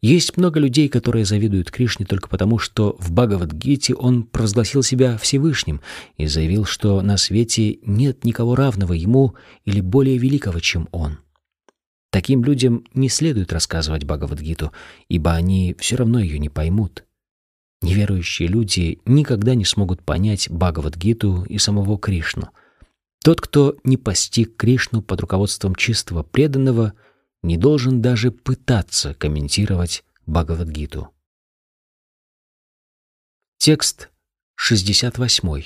есть 0.00 0.36
много 0.36 0.60
людей, 0.60 0.88
которые 0.88 1.24
завидуют 1.24 1.70
Кришне 1.70 2.06
только 2.06 2.28
потому, 2.28 2.58
что 2.58 2.96
в 2.98 3.12
Бхагавадгите 3.12 3.94
он 3.94 4.24
провозгласил 4.24 4.82
себя 4.82 5.16
Всевышним 5.18 5.80
и 6.16 6.26
заявил, 6.26 6.64
что 6.64 7.00
на 7.02 7.16
свете 7.16 7.78
нет 7.82 8.24
никого 8.24 8.54
равного 8.54 8.92
ему 8.92 9.34
или 9.64 9.80
более 9.80 10.18
великого, 10.18 10.60
чем 10.60 10.88
он. 10.92 11.18
Таким 12.10 12.44
людям 12.44 12.84
не 12.94 13.08
следует 13.08 13.52
рассказывать 13.52 14.04
Бхагавадгиту, 14.04 14.72
ибо 15.08 15.32
они 15.32 15.74
все 15.78 15.96
равно 15.96 16.20
ее 16.20 16.38
не 16.38 16.48
поймут. 16.48 17.04
Неверующие 17.82 18.48
люди 18.48 19.00
никогда 19.04 19.54
не 19.54 19.64
смогут 19.64 20.02
понять 20.02 20.48
Бхагавадгиту 20.50 21.44
и 21.48 21.58
самого 21.58 21.98
Кришну. 21.98 22.50
Тот, 23.22 23.40
кто 23.40 23.76
не 23.84 23.96
постиг 23.96 24.56
Кришну 24.56 25.02
под 25.02 25.20
руководством 25.22 25.74
чистого 25.74 26.22
преданного— 26.22 26.94
не 27.44 27.58
должен 27.58 28.00
даже 28.00 28.32
пытаться 28.32 29.14
комментировать 29.14 30.02
Бхагавадгиту. 30.26 31.10
Текст 33.58 34.10
68. 34.56 35.62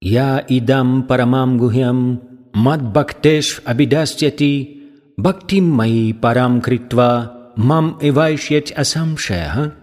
«Я 0.00 0.46
идам 0.48 1.02
парамам 1.08 1.58
гухям 1.58 2.22
мад 2.52 2.82
бхактеш 2.92 3.60
абидастяти 3.64 4.52
бхактим 5.16 5.68
мои 5.68 6.12
парам 6.12 6.60
критва 6.60 7.52
мам 7.56 7.98
эвайшьять 8.00 8.70
асамшеха». 8.70 9.74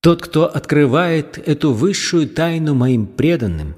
Тот, 0.00 0.22
кто 0.22 0.46
открывает 0.46 1.38
эту 1.38 1.72
высшую 1.72 2.28
тайну 2.28 2.74
моим 2.74 3.06
преданным 3.06 3.76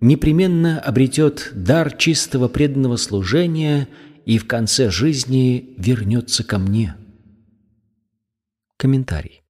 непременно 0.00 0.80
обретет 0.80 1.50
дар 1.54 1.92
чистого 1.96 2.48
преданного 2.48 2.96
служения 2.96 3.88
и 4.24 4.38
в 4.38 4.46
конце 4.46 4.90
жизни 4.90 5.74
вернется 5.76 6.44
ко 6.44 6.58
мне. 6.58 6.96
Комментарий. 8.76 9.42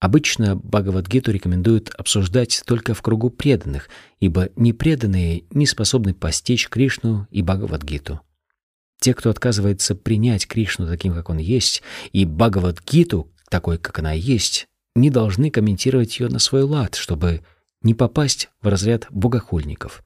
Обычно 0.00 0.56
Бхагавадгиту 0.56 1.30
рекомендуют 1.30 1.90
обсуждать 1.90 2.64
только 2.66 2.92
в 2.92 3.02
кругу 3.02 3.30
преданных, 3.30 3.88
ибо 4.18 4.48
непреданные 4.56 5.44
не 5.50 5.66
способны 5.66 6.12
постичь 6.12 6.68
Кришну 6.68 7.28
и 7.30 7.40
Бхагавадгиту. 7.42 8.20
Те, 9.00 9.14
кто 9.14 9.30
отказывается 9.30 9.94
принять 9.94 10.48
Кришну 10.48 10.88
таким, 10.88 11.14
как 11.14 11.30
он 11.30 11.38
есть, 11.38 11.82
и 12.12 12.24
Бхагавадгиту 12.24 13.30
такой, 13.48 13.78
как 13.78 13.98
она 14.00 14.12
есть, 14.12 14.66
не 14.96 15.10
должны 15.10 15.50
комментировать 15.50 16.18
ее 16.18 16.28
на 16.28 16.38
свой 16.38 16.62
лад, 16.62 16.96
чтобы 16.96 17.42
не 17.82 17.94
попасть 17.94 18.50
в 18.60 18.68
разряд 18.68 19.06
богохульников. 19.10 20.02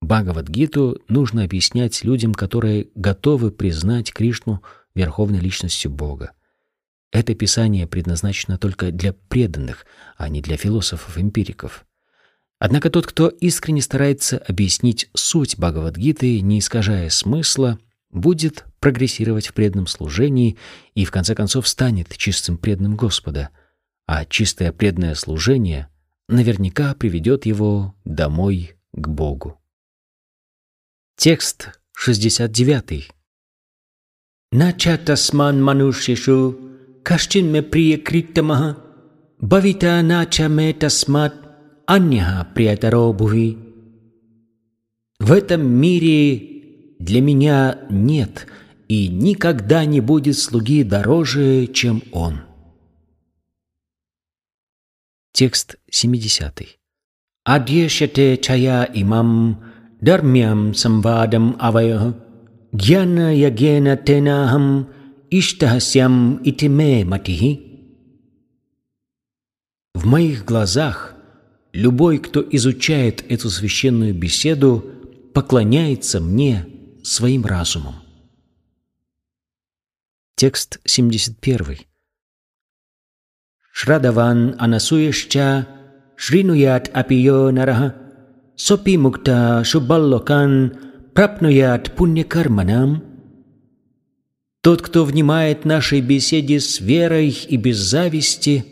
Бхагавадгиту 0.00 1.00
нужно 1.08 1.44
объяснять 1.44 2.02
людям, 2.02 2.34
которые 2.34 2.88
готовы 2.94 3.50
признать 3.50 4.12
Кришну 4.12 4.62
верховной 4.94 5.38
личностью 5.38 5.90
Бога. 5.90 6.32
Это 7.12 7.34
писание 7.34 7.86
предназначено 7.86 8.58
только 8.58 8.90
для 8.90 9.12
преданных, 9.12 9.86
а 10.16 10.28
не 10.28 10.40
для 10.40 10.56
философов-эмпириков. 10.56 11.84
Однако 12.58 12.90
тот, 12.90 13.06
кто 13.06 13.28
искренне 13.28 13.82
старается 13.82 14.38
объяснить 14.38 15.08
суть 15.14 15.56
Бхагавадгиты, 15.58 16.40
не 16.40 16.58
искажая 16.58 17.10
смысла, 17.10 17.78
будет 18.10 18.64
прогрессировать 18.80 19.48
в 19.48 19.54
преданном 19.54 19.86
служении 19.86 20.56
и 20.94 21.04
в 21.04 21.10
конце 21.10 21.34
концов 21.34 21.68
станет 21.68 22.16
чистым 22.16 22.58
преданным 22.58 22.96
Господа— 22.96 23.50
а 24.06 24.24
чистое 24.24 24.72
преданное 24.72 25.14
служение 25.14 25.88
наверняка 26.28 26.94
приведет 26.94 27.46
его 27.46 27.94
домой 28.04 28.76
к 28.92 29.08
Богу. 29.08 29.60
Текст 31.16 31.80
69. 31.92 33.10
Нача 34.52 34.98
тасман 34.98 35.62
манушешу 35.62 36.58
кашчин 37.02 37.50
ме 37.52 37.62
прия 37.62 37.98
криттамаха 37.98 38.76
бавита 39.40 40.02
нача 40.02 40.48
ме 40.48 40.72
тасмат 40.72 41.34
аньяха 41.86 42.48
приятаро 42.54 43.12
буви. 43.12 43.58
В 45.18 45.32
этом 45.32 45.66
мире 45.66 46.96
для 46.98 47.20
меня 47.20 47.78
нет 47.90 48.46
и 48.88 49.08
никогда 49.08 49.84
не 49.84 50.00
будет 50.00 50.36
слуги 50.38 50.82
дороже, 50.82 51.66
чем 51.68 52.02
он. 52.12 52.40
Текст 55.32 55.76
70. 55.90 56.78
Адьешате 57.44 58.36
чая 58.36 58.84
имам 58.92 59.64
дармям 60.02 60.74
самвадам 60.74 61.56
авая 61.58 62.14
гьяна 62.72 63.34
ягена 63.34 63.96
тенахам 63.96 64.88
иштахасям 65.30 66.42
итиме 66.44 67.06
матихи. 67.06 67.52
В 69.94 70.04
моих 70.04 70.44
глазах 70.44 71.14
любой, 71.72 72.18
кто 72.18 72.44
изучает 72.50 73.24
эту 73.32 73.48
священную 73.48 74.14
беседу, 74.14 74.84
поклоняется 75.32 76.20
мне 76.20 76.66
своим 77.02 77.46
разумом. 77.46 77.94
Текст 80.36 80.78
71. 80.84 81.86
Шрадаван 83.72 84.54
анасуешча 84.58 85.66
шринуят 86.16 86.90
апио 87.00 87.50
нараха 87.50 87.88
сопи 88.64 88.96
мукта 88.96 89.64
шубаллокан 89.64 90.52
прапнуят 91.14 91.84
пуньякарманам. 91.96 93.02
Тот, 94.62 94.82
кто 94.82 95.04
внимает 95.04 95.64
нашей 95.64 96.00
беседе 96.00 96.60
с 96.60 96.80
верой 96.80 97.30
и 97.30 97.56
без 97.56 97.78
зависти, 97.78 98.64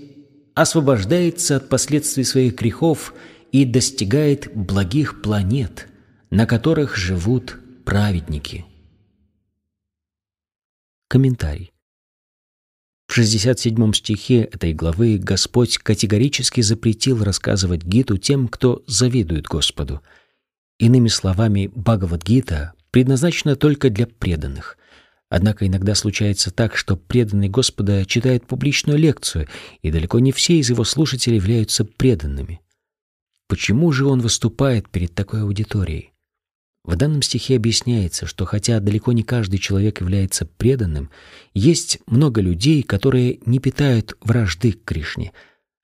освобождается 0.55 1.57
от 1.57 1.69
последствий 1.69 2.25
своих 2.25 2.55
грехов 2.55 3.13
и 3.51 3.65
достигает 3.65 4.55
благих 4.55 5.23
планет, 5.23 5.89
на 6.31 6.47
которых 6.47 6.97
живут 6.97 7.59
праведники. 7.85 8.65
Комментарий. 11.09 11.73
В 13.11 13.15
67 13.15 13.93
стихе 13.93 14.43
этой 14.43 14.73
главы 14.73 15.19
Господь 15.19 15.79
категорически 15.79 16.61
запретил 16.61 17.25
рассказывать 17.25 17.83
Гиту 17.83 18.19
тем, 18.19 18.47
кто 18.47 18.85
завидует 18.87 19.47
Господу. 19.47 20.01
Иными 20.79 21.09
словами, 21.09 21.73
Бхагавад-гита 21.75 22.75
предназначена 22.93 23.57
только 23.57 23.91
для 23.91 24.07
преданных. 24.07 24.79
Однако 25.29 25.67
иногда 25.67 25.97
случается 25.97 26.53
так, 26.53 26.77
что 26.77 26.95
преданный 26.95 27.49
Господа 27.49 28.05
читает 28.05 28.47
публичную 28.47 28.97
лекцию, 28.97 29.49
и 29.83 29.91
далеко 29.91 30.21
не 30.21 30.31
все 30.31 30.61
из 30.61 30.71
его 30.71 30.85
слушателей 30.85 31.39
являются 31.39 31.85
преданными. 31.85 32.61
Почему 33.49 33.91
же 33.91 34.07
он 34.07 34.21
выступает 34.21 34.89
перед 34.89 35.17
такой 35.17 35.43
аудиторией? 35.43 36.13
В 36.85 36.97
данном 36.97 37.21
стихе 37.23 37.57
объясняется, 37.57 38.27
что 38.27 38.47
хотя 38.47 38.81
далеко 38.81 39.13
не 39.13 39.23
каждый 39.23 39.59
человек 39.59 40.01
является 40.01 40.47
преданным, 40.47 41.11
есть 41.53 41.99
много 42.07 42.41
людей, 42.41 42.83
которые 42.83 43.39
не 43.45 43.59
питают 43.59 44.17
вражды 44.21 44.73
к 44.73 44.85
Кришне. 44.85 45.33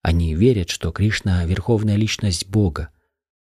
Они 0.02 0.34
верят, 0.34 0.70
что 0.70 0.92
Кришна— 0.92 1.44
верховная 1.46 1.96
личность 1.96 2.46
Бога. 2.48 2.88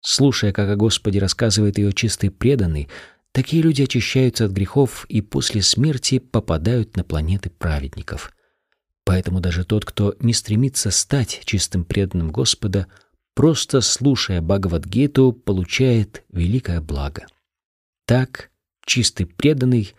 Слушая, 0.02 0.52
как 0.52 0.70
о 0.70 0.76
Господе 0.76 1.20
рассказывает 1.20 1.78
ее 1.78 1.94
чистый 1.94 2.32
преданный, 2.32 2.88
такие 3.34 3.62
люди 3.62 3.84
очищаются 3.84 4.46
от 4.46 4.52
грехов 4.52 5.06
и 5.08 5.22
после 5.22 5.62
смерти 5.62 6.18
попадают 6.20 6.96
на 6.96 7.04
планеты 7.04 7.52
праведников. 7.52 8.32
Поэтому 9.04 9.42
даже 9.42 9.64
тот, 9.64 9.86
кто 9.86 10.16
не 10.20 10.34
стремится 10.34 10.90
стать 10.90 11.42
чистым 11.46 11.86
преданным 11.86 12.32
Господа— 12.32 12.88
просто 13.38 13.82
слушая 13.82 14.42
Бхагавадгиту, 14.42 15.32
получает 15.32 16.24
великое 16.30 16.82
благо. 16.82 17.28
Так, 18.08 18.50
чистый 18.84 19.28
преданный 19.28 19.94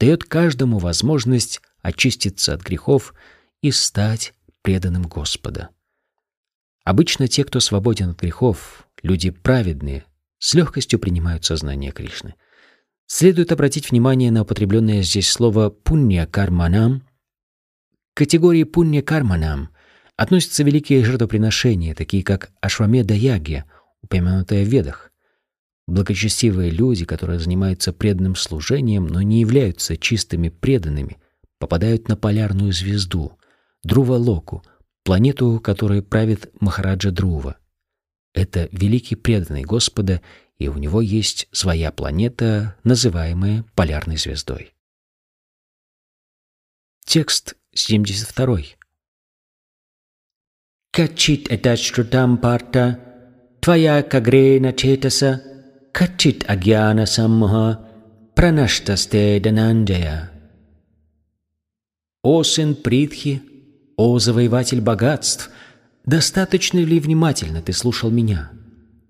дает 0.00 0.24
каждому 0.24 0.78
возможность 0.78 1.62
очиститься 1.82 2.52
от 2.52 2.62
грехов 2.62 3.14
и 3.62 3.70
стать 3.70 4.34
преданным 4.62 5.04
Господа. 5.04 5.68
Обычно 6.82 7.28
те, 7.28 7.44
кто 7.44 7.60
свободен 7.60 8.10
от 8.10 8.20
грехов, 8.20 8.88
люди 9.02 9.30
праведные, 9.30 10.04
с 10.40 10.54
легкостью 10.54 10.98
принимают 10.98 11.44
сознание 11.44 11.92
Кришны. 11.92 12.34
Следует 13.06 13.52
обратить 13.52 13.92
внимание 13.92 14.32
на 14.32 14.42
употребленное 14.42 15.02
здесь 15.02 15.30
слово 15.30 15.70
«пунья 15.70 16.26
карманам». 16.26 17.06
Категории 18.14 18.64
«пунья 18.64 19.02
карманам» 19.02 19.70
относятся 20.20 20.64
великие 20.64 21.02
жертвоприношения, 21.02 21.94
такие 21.94 22.22
как 22.22 22.52
Ашвамеда 22.60 23.14
Ягья, 23.14 23.64
упомянутая 24.02 24.66
в 24.66 24.68
Ведах. 24.68 25.12
Благочестивые 25.86 26.70
люди, 26.70 27.06
которые 27.06 27.38
занимаются 27.38 27.94
преданным 27.94 28.36
служением, 28.36 29.06
но 29.06 29.22
не 29.22 29.40
являются 29.40 29.96
чистыми 29.96 30.50
преданными, 30.50 31.16
попадают 31.58 32.08
на 32.08 32.18
полярную 32.18 32.74
звезду, 32.74 33.38
Друва-Локу, 33.82 34.62
планету, 35.04 35.58
которой 35.58 36.02
правит 36.02 36.50
Махараджа 36.60 37.12
Друва. 37.12 37.56
Это 38.34 38.68
великий 38.72 39.16
преданный 39.16 39.62
Господа, 39.62 40.20
и 40.58 40.68
у 40.68 40.76
него 40.76 41.00
есть 41.00 41.48
своя 41.50 41.90
планета, 41.90 42.76
называемая 42.84 43.64
полярной 43.74 44.18
звездой. 44.18 44.74
Текст 47.06 47.56
72. 47.72 48.58
Качит 48.58 48.79
этачтрутам 51.06 52.38
парта, 52.38 52.98
твоя 53.60 54.02
кагрена 54.02 54.72
четаса, 54.72 55.42
качит 55.92 56.44
агьяна 56.48 57.06
саммуха, 57.06 57.80
пранаштасте 58.34 59.40
дананджая. 59.40 60.30
О 62.22 62.42
сын 62.42 62.74
Притхи, 62.74 63.42
о 63.96 64.18
завоеватель 64.18 64.80
богатств, 64.80 65.50
достаточно 66.04 66.78
ли 66.78 67.00
внимательно 67.00 67.62
ты 67.62 67.72
слушал 67.72 68.10
меня? 68.10 68.50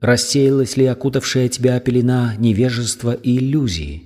Рассеялась 0.01 0.77
ли 0.77 0.87
окутавшая 0.87 1.49
тебя 1.49 1.79
пелена 1.81 2.35
невежества 2.37 3.13
и 3.13 3.39
иллюзии? 3.39 4.05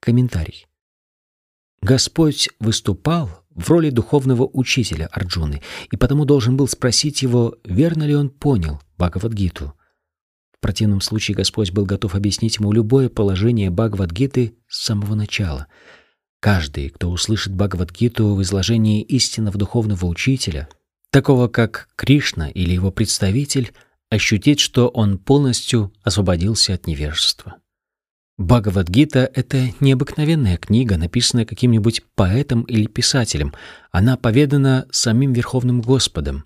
Комментарий. 0.00 0.66
Господь 1.80 2.48
выступал 2.60 3.41
в 3.54 3.68
роли 3.70 3.90
духовного 3.90 4.48
учителя 4.52 5.08
Арджуны, 5.12 5.62
и 5.90 5.96
потому 5.96 6.24
должен 6.24 6.56
был 6.56 6.68
спросить 6.68 7.22
его, 7.22 7.56
верно 7.64 8.04
ли 8.04 8.14
он 8.14 8.30
понял 8.30 8.80
Бхагавадгиту. 8.98 9.74
В 10.56 10.60
противном 10.60 11.00
случае 11.00 11.36
Господь 11.36 11.72
был 11.72 11.84
готов 11.84 12.14
объяснить 12.14 12.56
ему 12.56 12.72
любое 12.72 13.08
положение 13.08 13.70
Бхагавадгиты 13.70 14.54
с 14.68 14.84
самого 14.84 15.14
начала. 15.14 15.66
Каждый, 16.40 16.90
кто 16.90 17.10
услышит 17.10 17.54
Бхагавадгиту 17.54 18.34
в 18.34 18.42
изложении 18.42 19.02
истинного 19.02 19.58
духовного 19.58 20.06
учителя, 20.06 20.68
такого 21.10 21.48
как 21.48 21.88
Кришна 21.96 22.48
или 22.48 22.72
его 22.72 22.90
представитель, 22.90 23.72
ощутит, 24.10 24.60
что 24.60 24.88
он 24.88 25.18
полностью 25.18 25.92
освободился 26.02 26.74
от 26.74 26.86
невежества. 26.86 27.61
Бхагавадгита— 28.42 29.30
это 29.34 29.68
необыкновенная 29.78 30.56
книга, 30.56 30.96
написанная 30.96 31.44
каким-нибудь 31.44 32.02
поэтом 32.16 32.62
или 32.62 32.86
писателем. 32.86 33.54
Она 33.92 34.16
поведана 34.16 34.86
самим 34.90 35.32
Верховным 35.32 35.80
Господом. 35.80 36.44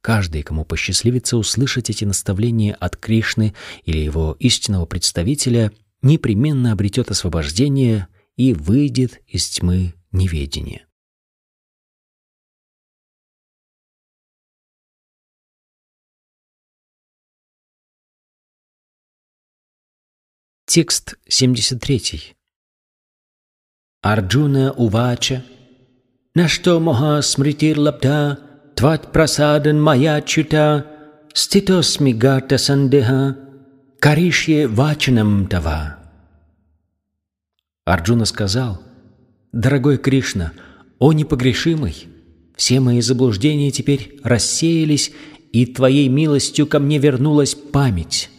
Каждый, 0.00 0.42
кому 0.42 0.64
посчастливится 0.64 1.36
услышать 1.36 1.90
эти 1.90 2.04
наставления 2.04 2.74
от 2.74 2.96
Кришны 2.96 3.54
или 3.84 3.98
его 3.98 4.36
истинного 4.38 4.86
представителя, 4.86 5.72
непременно 6.02 6.70
обретет 6.70 7.10
освобождение 7.10 8.06
и 8.36 8.52
выйдет 8.52 9.20
из 9.26 9.48
тьмы 9.48 9.94
неведения. 10.12 10.86
Текст 20.66 21.16
73. 21.28 22.34
Арджуна 24.02 24.72
Увача 24.72 25.44
Нашто 26.34 26.80
моха 26.80 27.20
смритир 27.22 27.78
лабда 27.78 28.38
Тват 28.74 29.12
прасадан 29.12 29.82
моя 29.82 30.22
чута 30.22 30.86
Ститосми 31.34 32.12
гата 32.12 32.58
сандеха 32.58 33.36
Каришье 34.00 34.66
вачанам 34.66 35.46
тава 35.48 35.98
Арджуна 37.84 38.24
сказал, 38.24 38.80
«Дорогой 39.52 39.98
Кришна, 39.98 40.52
о 40.98 41.12
непогрешимый, 41.12 42.08
Все 42.56 42.80
мои 42.80 43.02
заблуждения 43.02 43.70
теперь 43.70 44.18
рассеялись, 44.24 45.12
и 45.52 45.66
Твоей 45.66 46.08
милостью 46.08 46.66
ко 46.66 46.78
мне 46.78 46.96
вернулась 46.96 47.54
память. 47.54 48.30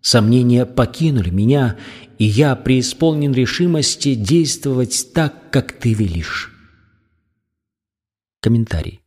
Сомнения 0.00 0.64
покинули 0.64 1.30
меня, 1.30 1.78
и 2.18 2.24
я 2.24 2.56
преисполнен 2.56 3.32
решимости 3.32 4.14
действовать 4.14 5.12
так, 5.12 5.50
как 5.50 5.72
Ты 5.72 5.92
велишь. 5.92 6.52
Комментарий. 8.40 9.02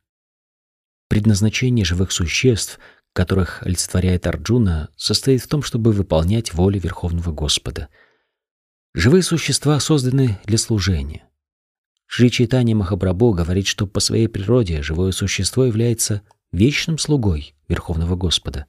Предназначение 1.09 1.85
живых 1.85 2.11
существ, 2.11 2.79
которых 3.13 3.63
олицетворяет 3.63 4.27
Арджуна, 4.27 4.89
состоит 4.95 5.41
в 5.41 5.47
том, 5.47 5.63
чтобы 5.63 5.91
выполнять 5.91 6.53
волю 6.53 6.79
Верховного 6.79 7.31
Господа. 7.31 7.89
Живые 8.93 9.23
существа 9.23 9.79
созданы 9.79 10.39
для 10.45 10.57
служения. 10.57 11.27
Шри 12.05 12.29
Чайтанья 12.29 12.75
Махапрабху 12.75 13.33
говорит, 13.33 13.65
что 13.65 13.87
по 13.87 13.99
своей 13.99 14.27
природе 14.27 14.83
живое 14.83 15.11
существо 15.11 15.65
является 15.65 16.21
вечным 16.51 16.99
слугой 16.99 17.55
Верховного 17.67 18.15
Господа. 18.15 18.67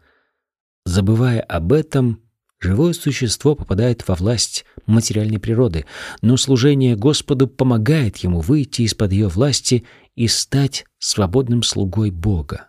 Забывая 0.85 1.41
об 1.41 1.73
этом, 1.73 2.21
живое 2.61 2.93
существо 2.93 3.55
попадает 3.55 4.07
во 4.07 4.15
власть 4.15 4.65
материальной 4.87 5.39
природы, 5.39 5.87
но 6.23 6.37
служение 6.37 6.97
Господу 6.97 7.49
помогает 7.49 8.19
ему 8.19 8.41
выйти 8.41 8.83
из-под 8.83 9.13
ее 9.13 9.29
власти 9.29 9.85
и 10.15 10.29
стать 10.29 10.85
свободным 10.99 11.63
слугой 11.63 12.11
Бога. 12.11 12.69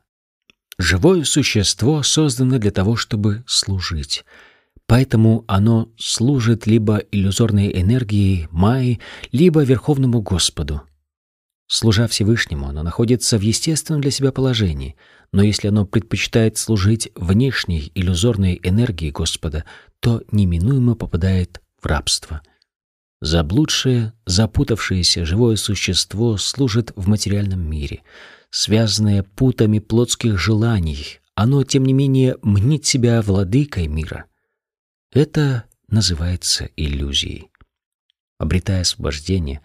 Живое 0.78 1.24
существо 1.24 2.04
создано 2.04 2.58
для 2.58 2.72
того, 2.72 2.96
чтобы 2.96 3.44
служить— 3.48 4.26
Поэтому 4.88 5.46
оно 5.48 5.90
служит 5.98 6.68
либо 6.68 6.98
иллюзорной 6.98 7.82
энергией 7.82 8.48
Майи, 8.52 9.00
либо 9.32 9.64
Верховному 9.64 10.22
Господу. 10.22 10.82
Служа 11.68 12.08
Всевышнему, 12.08 12.68
оно 12.68 12.84
находится 12.84 13.38
в 13.38 13.42
естественном 13.42 14.02
для 14.02 14.12
себя 14.12 14.32
положении, 14.32 14.96
но 15.32 15.42
если 15.42 15.68
оно 15.68 15.86
предпочитает 15.86 16.58
служить 16.58 17.10
внешней 17.16 17.92
иллюзорной 17.96 18.60
энергии 18.64 19.10
Господа, 19.10 19.66
то 20.00 20.22
неминуемо 20.32 20.96
попадает 20.96 21.62
в 21.82 21.86
рабство. 21.88 22.42
Заблудшее, 23.22 24.14
запутавшееся 24.26 25.26
живое 25.26 25.56
существо 25.56 26.38
служит 26.38 26.92
в 26.96 27.08
материальном 27.08 27.62
мире. 27.62 28.04
Связанное 28.52 29.24
путами 29.24 29.80
плотских 29.80 30.38
желаний, 30.38 31.20
оно, 31.34 31.64
тем 31.64 31.84
не 31.86 31.94
менее, 31.94 32.38
мнит 32.44 32.86
себя 32.86 33.22
владыкой 33.22 33.88
мира— 33.88 34.26
это 35.16 35.64
называется 35.88 36.70
иллюзией. 36.76 37.50
Обретая 38.38 38.82
освобождение, 38.82 39.62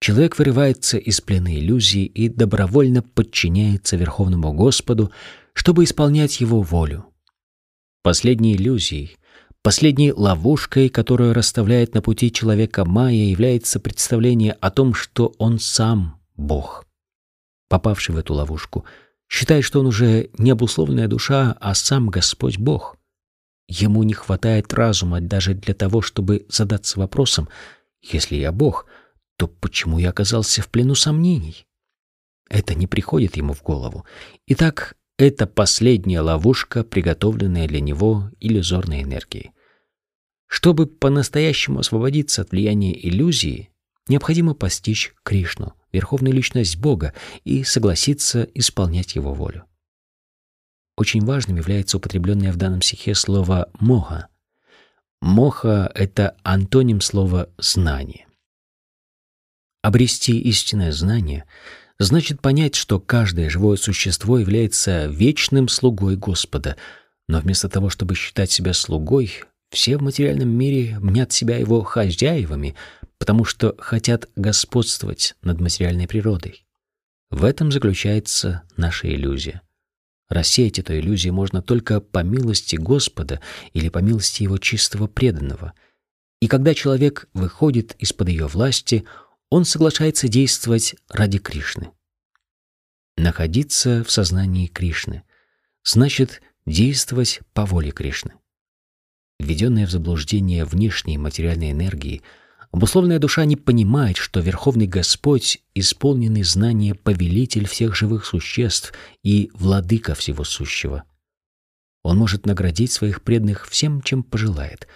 человек 0.00 0.38
вырывается 0.38 0.96
из 0.96 1.20
плена 1.20 1.54
иллюзии 1.54 2.04
и 2.04 2.28
добровольно 2.28 3.02
подчиняется 3.02 3.96
Верховному 3.96 4.52
Господу, 4.52 5.12
чтобы 5.52 5.84
исполнять 5.84 6.40
Его 6.40 6.62
волю. 6.62 7.06
Последней 8.02 8.56
иллюзией, 8.56 9.18
последней 9.62 10.12
ловушкой, 10.12 10.88
которую 10.88 11.34
расставляет 11.34 11.94
на 11.94 12.00
пути 12.00 12.32
человека 12.32 12.84
Майя, 12.86 13.30
является 13.30 13.78
представление 13.78 14.52
о 14.52 14.70
том, 14.70 14.94
что 14.94 15.34
он 15.38 15.58
сам 15.58 16.18
Бог. 16.36 16.86
Попавший 17.68 18.14
в 18.14 18.18
эту 18.18 18.34
ловушку, 18.34 18.86
считает, 19.28 19.64
что 19.64 19.80
он 19.80 19.86
уже 19.86 20.30
не 20.38 20.50
обусловленная 20.50 21.08
душа, 21.08 21.56
а 21.60 21.74
сам 21.74 22.08
Господь 22.08 22.58
Бог. 22.58 22.96
Ему 23.68 24.02
не 24.02 24.14
хватает 24.14 24.72
разума 24.72 25.20
даже 25.20 25.54
для 25.54 25.74
того, 25.74 26.00
чтобы 26.00 26.46
задаться 26.48 26.98
вопросом, 26.98 27.48
если 28.02 28.36
я 28.36 28.50
Бог, 28.50 28.86
то 29.40 29.46
почему 29.46 29.98
я 29.98 30.10
оказался 30.10 30.60
в 30.60 30.68
плену 30.68 30.94
сомнений? 30.94 31.66
Это 32.50 32.74
не 32.74 32.86
приходит 32.86 33.38
ему 33.38 33.54
в 33.54 33.62
голову. 33.62 34.04
Итак, 34.46 34.98
это 35.16 35.46
последняя 35.46 36.20
ловушка, 36.20 36.84
приготовленная 36.84 37.66
для 37.66 37.80
него 37.80 38.30
иллюзорной 38.38 39.02
энергией. 39.02 39.52
Чтобы 40.46 40.86
по-настоящему 40.86 41.78
освободиться 41.78 42.42
от 42.42 42.50
влияния 42.50 42.92
иллюзии, 42.92 43.70
необходимо 44.08 44.52
постичь 44.52 45.14
Кришну, 45.22 45.72
верховную 45.90 46.34
личность 46.34 46.76
Бога, 46.76 47.14
и 47.44 47.64
согласиться 47.64 48.46
исполнять 48.52 49.14
его 49.14 49.32
волю. 49.32 49.64
Очень 50.98 51.24
важным 51.24 51.56
является 51.56 51.96
употребленное 51.96 52.52
в 52.52 52.56
данном 52.56 52.82
стихе 52.82 53.14
слово 53.14 53.70
«моха». 53.80 54.28
«Моха»— 55.22 55.90
это 55.94 56.36
антоним 56.42 57.00
слова 57.00 57.48
«знание». 57.56 58.26
Обрести 59.82 60.38
истинное 60.38 60.92
знание 60.92 61.44
значит 61.98 62.40
понять, 62.40 62.74
что 62.74 63.00
каждое 63.00 63.48
живое 63.48 63.76
существо 63.76 64.38
является 64.38 65.06
вечным 65.06 65.68
слугой 65.68 66.16
Господа, 66.16 66.76
но 67.28 67.40
вместо 67.40 67.68
того, 67.68 67.88
чтобы 67.88 68.14
считать 68.14 68.50
себя 68.50 68.74
слугой, 68.74 69.32
все 69.70 69.96
в 69.96 70.02
материальном 70.02 70.48
мире 70.48 70.98
мнят 71.00 71.32
себя 71.32 71.56
его 71.56 71.82
хозяевами, 71.82 72.74
потому 73.18 73.44
что 73.44 73.74
хотят 73.78 74.28
господствовать 74.36 75.34
над 75.42 75.60
материальной 75.60 76.08
природой. 76.08 76.66
В 77.30 77.44
этом 77.44 77.70
заключается 77.70 78.62
наша 78.76 79.08
иллюзия. 79.08 79.62
Рассеять 80.28 80.78
эту 80.78 80.98
иллюзию 80.98 81.32
можно 81.32 81.62
только 81.62 82.00
по 82.00 82.22
милости 82.22 82.76
Господа 82.76 83.40
или 83.72 83.88
по 83.88 83.98
милости 83.98 84.42
Его 84.42 84.58
чистого 84.58 85.06
преданного. 85.06 85.72
И 86.40 86.48
когда 86.48 86.74
человек 86.74 87.28
выходит 87.34 87.94
из-под 87.98 88.28
ее 88.28 88.46
власти, 88.46 89.04
он 89.50 89.64
соглашается 89.64 90.28
действовать 90.28 90.94
ради 91.08 91.38
Кришны. 91.38 91.90
Находиться 93.16 94.02
в 94.04 94.10
сознании 94.10 94.66
Кришны 94.66 95.22
значит 95.84 96.40
действовать 96.64 97.40
по 97.52 97.66
воле 97.66 97.90
Кришны. 97.90 98.32
Введенная 99.38 99.86
в 99.86 99.90
заблуждение 99.90 100.64
внешней 100.64 101.18
материальной 101.18 101.72
энергии– 101.72 102.22
Обусловленная 102.72 103.18
душа 103.18 103.44
не 103.44 103.56
понимает, 103.56 104.16
что 104.16 104.40
Верховный 104.40 104.86
Господь, 104.86 105.60
исполненный 105.74 106.44
знания 106.44 106.94
повелитель 106.94 107.66
всех 107.66 107.96
живых 107.96 108.24
существ 108.24 108.92
и 109.24 109.50
владыка 109.54 110.14
всего 110.14 110.44
сущего. 110.44 111.02
Он 112.04 112.16
может 112.16 112.46
наградить 112.46 112.92
своих 112.92 113.22
преданных 113.22 113.68
всем, 113.68 114.02
чем 114.02 114.22
пожелает. 114.22 114.86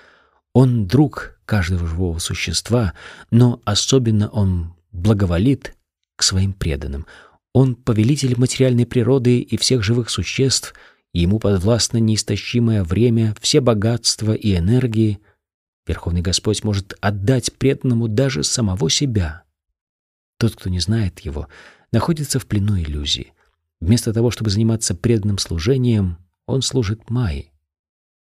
Он 0.55 0.87
друг 0.87 1.39
каждого 1.45 1.87
живого 1.87 2.19
существа, 2.19 2.95
но 3.31 3.61
особенно 3.65 4.29
он 4.29 4.75
благоволит 4.93 5.75
к 6.17 6.23
своим 6.23 6.55
преданным. 6.55 7.07
Он 7.53 7.75
повелитель 7.75 8.39
материальной 8.39 8.87
природы 8.87 9.41
и 9.41 9.57
всех 9.59 9.83
живых 9.83 10.09
существ, 10.09 10.75
ему 11.13 11.39
подвластно 11.39 11.99
неистощимое 11.99 12.83
время, 12.83 13.37
все 13.41 13.61
богатства 13.61 14.33
и 14.33 14.57
энергии— 14.57 15.21
Верховный 15.87 16.23
Господь 16.23 16.65
может 16.65 16.95
отдать 17.01 17.53
преданному 17.53 18.09
даже 18.09 18.43
самого 18.43 18.89
себя. 18.89 19.45
Тот, 20.39 20.57
кто 20.57 20.71
не 20.71 20.81
знает 20.81 21.21
его, 21.21 21.49
находится 21.93 22.39
в 22.39 22.47
плену 22.47 22.79
иллюзии. 22.79 23.33
Вместо 23.81 24.13
того, 24.13 24.31
чтобы 24.31 24.51
заниматься 24.51 24.95
преданным 24.95 25.39
служением, 25.39 26.19
он 26.47 26.63
служит 26.63 27.11
Майе. 27.11 27.53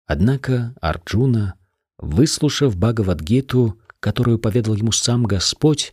Однако 0.07 0.75
Арджуна, 0.81 1.55
выслушав 1.99 2.76
Бхагавадгиту, 2.76 3.78
которую 4.01 4.38
поведал 4.38 4.74
ему 4.74 4.92
сам 4.92 5.24
Господь, 5.24 5.92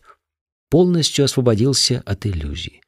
полностью 0.70 1.24
освободился 1.24 2.02
от 2.04 2.26
иллюзий. 2.26 2.80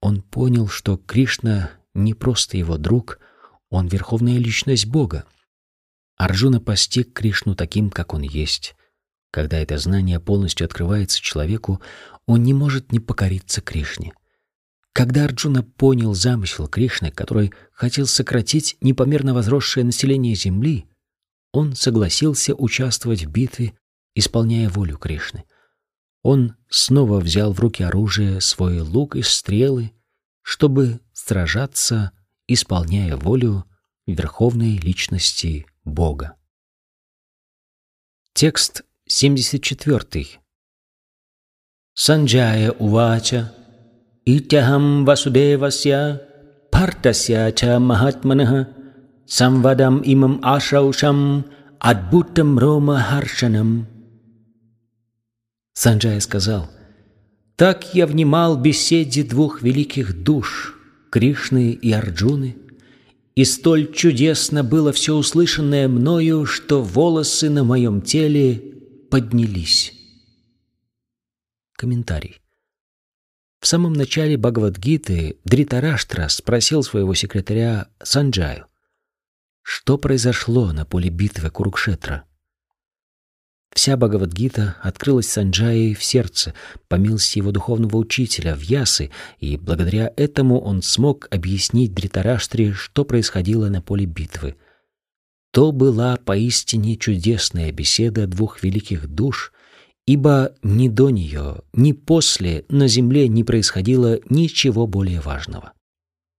Он 0.00 0.22
понял, 0.22 0.68
что 0.68 0.96
Кришна 0.96 1.70
не 1.94 2.14
просто 2.14 2.56
его 2.56 2.76
друг, 2.76 3.18
он 3.70 3.88
верховная 3.88 4.38
личность 4.38 4.86
Бога. 4.86 5.24
Арджуна 6.16 6.60
постиг 6.60 7.12
Кришну 7.12 7.54
таким, 7.54 7.90
как 7.90 8.14
он 8.14 8.22
есть. 8.22 8.74
Когда 9.30 9.58
это 9.58 9.76
знание 9.78 10.20
полностью 10.20 10.64
открывается 10.64 11.20
человеку, 11.20 11.80
он 12.26 12.42
не 12.42 12.54
может 12.54 12.92
не 12.92 13.00
покориться 13.00 13.60
Кришне. 13.60 14.12
Когда 14.92 15.24
Арджуна 15.24 15.62
понял 15.62 16.14
замысел 16.14 16.68
Кришны, 16.68 17.10
который 17.10 17.52
хотел 17.72 18.06
сократить 18.06 18.76
непомерно 18.80 19.34
возросшее 19.34 19.84
население 19.84 20.34
Земли, 20.34 20.86
он 21.56 21.74
согласился 21.74 22.54
участвовать 22.54 23.24
в 23.24 23.30
битве, 23.30 23.72
исполняя 24.14 24.68
волю 24.68 24.98
Кришны. 24.98 25.44
Он 26.22 26.54
снова 26.68 27.18
взял 27.18 27.54
в 27.54 27.60
руки 27.60 27.82
оружие, 27.82 28.42
свой 28.42 28.80
лук 28.80 29.16
и 29.16 29.22
стрелы, 29.22 29.92
чтобы 30.42 31.00
сражаться, 31.14 32.12
исполняя 32.46 33.16
волю 33.16 33.64
верховной 34.06 34.76
личности 34.76 35.66
Бога. 35.82 36.36
Текст 38.34 38.82
74. 39.06 40.26
Санджая 41.94 42.70
увача 42.72 43.54
Итяхам 44.26 45.06
Васудевася 45.06 46.22
Партасya 46.70 47.50
ча 47.52 47.78
Махатманах 47.78 48.75
Самвадам 49.26 50.02
имам 50.04 50.40
Ашаушам 50.42 51.46
Адбутам 51.80 52.58
Рома 52.58 53.00
Харшанам 53.00 53.86
Санджая 55.72 56.20
сказал, 56.20 56.70
Так 57.56 57.94
я 57.94 58.06
внимал 58.06 58.56
беседе 58.56 59.24
двух 59.24 59.62
великих 59.62 60.22
душ, 60.22 60.74
Кришны 61.10 61.72
и 61.72 61.92
Арджуны, 61.92 62.56
и 63.34 63.44
столь 63.44 63.92
чудесно 63.92 64.64
было 64.64 64.92
все 64.92 65.14
услышанное 65.14 65.86
мною, 65.88 66.46
что 66.46 66.82
волосы 66.82 67.50
на 67.50 67.62
моем 67.64 68.00
теле 68.00 68.62
поднялись. 69.10 69.92
Комментарий. 71.74 72.40
В 73.60 73.66
самом 73.66 73.92
начале 73.92 74.38
Бхагавадгиты 74.38 75.36
Дритараштра 75.44 76.28
спросил 76.28 76.82
своего 76.82 77.12
секретаря 77.12 77.88
Санджаю, 78.02 78.66
что 79.68 79.98
произошло 79.98 80.70
на 80.70 80.84
поле 80.84 81.10
битвы 81.10 81.50
Курукшетра. 81.50 82.22
Вся 83.74 83.96
Бхагавадгита 83.96 84.76
открылась 84.80 85.28
Санджае 85.28 85.96
в 85.96 86.04
сердце, 86.04 86.54
по 86.86 86.94
милости 86.94 87.38
его 87.38 87.50
духовного 87.50 87.96
учителя, 87.96 88.54
Вьясы, 88.54 89.10
и 89.40 89.56
благодаря 89.56 90.12
этому 90.16 90.60
он 90.60 90.82
смог 90.82 91.26
объяснить 91.32 91.94
Дритараштре, 91.94 92.74
что 92.74 93.04
происходило 93.04 93.68
на 93.68 93.82
поле 93.82 94.06
битвы. 94.06 94.54
То 95.50 95.72
была 95.72 96.16
поистине 96.16 96.96
чудесная 96.96 97.72
беседа 97.72 98.28
двух 98.28 98.62
великих 98.62 99.08
душ, 99.08 99.52
ибо 100.06 100.54
ни 100.62 100.88
до 100.88 101.10
нее, 101.10 101.62
ни 101.72 101.90
после 101.90 102.64
на 102.68 102.86
земле 102.86 103.26
не 103.26 103.42
происходило 103.42 104.20
ничего 104.30 104.86
более 104.86 105.20
важного. 105.20 105.72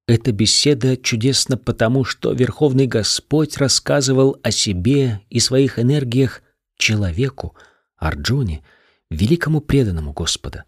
Эта 0.08 0.32
беседа 0.32 0.96
чудесна 0.96 1.58
потому, 1.58 2.06
что 2.06 2.32
Верховный 2.32 2.88
Господь 2.88 3.58
рассказывал 3.58 4.40
о 4.42 4.52
себе 4.52 5.22
и 5.30 5.42
своих 5.42 5.80
энергиях 5.80 6.42
человеку, 6.78 7.58
Арджуне, 7.98 8.64
великому 9.10 9.60
преданному 9.60 10.14
Господа. 10.14 10.64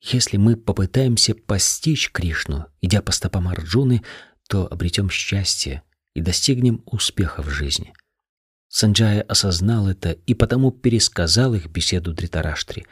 Если 0.00 0.38
мы 0.38 0.56
попытаемся 0.56 1.34
постичь 1.34 2.10
Кришну, 2.10 2.66
идя 2.80 3.02
по 3.02 3.12
стопам 3.12 3.48
Арджуны, 3.48 4.02
то 4.48 4.66
обретем 4.66 5.10
счастье 5.10 5.82
и 6.14 6.22
достигнем 6.22 6.82
успеха 6.86 7.42
в 7.42 7.50
жизни. 7.50 7.92
Санджая 8.68 9.20
осознал 9.22 9.88
это 9.88 10.12
и 10.12 10.32
потому 10.32 10.70
пересказал 10.70 11.52
их 11.52 11.66
беседу 11.66 12.14
Дритараштри. 12.14 12.86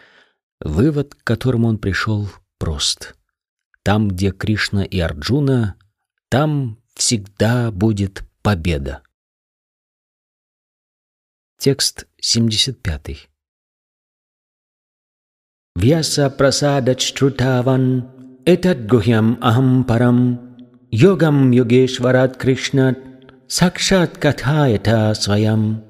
Вывод, 0.60 1.14
к 1.14 1.24
которому 1.24 1.68
он 1.68 1.78
пришел, 1.78 2.28
прост. 2.58 3.15
Там, 3.86 4.08
где 4.08 4.32
Кришна 4.32 4.82
и 4.82 4.98
Арджуна, 4.98 5.76
там 6.28 6.82
всегда 6.96 7.70
будет 7.70 8.24
победа. 8.42 9.04
Текст 11.56 12.08
75. 12.20 13.28
Vyasa 15.76 16.30
prasadat 16.30 16.98
shrutavan 16.98 18.10
etad 18.44 18.88
guhyam 18.90 19.38
aham 19.40 19.86
param 19.86 20.18
yogam 20.90 21.52
yogeshwarat 21.54 22.42
krishnat 22.42 22.98
сакшат 23.46 24.18
катхаята 24.18 25.14
своям. 25.14 25.84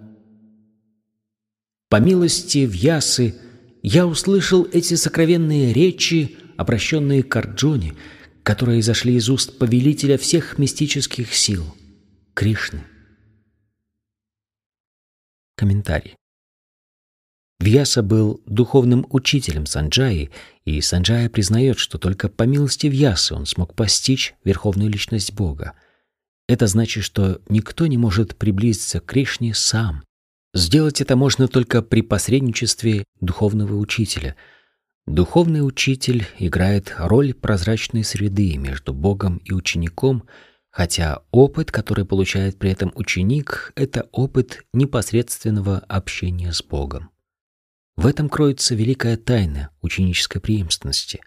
По 1.88 1.96
милости 1.96 2.66
Вьясы 2.66 3.40
я 3.82 4.06
услышал 4.06 4.68
эти 4.70 4.96
сокровенные 4.96 5.72
речи, 5.72 6.36
обращенные 6.56 7.22
к 7.22 7.34
Арджуне, 7.36 7.94
которые 8.42 8.82
зашли 8.82 9.14
из 9.14 9.28
уст 9.28 9.58
повелителя 9.58 10.18
всех 10.18 10.58
мистических 10.58 11.34
сил— 11.34 11.76
Кришны. 12.34 12.82
Комментарий. 15.56 16.16
Вьяса 17.58 18.02
был 18.02 18.42
духовным 18.46 19.06
учителем 19.08 19.66
Санджаи, 19.66 20.30
и 20.64 20.80
Санджая 20.80 21.30
признает, 21.30 21.78
что 21.78 21.98
только 21.98 22.28
по 22.28 22.42
милости 22.42 22.86
Вьясы 22.86 23.34
он 23.34 23.46
смог 23.46 23.74
постичь 23.74 24.34
верховную 24.44 24.90
личность 24.90 25.32
Бога— 25.32 25.72
это 26.48 26.68
значит, 26.68 27.02
что 27.02 27.40
никто 27.48 27.86
не 27.86 27.98
может 27.98 28.36
приблизиться 28.36 29.00
к 29.00 29.06
Кришне 29.06 29.52
сам. 29.52 30.04
Сделать 30.54 31.00
это 31.00 31.16
можно 31.16 31.48
только 31.48 31.82
при 31.82 32.02
посредничестве 32.02 33.04
духовного 33.20 33.74
учителя. 33.76 34.36
Духовный 35.06 35.66
учитель 35.66 36.26
играет 36.38 36.94
роль 36.98 37.32
прозрачной 37.32 38.04
среды 38.04 38.56
между 38.56 38.92
Богом 38.92 39.38
и 39.38 39.52
учеником, 39.52 40.24
хотя 40.70 41.22
опыт, 41.30 41.70
который 41.70 42.04
получает 42.04 42.58
при 42.58 42.70
этом 42.70 42.92
ученик, 42.94 43.72
это 43.76 44.08
опыт 44.12 44.64
непосредственного 44.72 45.78
общения 45.78 46.52
с 46.52 46.62
Богом. 46.62 47.10
В 47.96 48.06
этом 48.06 48.28
кроется 48.28 48.74
великая 48.74 49.16
тайна 49.16 49.70
ученической 49.80 50.40
преемственности. 50.40 51.20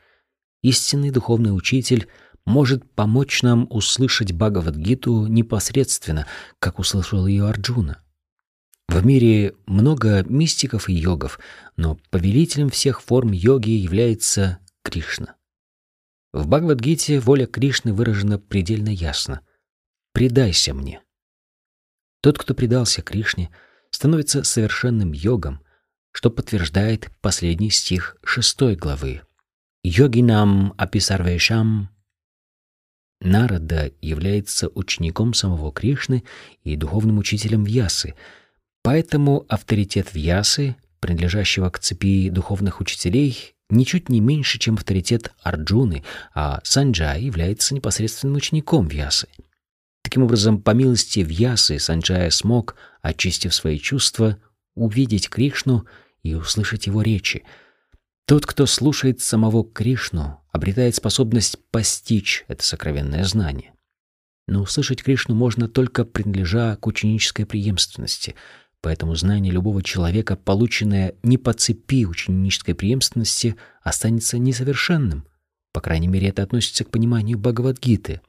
Истинный 0.62 1.12
духовный 1.12 1.56
учитель— 1.56 2.08
может 2.50 2.90
помочь 2.96 3.44
нам 3.44 3.68
услышать 3.70 4.34
Бхагавадгиту 4.34 5.28
непосредственно, 5.28 6.26
как 6.60 6.80
услышал 6.80 7.28
ее 7.28 7.48
Арджуна. 7.48 8.02
В 8.90 9.06
мире 9.06 9.54
много 9.68 10.24
мистиков 10.24 10.90
и 10.90 10.94
йогов, 10.94 11.40
но 11.78 12.00
повелителем 12.10 12.70
всех 12.70 13.04
форм 13.04 13.32
йоги 13.32 13.70
является 13.70 14.58
Кришна. 14.82 15.36
В 16.34 16.48
Бхагавадгите 16.48 17.20
воля 17.20 17.46
Кришны 17.46 17.94
выражена 17.94 18.40
предельно 18.40 18.90
ясно. 18.90 19.42
«Предайся 20.12 20.74
мне». 20.74 21.04
Тот, 22.24 22.40
кто 22.40 22.56
предался 22.56 23.04
Кришне, 23.04 23.52
становится 23.92 24.44
совершенным 24.44 25.12
йогом, 25.12 25.62
что 26.12 26.32
подтверждает 26.32 27.12
последний 27.22 27.70
стих 27.70 28.18
шестой 28.24 28.76
главы. 28.76 29.22
«Йогинам 29.84 30.74
аписарвешам 30.80 31.90
Нарада 33.22 33.92
является 34.02 34.68
учеником 34.70 35.36
самого 35.36 35.72
Кришны 35.72 36.24
и 36.64 36.76
духовным 36.76 37.20
учителем 37.20 37.66
Вьясы, 37.66 38.16
поэтому 38.84 39.46
авторитет 39.48 40.14
Вьясы, 40.14 40.76
принадлежащего 41.00 41.70
к 41.70 41.80
цепи 41.80 42.30
духовных 42.30 42.82
учителей, 42.82 43.56
ничуть 43.70 44.10
не 44.10 44.20
меньше, 44.20 44.60
чем 44.60 44.76
авторитет 44.76 45.32
Арджуны, 45.42 46.04
а 46.34 46.60
Санджай 46.64 47.24
является 47.24 47.74
непосредственным 47.76 48.38
учеником 48.38 48.88
Вьясы. 48.88 49.28
Таким 50.04 50.24
образом, 50.24 50.62
по 50.62 50.72
милости 50.72 51.20
Вьясы 51.20 51.80
Санджая 51.80 52.30
смог, 52.30 52.76
очистив 53.02 53.54
свои 53.54 53.80
чувства, 53.80 54.38
увидеть 54.76 55.30
Кришну 55.30 55.86
и 56.24 56.34
услышать 56.34 56.88
его 56.88 57.02
речи— 57.02 57.44
тот, 58.30 58.46
кто 58.46 58.68
слушает 58.68 59.22
самого 59.22 59.68
Кришну, 59.68 60.40
обретает 60.52 60.94
способность 60.94 61.58
постичь 61.72 62.46
это 62.48 62.64
сокровенное 62.64 63.24
знание. 63.24 63.74
Но 64.48 64.62
услышать 64.62 65.02
Кришну 65.02 65.34
можно 65.34 65.68
только 65.68 66.06
принадлежа 66.06 66.76
к 66.76 66.86
ученической 66.86 67.48
преемственности, 67.48 68.36
поэтому 68.82 69.16
знание 69.16 69.52
любого 69.52 69.84
человека, 69.84 70.36
полученное 70.36 71.16
не 71.24 71.38
по 71.38 71.54
цепи 71.54 72.06
ученической 72.06 72.76
преемственности, 72.76 73.56
останется 73.82 74.38
несовершенным. 74.38 75.28
По 75.74 75.82
крайней 75.82 76.08
мере, 76.08 76.30
это 76.30 76.44
относится 76.44 76.84
к 76.84 76.90
пониманию 76.90 77.38
Бхагавадгиты. 77.38 78.22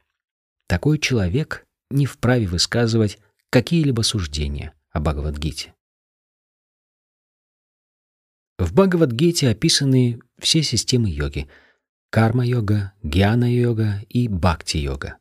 Такой 0.66 0.98
человек 0.98 1.64
не 1.90 2.06
вправе 2.06 2.46
высказывать 2.46 3.18
какие-либо 3.50 4.02
суждения 4.02 4.74
о 4.90 5.00
Бхагавадгите. 5.00 5.74
В 8.58 8.74
Бхагавадгите 8.74 9.48
описаны 9.48 10.20
все 10.38 10.62
системы 10.62 11.10
йоги— 11.10 11.48
карма-йога, 12.10 12.92
гьяна-йога 13.02 14.04
и 14.08 14.28
бхакти-йога. 14.28 15.18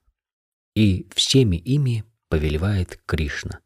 И 0.75 1.07
всеми 1.15 1.55
ими 1.57 2.03
повелевает 2.29 2.99
Кришна. 3.05 3.59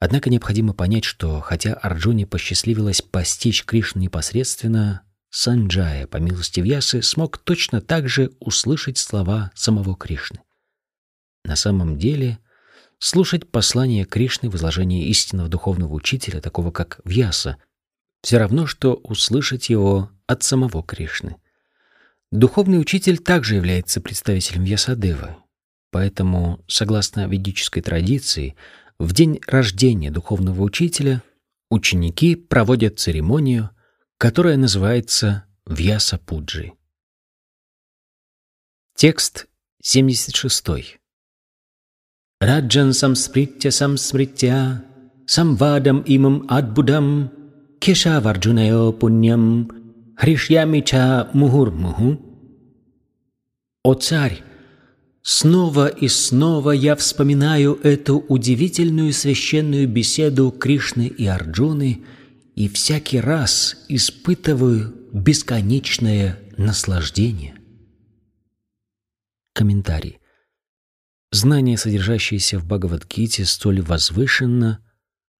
Однако 0.00 0.30
необходимо 0.30 0.74
понять, 0.74 1.04
что 1.04 1.40
хотя 1.40 1.74
Арджуне 1.74 2.26
посчастливилось 2.26 3.02
постичь 3.02 3.64
Кришну 3.64 4.02
непосредственно, 4.02 5.02
Санджая, 5.30 6.06
по 6.06 6.18
милости 6.18 6.60
Вьясы, 6.60 7.02
смог 7.02 7.38
точно 7.38 7.80
так 7.80 8.08
же 8.08 8.32
услышать 8.38 8.98
слова 8.98 9.50
самого 9.54 9.96
Кришны. 9.96 10.40
На 11.44 11.56
самом 11.56 11.98
деле, 11.98 12.38
слушать 12.98 13.50
послание 13.50 14.04
Кришны 14.04 14.48
в 14.48 14.56
изложении 14.56 15.08
истинного 15.08 15.48
духовного 15.48 15.92
учителя, 15.92 16.40
такого 16.40 16.70
как 16.70 17.00
Вьяса— 17.04 17.56
все 18.24 18.38
равно, 18.38 18.66
что 18.66 18.94
услышать 18.94 19.68
его 19.68 20.10
от 20.26 20.42
самого 20.42 20.82
Кришны. 20.82 21.36
Духовный 22.32 22.80
учитель 22.80 23.18
также 23.18 23.56
является 23.56 24.00
представителем 24.00 24.64
Ясадевы, 24.64 25.36
поэтому, 25.90 26.64
согласно 26.66 27.28
ведической 27.28 27.82
традиции, 27.82 28.56
в 28.98 29.12
день 29.12 29.40
рождения 29.46 30.10
духовного 30.10 30.62
учителя 30.62 31.22
ученики 31.70 32.36
проводят 32.36 32.98
церемонию, 32.98 33.70
которая 34.18 34.56
называется 34.56 35.44
Вьяса-пуджи. 35.66 36.72
Текст 38.96 39.46
76. 39.82 40.98
Раджан 42.40 42.92
самспритя 42.92 43.70
самсмритя 43.70 44.84
самвадам 45.26 46.02
имам 46.06 46.46
адбудам 46.48 47.32
Кешаварджунайо 47.80 48.92
пуньям 48.92 49.70
Хришьямича 50.16 51.30
Мухурмуху. 51.32 52.20
О 53.82 53.94
царь, 53.94 54.42
снова 55.24 55.88
и 55.88 56.06
снова 56.06 56.70
я 56.70 56.94
вспоминаю 56.94 57.80
эту 57.82 58.18
удивительную 58.18 59.12
священную 59.12 59.88
беседу 59.88 60.50
Кришны 60.52 61.08
и 61.08 61.26
Арджуны 61.26 62.04
и 62.54 62.68
всякий 62.68 63.18
раз 63.18 63.76
испытываю 63.88 64.94
бесконечное 65.12 66.38
наслаждение. 66.56 67.56
Комментарий. 69.54 70.20
Знание, 71.32 71.78
содержащееся 71.78 72.58
в 72.58 72.66
Бхагавадгите, 72.66 73.44
столь 73.44 73.80
возвышенно, 73.80 74.84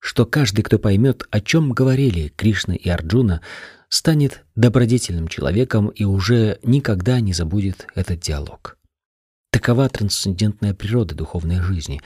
что 0.00 0.26
каждый, 0.26 0.62
кто 0.62 0.78
поймет, 0.78 1.24
о 1.30 1.40
чем 1.40 1.72
говорили 1.72 2.32
Кришна 2.36 2.74
и 2.74 2.88
Арджуна, 2.88 3.42
станет 3.88 4.44
добродетельным 4.54 5.28
человеком 5.28 5.88
и 5.88 6.04
уже 6.04 6.58
никогда 6.62 7.20
не 7.20 7.32
забудет 7.32 7.86
этот 7.94 8.20
диалог. 8.20 8.76
Такова 9.54 9.88
трансцендентная 9.88 10.74
природа 10.74 11.14
духовной 11.14 11.60
жизни. 11.60 12.00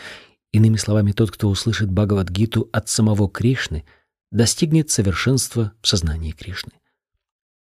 Иными 0.52 0.76
словами, 0.76 1.12
тот, 1.12 1.30
кто 1.30 1.48
услышит 1.48 1.90
Бхагавадгиту 1.90 2.68
от 2.74 2.90
самого 2.90 3.26
Кришны, 3.26 3.86
достигнет 4.30 4.90
совершенства 4.90 5.72
в 5.80 5.88
сознании 5.88 6.32
Кришны. 6.32 6.72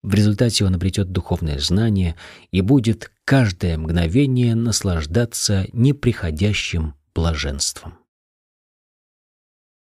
В 0.02 0.12
результате 0.12 0.64
он 0.64 0.74
обретет 0.74 1.12
духовное 1.12 1.60
знание 1.60 2.16
и 2.50 2.62
будет 2.62 3.12
каждое 3.24 3.78
мгновение 3.78 4.56
наслаждаться 4.56 5.68
неприходящим 5.72 6.96
блаженством. 7.14 7.96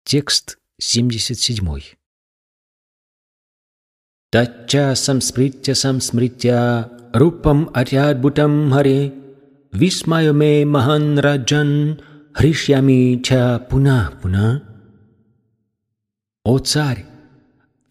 Текст 0.04 0.60
77. 0.80 1.66
Тача 4.32 4.96
самспритя 4.96 5.76
самсмритя 5.76 6.92
рупам 7.14 7.70
арядбутам 7.74 8.70
харе 8.74 9.27
висмаю 9.78 10.34
ме 10.34 10.66
махан 10.66 11.20
раджан 11.20 12.02
хришьями 12.34 13.22
ча 13.26 13.60
пуна 13.70 14.00
пуна. 14.22 14.64
О 16.44 16.60
царь! 16.60 17.06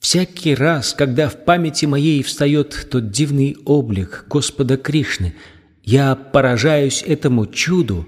Всякий 0.01 0.55
раз, 0.55 0.95
когда 0.95 1.29
в 1.29 1.45
памяти 1.45 1.87
моей 1.87 2.23
встает 2.23 2.89
тот 2.91 3.11
дивный 3.11 3.57
облик 3.65 4.27
Господа 4.29 4.77
Кришны, 4.77 5.35
я 5.83 6.15
поражаюсь 6.15 7.03
этому 7.03 7.47
чуду, 7.47 8.07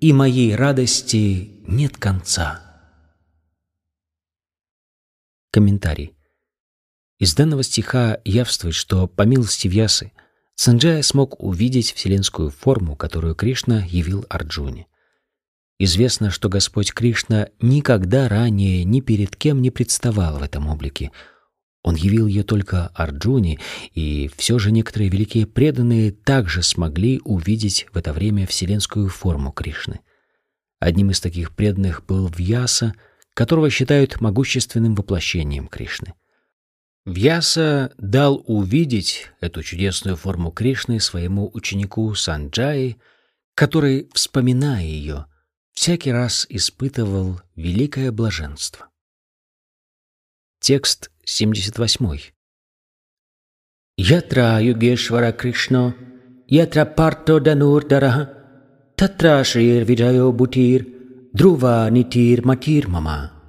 и 0.00 0.12
моей 0.12 0.54
радости 0.54 1.50
нет 1.66 1.96
конца. 1.98 2.60
Комментарий. 5.52 6.14
Из 7.18 7.34
данного 7.34 7.62
стиха 7.62 8.20
явствует, 8.24 8.74
что 8.74 9.06
по 9.06 9.22
милости 9.22 9.68
Вьясы 9.68 10.12
Санджая 10.62 11.00
смог 11.00 11.42
увидеть 11.42 11.94
вселенскую 11.94 12.50
форму, 12.50 12.94
которую 12.94 13.34
Кришна 13.34 13.82
явил 13.86 14.26
Арджуне. 14.28 14.88
Известно, 15.78 16.30
что 16.30 16.50
Господь 16.50 16.92
Кришна 16.92 17.48
никогда 17.62 18.28
ранее 18.28 18.84
ни 18.84 19.00
перед 19.00 19.36
кем 19.36 19.62
не 19.62 19.70
представал 19.70 20.38
в 20.38 20.42
этом 20.42 20.68
облике. 20.68 21.12
Он 21.82 21.94
явил 21.94 22.26
ее 22.26 22.42
только 22.42 22.88
Арджуне, 22.88 23.58
и 23.94 24.30
все 24.36 24.58
же 24.58 24.70
некоторые 24.70 25.08
великие 25.08 25.46
преданные 25.46 26.12
также 26.12 26.62
смогли 26.62 27.22
увидеть 27.24 27.86
в 27.90 27.96
это 27.96 28.12
время 28.12 28.46
вселенскую 28.46 29.08
форму 29.08 29.52
Кришны. 29.52 30.00
Одним 30.78 31.10
из 31.10 31.22
таких 31.22 31.56
преданных 31.56 32.04
был 32.04 32.28
Вьяса— 32.28 32.92
которого 33.34 33.70
считают 33.70 34.20
могущественным 34.20 34.94
воплощением 34.94 35.68
Кришны. 35.68 36.12
Вьяса 37.10 37.92
дал 37.98 38.42
увидеть 38.46 39.30
эту 39.40 39.62
чудесную 39.62 40.16
форму 40.16 40.50
Кришны 40.50 41.00
своему 41.00 41.50
ученику 41.52 42.14
Санджаи, 42.14 42.96
который, 43.54 44.08
вспоминая 44.14 44.84
ее, 44.84 45.26
всякий 45.72 46.12
раз 46.12 46.46
испытывал 46.48 47.40
великое 47.56 48.12
блаженство. 48.12 48.88
Текст 50.60 51.10
78. 51.24 52.32
Ятра 53.96 54.60
Югешвара 54.62 55.32
Кришна, 55.32 55.94
ятра 56.46 56.84
Парто 56.84 57.40
Данурдара, 57.40 58.92
татра 58.96 59.42
Шрир 59.44 59.84
Виджайо 59.84 60.32
Бутир— 60.32 60.86
Друва 61.32 61.88
нитир 61.90 62.44
матир 62.44 62.88
мама. 62.88 63.39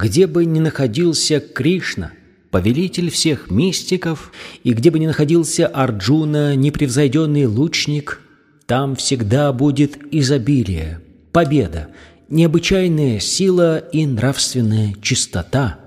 Где 0.00 0.26
бы 0.26 0.46
ни 0.46 0.60
находился 0.60 1.40
Кришна, 1.40 2.12
повелитель 2.50 3.10
всех 3.10 3.50
мистиков, 3.50 4.32
и 4.64 4.72
где 4.72 4.90
бы 4.90 4.98
ни 4.98 5.06
находился 5.06 5.66
Арджуна, 5.66 6.56
непревзойденный 6.56 7.44
лучник, 7.44 8.22
там 8.64 8.96
всегда 8.96 9.52
будет 9.52 9.98
изобилие, 10.10 11.02
победа, 11.32 11.88
необычайная 12.30 13.20
сила 13.20 13.76
и 13.76 14.06
нравственная 14.06 14.94
чистота. 15.02 15.78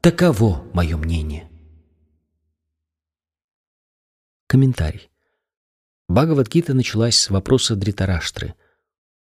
Таково 0.00 0.64
мое 0.72 0.96
мнение. 0.96 1.50
Комментарий. 4.46 5.10
Бхагавадгита 6.08 6.72
началась 6.72 7.16
с 7.16 7.30
вопроса 7.30 7.74
Дритараштры. 7.74 8.54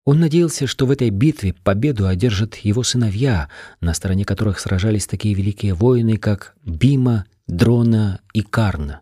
Он 0.05 0.21
надеялся, 0.21 0.67
что 0.67 0.85
в 0.87 0.91
этой 0.91 1.09
битве 1.11 1.55
победу 1.55 2.07
одержат 2.07 2.57
его 2.57 2.83
сыновья, 2.83 3.49
на 3.81 3.95
стороне 3.95 4.25
которых 4.25 4.59
сражались 4.61 5.07
такие 5.07 5.35
великие 5.35 5.73
воины, 5.73 6.19
как 6.19 6.55
Бима, 6.65 7.25
Дрона 7.47 8.21
и 8.35 8.43
Карна. 8.43 9.01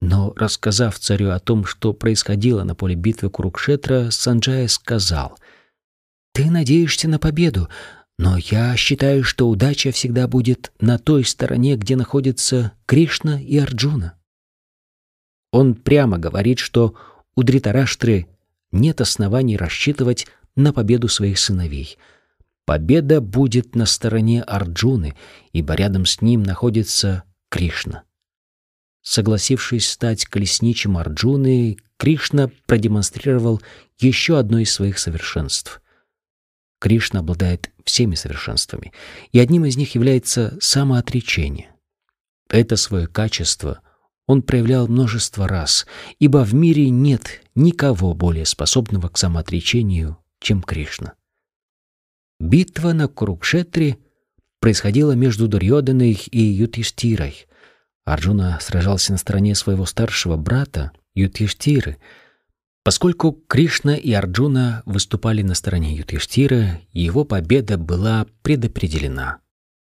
Но, 0.00 0.32
рассказав 0.36 0.98
царю 0.98 1.30
о 1.30 1.40
том, 1.40 1.64
что 1.64 1.92
происходило 1.92 2.62
на 2.62 2.74
поле 2.74 2.94
битвы 2.94 3.30
Курукшетра, 3.30 4.10
Санджая 4.10 4.68
сказал, 4.68 5.38
«Ты 6.32 6.50
надеешься 6.50 7.08
на 7.08 7.18
победу, 7.18 7.68
но 8.18 8.36
я 8.36 8.76
считаю, 8.76 9.24
что 9.24 9.48
удача 9.48 9.90
всегда 9.90 10.28
будет 10.28 10.72
на 10.80 10.98
той 10.98 11.24
стороне, 11.24 11.76
где 11.76 11.96
находятся 11.96 12.72
Кришна 12.86 13.40
и 13.40 13.58
Арджуна». 13.58 14.14
Он 15.52 15.74
прямо 15.74 16.18
говорит, 16.18 16.58
что 16.58 16.94
у 17.34 17.42
Дритараштры 17.42 18.26
нет 18.72 19.00
оснований 19.00 19.56
рассчитывать 19.56 20.26
на 20.56 20.72
победу 20.72 21.08
своих 21.08 21.38
сыновей. 21.38 21.98
Победа 22.64 23.20
будет 23.20 23.74
на 23.74 23.86
стороне 23.86 24.42
Арджуны, 24.42 25.16
ибо 25.52 25.74
рядом 25.74 26.06
с 26.06 26.20
ним 26.20 26.42
находится 26.42 27.24
Кришна. 27.48 28.04
Согласившись 29.02 29.90
стать 29.90 30.24
колесничем 30.26 30.96
Арджуны, 30.96 31.76
Кришна 31.96 32.50
продемонстрировал 32.66 33.60
еще 33.98 34.38
одно 34.38 34.58
из 34.58 34.72
своих 34.72 34.98
совершенств. 34.98 35.82
Кришна 36.80 37.20
обладает 37.20 37.70
всеми 37.84 38.14
совершенствами, 38.14 38.92
и 39.32 39.38
одним 39.38 39.64
из 39.64 39.76
них 39.76 39.94
является 39.94 40.56
самоотречение. 40.60 41.70
Это 42.48 42.76
свое 42.76 43.06
качество— 43.06 43.80
он 44.26 44.42
проявлял 44.42 44.88
множество 44.88 45.48
раз, 45.48 45.86
ибо 46.18 46.44
в 46.44 46.54
мире 46.54 46.90
нет 46.90 47.42
никого 47.54 48.14
более 48.14 48.46
способного 48.46 49.08
к 49.08 49.18
самоотречению, 49.18 50.18
чем 50.40 50.62
Кришна. 50.62 51.14
Битва 52.40 52.92
на 52.92 53.08
Курукшетре 53.08 53.98
происходила 54.60 55.12
между 55.12 55.48
Дурьоданой 55.48 56.12
и 56.30 56.40
Ютиштирой. 56.40 57.46
Арджуна 58.04 58.58
сражался 58.60 59.12
на 59.12 59.18
стороне 59.18 59.54
своего 59.54 59.86
старшего 59.86 60.36
брата 60.36 60.92
Ютиштиры. 61.14 61.98
Поскольку 62.84 63.32
Кришна 63.32 63.94
и 63.94 64.12
Арджуна 64.12 64.82
выступали 64.86 65.42
на 65.42 65.54
стороне 65.54 65.94
Ютиштира, 65.94 66.80
его 66.92 67.24
победа 67.24 67.78
была 67.78 68.26
предопределена. 68.42 69.38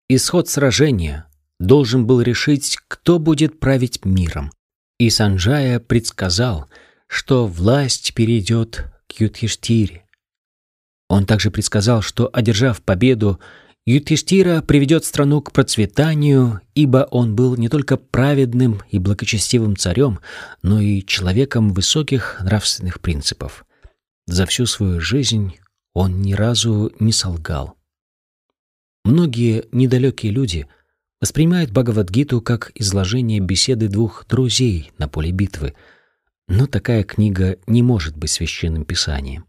Исход 0.08 0.50
сражения 0.50 1.26
должен 1.58 2.06
был 2.06 2.20
решить, 2.20 2.78
кто 2.88 3.18
будет 3.18 3.60
править 3.60 4.04
миром. 4.04 4.50
И 4.98 5.10
Санджая 5.10 5.80
предсказал, 5.80 6.68
что 7.06 7.46
власть 7.46 8.14
перейдет 8.14 8.84
к 9.08 9.20
Юдхиштире. 9.20 10.04
Он 11.08 11.26
также 11.26 11.50
предсказал, 11.50 12.02
что, 12.02 12.30
одержав 12.32 12.82
победу, 12.82 13.40
Юдхиштира 13.86 14.62
приведет 14.62 15.04
страну 15.04 15.42
к 15.42 15.52
процветанию, 15.52 16.60
ибо 16.74 17.06
он 17.10 17.36
был 17.36 17.56
не 17.56 17.68
только 17.68 17.98
праведным 17.98 18.80
и 18.88 18.98
благочестивым 18.98 19.76
царем, 19.76 20.20
но 20.62 20.80
и 20.80 21.04
человеком 21.04 21.74
высоких 21.74 22.40
нравственных 22.42 23.00
принципов. 23.00 23.66
За 24.26 24.46
всю 24.46 24.64
свою 24.64 25.00
жизнь 25.00 25.56
он 25.92 26.22
ни 26.22 26.32
разу 26.32 26.92
не 26.98 27.12
солгал. 27.12 27.76
Многие 29.04 29.66
недалекие 29.70 30.32
люди— 30.32 30.66
воспринимает 31.24 31.70
Бхагавадгиту 31.70 32.42
как 32.42 32.70
изложение 32.74 33.40
беседы 33.40 33.88
двух 33.88 34.26
друзей 34.26 34.92
на 34.98 35.08
поле 35.08 35.30
битвы, 35.30 35.72
но 36.48 36.66
такая 36.66 37.02
книга 37.02 37.56
не 37.66 37.82
может 37.82 38.14
быть 38.14 38.30
священным 38.30 38.84
писанием. 38.84 39.46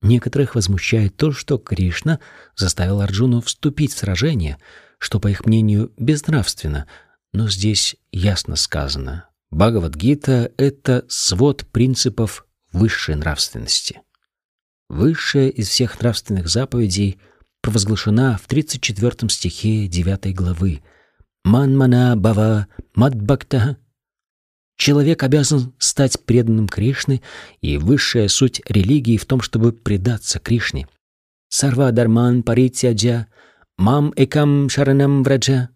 Некоторых 0.00 0.54
возмущает 0.54 1.14
то, 1.14 1.30
что 1.30 1.58
Кришна 1.58 2.20
заставил 2.56 3.02
Арджуну 3.02 3.42
вступить 3.42 3.92
в 3.92 3.98
сражение, 3.98 4.56
что, 4.96 5.20
по 5.20 5.28
их 5.28 5.44
мнению, 5.44 5.92
безнравственно, 5.98 6.86
но 7.34 7.50
здесь 7.50 7.96
ясно 8.10 8.56
сказано. 8.56 9.28
Бхагавадгита— 9.50 10.52
это 10.56 11.04
свод 11.10 11.66
принципов 11.66 12.46
высшей 12.72 13.16
нравственности. 13.16 14.00
Высшая 14.88 15.50
из 15.50 15.68
всех 15.68 16.00
нравственных 16.00 16.48
заповедей 16.48 17.18
провозглашена 17.60 18.38
в 18.42 18.46
34 18.46 19.28
стихе 19.28 19.86
9 19.86 20.34
главы 20.34 20.80
«Манмана 21.44 22.16
бава 22.16 22.66
мадбхакта» 22.94 23.76
Человек 24.76 25.22
обязан 25.22 25.72
стать 25.78 26.24
преданным 26.24 26.68
Кришне, 26.68 27.22
и 27.60 27.78
высшая 27.78 28.28
суть 28.28 28.60
религии 28.68 29.16
в 29.16 29.24
том, 29.24 29.40
чтобы 29.40 29.72
предаться 29.72 30.40
Кришне. 30.40 30.88
Сарва 31.48 31.92
дарман 31.92 32.42
паритяджа, 32.42 33.28
мам 33.76 34.12
экам 34.16 34.68
шаранам 34.68 35.22
враджа. 35.22 35.68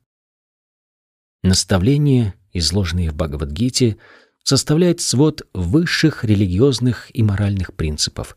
Наставления, 1.42 2.34
изложенные 2.52 3.10
в 3.10 3.14
Бхагавадгите, 3.14 3.98
составляют 4.42 5.00
свод 5.00 5.42
высших 5.52 6.24
религиозных 6.24 7.14
и 7.14 7.22
моральных 7.22 7.74
принципов. 7.74 8.36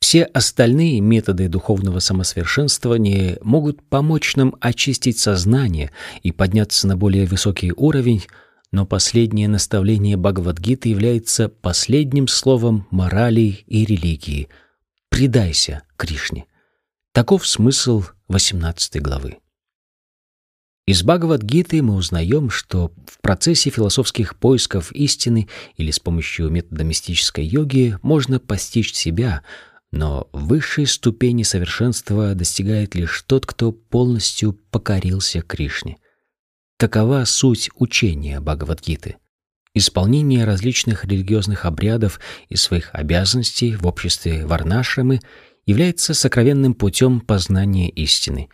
Все 0.00 0.24
остальные 0.24 1.00
методы 1.00 1.48
духовного 1.48 1.98
самосовершенствования 1.98 3.38
могут 3.42 3.82
помочь 3.88 4.36
нам 4.36 4.54
очистить 4.60 5.18
сознание 5.18 5.90
и 6.22 6.32
подняться 6.32 6.86
на 6.86 6.96
более 6.96 7.26
высокий 7.26 7.72
уровень, 7.72 8.24
но 8.70 8.86
последнее 8.86 9.48
наставление 9.48 10.16
Бхагавадгиты 10.16 10.90
является 10.90 11.48
последним 11.48 12.28
словом 12.28 12.86
морали 12.90 13.64
и 13.66 13.84
религии. 13.84 14.48
«Предайся 15.08 15.82
Кришне». 15.96 16.46
Таков 17.12 17.46
смысл 17.46 18.04
18 18.28 19.00
главы. 19.00 19.38
Из 20.86 21.02
Бхагавадгиты 21.02 21.82
мы 21.82 21.94
узнаем, 21.96 22.48
что 22.48 22.92
в 23.08 23.20
процессе 23.20 23.70
философских 23.70 24.36
поисков 24.36 24.92
истины 24.92 25.48
или 25.76 25.90
с 25.90 25.98
помощью 25.98 26.48
метода 26.48 26.84
мистической 26.84 27.44
йоги 27.44 27.98
можно 28.02 28.38
постичь 28.38 28.94
себя, 28.94 29.42
но 29.96 30.28
высшей 30.32 30.86
ступени 30.86 31.42
совершенства 31.42 32.34
достигает 32.34 32.94
лишь 32.94 33.22
тот, 33.22 33.46
кто 33.46 33.72
полностью 33.72 34.52
покорился 34.52 35.40
Кришне. 35.40 35.96
Такова 36.78 37.24
суть 37.24 37.70
учения 37.74 38.38
Бхагавадгиты. 38.40 39.16
Исполнение 39.72 40.44
различных 40.44 41.04
религиозных 41.04 41.64
обрядов 41.64 42.20
и 42.48 42.56
своих 42.56 42.90
обязанностей 42.92 43.74
в 43.76 43.86
обществе 43.86 44.46
Варнашрамы 44.46 45.20
является 45.64 46.14
сокровенным 46.14 46.74
путем 46.74 47.20
познания 47.20 47.88
истины. 47.88 48.48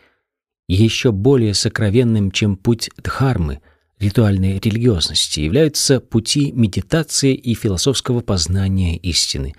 Еще 0.68 1.12
более 1.12 1.54
сокровенным, 1.54 2.30
чем 2.30 2.56
путь 2.56 2.90
Дхармы, 2.96 3.60
ритуальной 3.98 4.58
религиозности, 4.58 5.40
являются 5.40 6.00
пути 6.00 6.52
медитации 6.52 7.34
и 7.34 7.54
философского 7.54 8.20
познания 8.20 8.96
истины. 8.96 9.54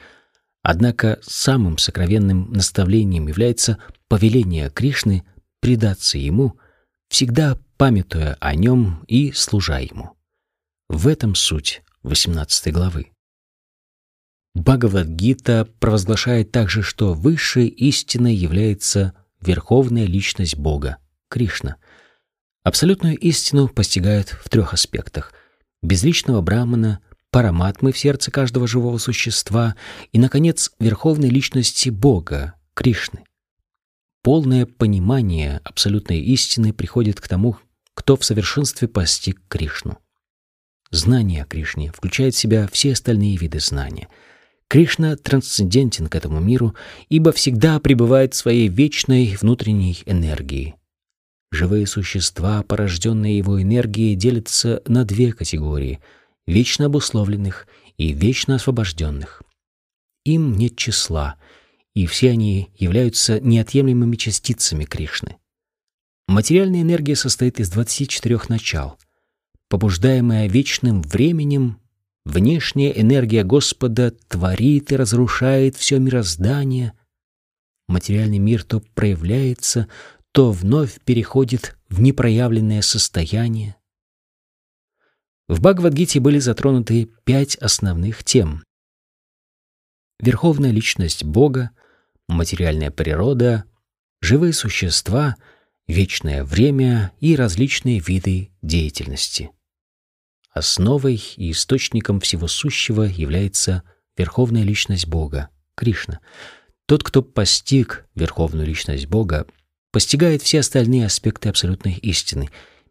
Однако 0.64 1.20
самым 1.22 1.78
сокровенным 1.78 2.52
наставлением 2.52 3.28
является 3.28 3.78
повеление 4.08 4.70
Кришны 4.70 5.26
предаться 5.60 6.18
Ему, 6.18 6.58
всегда 7.10 7.60
памятуя 7.78 8.38
о 8.40 8.56
нем 8.56 9.04
и 9.08 9.34
служа 9.34 9.80
ему. 9.80 10.16
В 10.88 11.08
этом 11.08 11.36
суть 11.36 11.84
18 12.04 12.74
главы. 12.74 13.12
Бхагавад-гита 14.56 15.66
провозглашает 15.80 16.52
также, 16.52 16.82
что 16.82 17.14
высшей 17.14 17.68
истиной 17.68 18.36
является 18.36 19.14
верховная 19.42 20.06
личность 20.06 20.56
Бога, 20.56 20.98
Кришна. 21.30 21.76
Абсолютную 22.64 23.18
истину 23.18 23.68
постигают 23.68 24.30
в 24.30 24.48
трех 24.50 24.74
аспектах: 24.74 25.34
безличного 25.82 26.42
брамана, 26.42 27.00
параматмы 27.34 27.92
в 27.92 27.98
сердце 27.98 28.30
каждого 28.30 28.68
живого 28.68 29.00
существа 29.00 29.76
и 30.12 30.20
наконец 30.20 30.72
верховной 30.80 31.30
личности 31.30 31.90
Бога, 31.90 32.54
Кришны. 32.76 33.24
Полное 34.22 34.68
понимание 34.68 35.60
абсолютной 35.64 36.22
истины 36.22 36.74
приходит 36.74 37.20
к 37.20 37.28
тому, 37.28 37.58
кто 37.96 38.16
в 38.18 38.24
совершенстве 38.24 38.88
постиг 38.88 39.42
Кришну. 39.48 39.98
Знание 40.92 41.42
о 41.42 41.46
Кришне 41.46 41.92
включает 41.92 42.36
в 42.36 42.38
себя 42.38 42.70
все 42.72 42.94
остальные 42.94 43.38
виды 43.38 43.60
знания. 43.60 44.10
Кришна 44.68 45.16
трансцендентен 45.16 46.10
к 46.10 46.16
этому 46.16 46.40
миру, 46.40 46.76
ибо 47.10 47.32
всегда 47.32 47.80
пребывает 47.80 48.36
в 48.36 48.38
своей 48.38 48.68
вечной 48.68 49.36
внутренней 49.42 50.04
энергии. 50.06 50.76
Живые 51.52 51.88
существа, 51.88 52.62
порожденные 52.62 53.40
его 53.40 53.60
энергией, 53.60 54.16
делятся 54.16 54.84
на 54.86 55.04
две 55.04 55.34
категории— 55.34 56.00
вечно 56.46 56.86
обусловленных 56.86 57.68
и 57.98 58.14
вечно 58.14 58.56
освобожденных. 58.56 59.44
Им 60.26 60.56
нет 60.58 60.76
числа— 60.76 61.36
и 61.94 62.08
все 62.08 62.32
они 62.32 62.70
являются 62.76 63.40
неотъемлемыми 63.40 64.16
частицами 64.16 64.86
Кришны. 64.86 65.38
Материальная 66.28 66.82
энергия 66.82 67.16
состоит 67.16 67.60
из 67.60 67.70
24 67.70 68.40
начал. 68.50 68.98
Побуждаемая 69.70 70.48
вечным 70.48 71.02
временем, 71.02 71.80
внешняя 72.26 72.92
энергия 72.92 73.44
Господа 73.44 74.12
творит 74.28 74.92
и 74.92 74.96
разрушает 74.96 75.76
все 75.76 76.00
мироздание. 76.00 76.94
Материальный 77.88 78.40
мир 78.40 78.64
то 78.64 78.82
проявляется, 78.96 79.88
то 80.32 80.52
вновь 80.52 81.00
переходит 81.02 81.78
в 81.90 82.02
непроявленное 82.02 82.82
состояние. 82.82 83.76
В 85.48 85.60
Бхагавадгите 85.60 86.20
были 86.20 86.40
затронуты 86.40 87.10
пять 87.26 87.56
основных 87.58 88.24
тем. 88.24 88.64
Верховная 90.20 90.72
личность 90.72 91.24
Бога, 91.24 91.72
материальная 92.30 92.92
природа, 92.92 93.66
живые 94.22 94.54
существа, 94.54 95.36
вечное 95.88 96.44
время 96.44 97.12
и 97.20 97.36
различные 97.36 98.00
виды 98.00 98.52
деятельности. 98.62 99.52
Основой 100.52 101.22
и 101.36 101.52
источником 101.52 102.20
всего 102.20 102.48
сущего 102.48 103.02
является 103.02 103.84
верховная 104.16 104.64
личность 104.64 105.08
Бога, 105.08 105.50
Кришна. 105.76 106.20
Тот, 106.86 107.04
кто 107.04 107.22
постиг 107.22 108.06
верховную 108.16 108.68
личность 108.68 109.08
Бога, 109.08 109.48
постигает 109.92 110.42
все 110.42 110.60
остальные 110.60 111.06
аспекты 111.06 111.50
абсолютной 111.50 111.94
истины. 111.94 112.50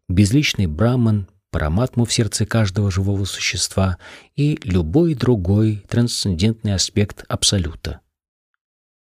Безличный 0.08 0.66
Брахман, 0.66 1.28
параматму 1.52 2.04
в 2.04 2.12
сердце 2.12 2.46
каждого 2.46 2.90
живого 2.90 3.24
существа 3.24 3.98
и 4.34 4.58
любой 4.64 5.14
другой 5.14 5.84
трансцендентный 5.88 6.74
аспект 6.74 7.24
абсолюта. 7.28 8.00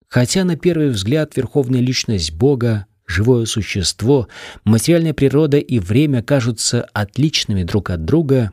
Хотя 0.08 0.44
на 0.44 0.56
первый 0.56 0.90
взгляд 0.90 1.36
верховная 1.36 1.80
личность 1.80 2.32
Бога, 2.32 2.86
живое 3.06 3.46
существо, 3.46 4.28
материальная 4.64 5.14
природа 5.14 5.56
и 5.56 5.80
время 5.80 6.22
кажутся 6.22 6.82
отличными 6.92 7.64
друг 7.64 7.90
от 7.90 8.04
друга, 8.04 8.52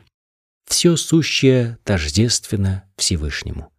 все 0.66 0.96
сущее 0.96 1.78
тождественно 1.84 2.84
Всевышнему. 2.96 3.70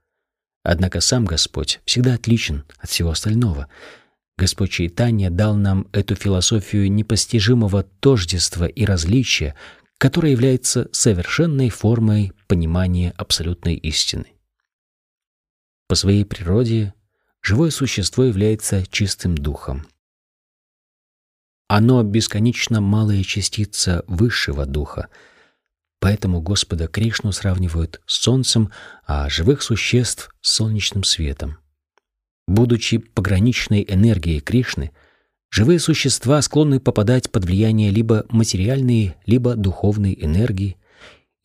Однако 0.64 1.02
сам 1.02 1.26
Господь 1.26 1.80
всегда 1.86 2.14
отличен 2.14 2.64
от 2.80 2.90
всего 2.90 3.10
остального. 3.10 3.68
Господь 4.38 4.72
Чайтанья 4.72 5.30
дал 5.30 5.56
нам 5.56 5.88
эту 5.94 6.16
философию 6.16 6.92
непостижимого 6.92 7.84
тождества 7.84 8.66
и 8.66 8.86
различия, 8.86 9.56
которая 9.98 10.32
является 10.32 10.90
совершенной 10.92 11.70
формой 11.70 12.34
понимания 12.48 13.14
абсолютной 13.18 13.76
истины. 13.76 14.34
По 15.88 15.96
своей 15.96 16.26
природе 16.26 16.94
живое 17.42 17.70
существо 17.70 18.24
является 18.24 18.86
чистым 18.88 19.36
духом. 19.36 19.88
Оно 21.68 22.04
бесконечно 22.04 22.82
малая 22.82 23.24
частица 23.24 24.04
высшего 24.08 24.66
духа, 24.66 25.10
поэтому 26.00 26.42
Господа 26.42 26.88
Кришну 26.88 27.32
сравнивают 27.32 28.02
с 28.06 28.18
солнцем, 28.22 28.72
а 29.06 29.30
живых 29.30 29.62
существ— 29.62 30.34
с 30.42 30.54
солнечным 30.54 31.04
светом. 31.04 31.58
Будучи 32.48 33.00
пограничной 33.00 33.84
энергией 33.88 34.40
Кришны, 34.42 34.92
живые 35.56 35.80
существа 35.80 36.42
склонны 36.42 36.82
попадать 36.82 37.32
под 37.32 37.46
влияние 37.46 37.90
либо 37.90 38.26
материальной, 38.30 39.16
либо 39.26 39.56
духовной 39.56 40.18
энергии, 40.20 40.76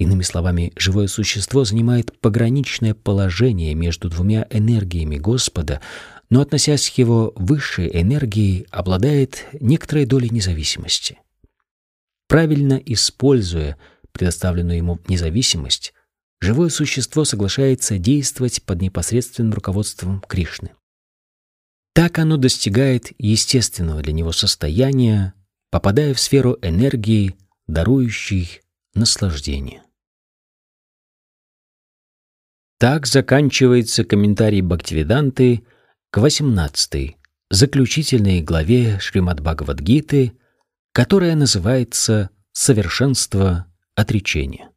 Иными 0.01 0.23
словами, 0.23 0.73
живое 0.77 1.09
существо 1.09 1.65
занимает 1.65 2.19
пограничное 2.21 2.95
положение 2.95 3.75
между 3.75 4.09
двумя 4.09 4.47
энергиями 4.49 5.19
Господа, 5.19 5.83
но, 6.31 6.41
относясь 6.41 6.89
к 6.89 6.97
его 6.97 7.35
высшей 7.37 7.91
энергии, 8.01 8.67
обладает 8.71 9.45
некоторой 9.53 10.07
долей 10.07 10.31
независимости. 10.31 11.19
Правильно 12.29 12.81
используя 12.83 13.77
предоставленную 14.13 14.79
ему 14.79 14.99
независимость, 15.07 15.93
живое 16.41 16.71
существо 16.71 17.27
соглашается 17.27 17.99
действовать 17.99 18.63
под 18.63 18.81
непосредственным 18.81 19.53
руководством 19.53 20.23
Кришны. 20.27 20.71
Так 21.93 22.19
оно 22.19 22.37
достигает 22.37 23.13
естественного 23.19 24.03
для 24.03 24.13
него 24.13 24.33
состояния, 24.33 25.35
попадая 25.71 26.15
в 26.15 26.21
сферу 26.21 26.59
энергии, 26.63 27.37
дарующей 27.67 28.61
наслаждение. 28.95 29.83
Так 32.79 33.07
заканчивается 33.07 34.05
комментарий 34.05 34.63
Бхактивиданты 34.63 35.65
к 36.11 36.19
18 36.19 37.17
заключительной 37.51 38.41
главе 38.41 38.99
Шримад 39.01 39.41
Бхагавадгиты, 39.41 40.33
которая 40.93 41.35
называется 41.35 42.31
«Совершенство 42.53 43.67
отречения». 43.95 44.70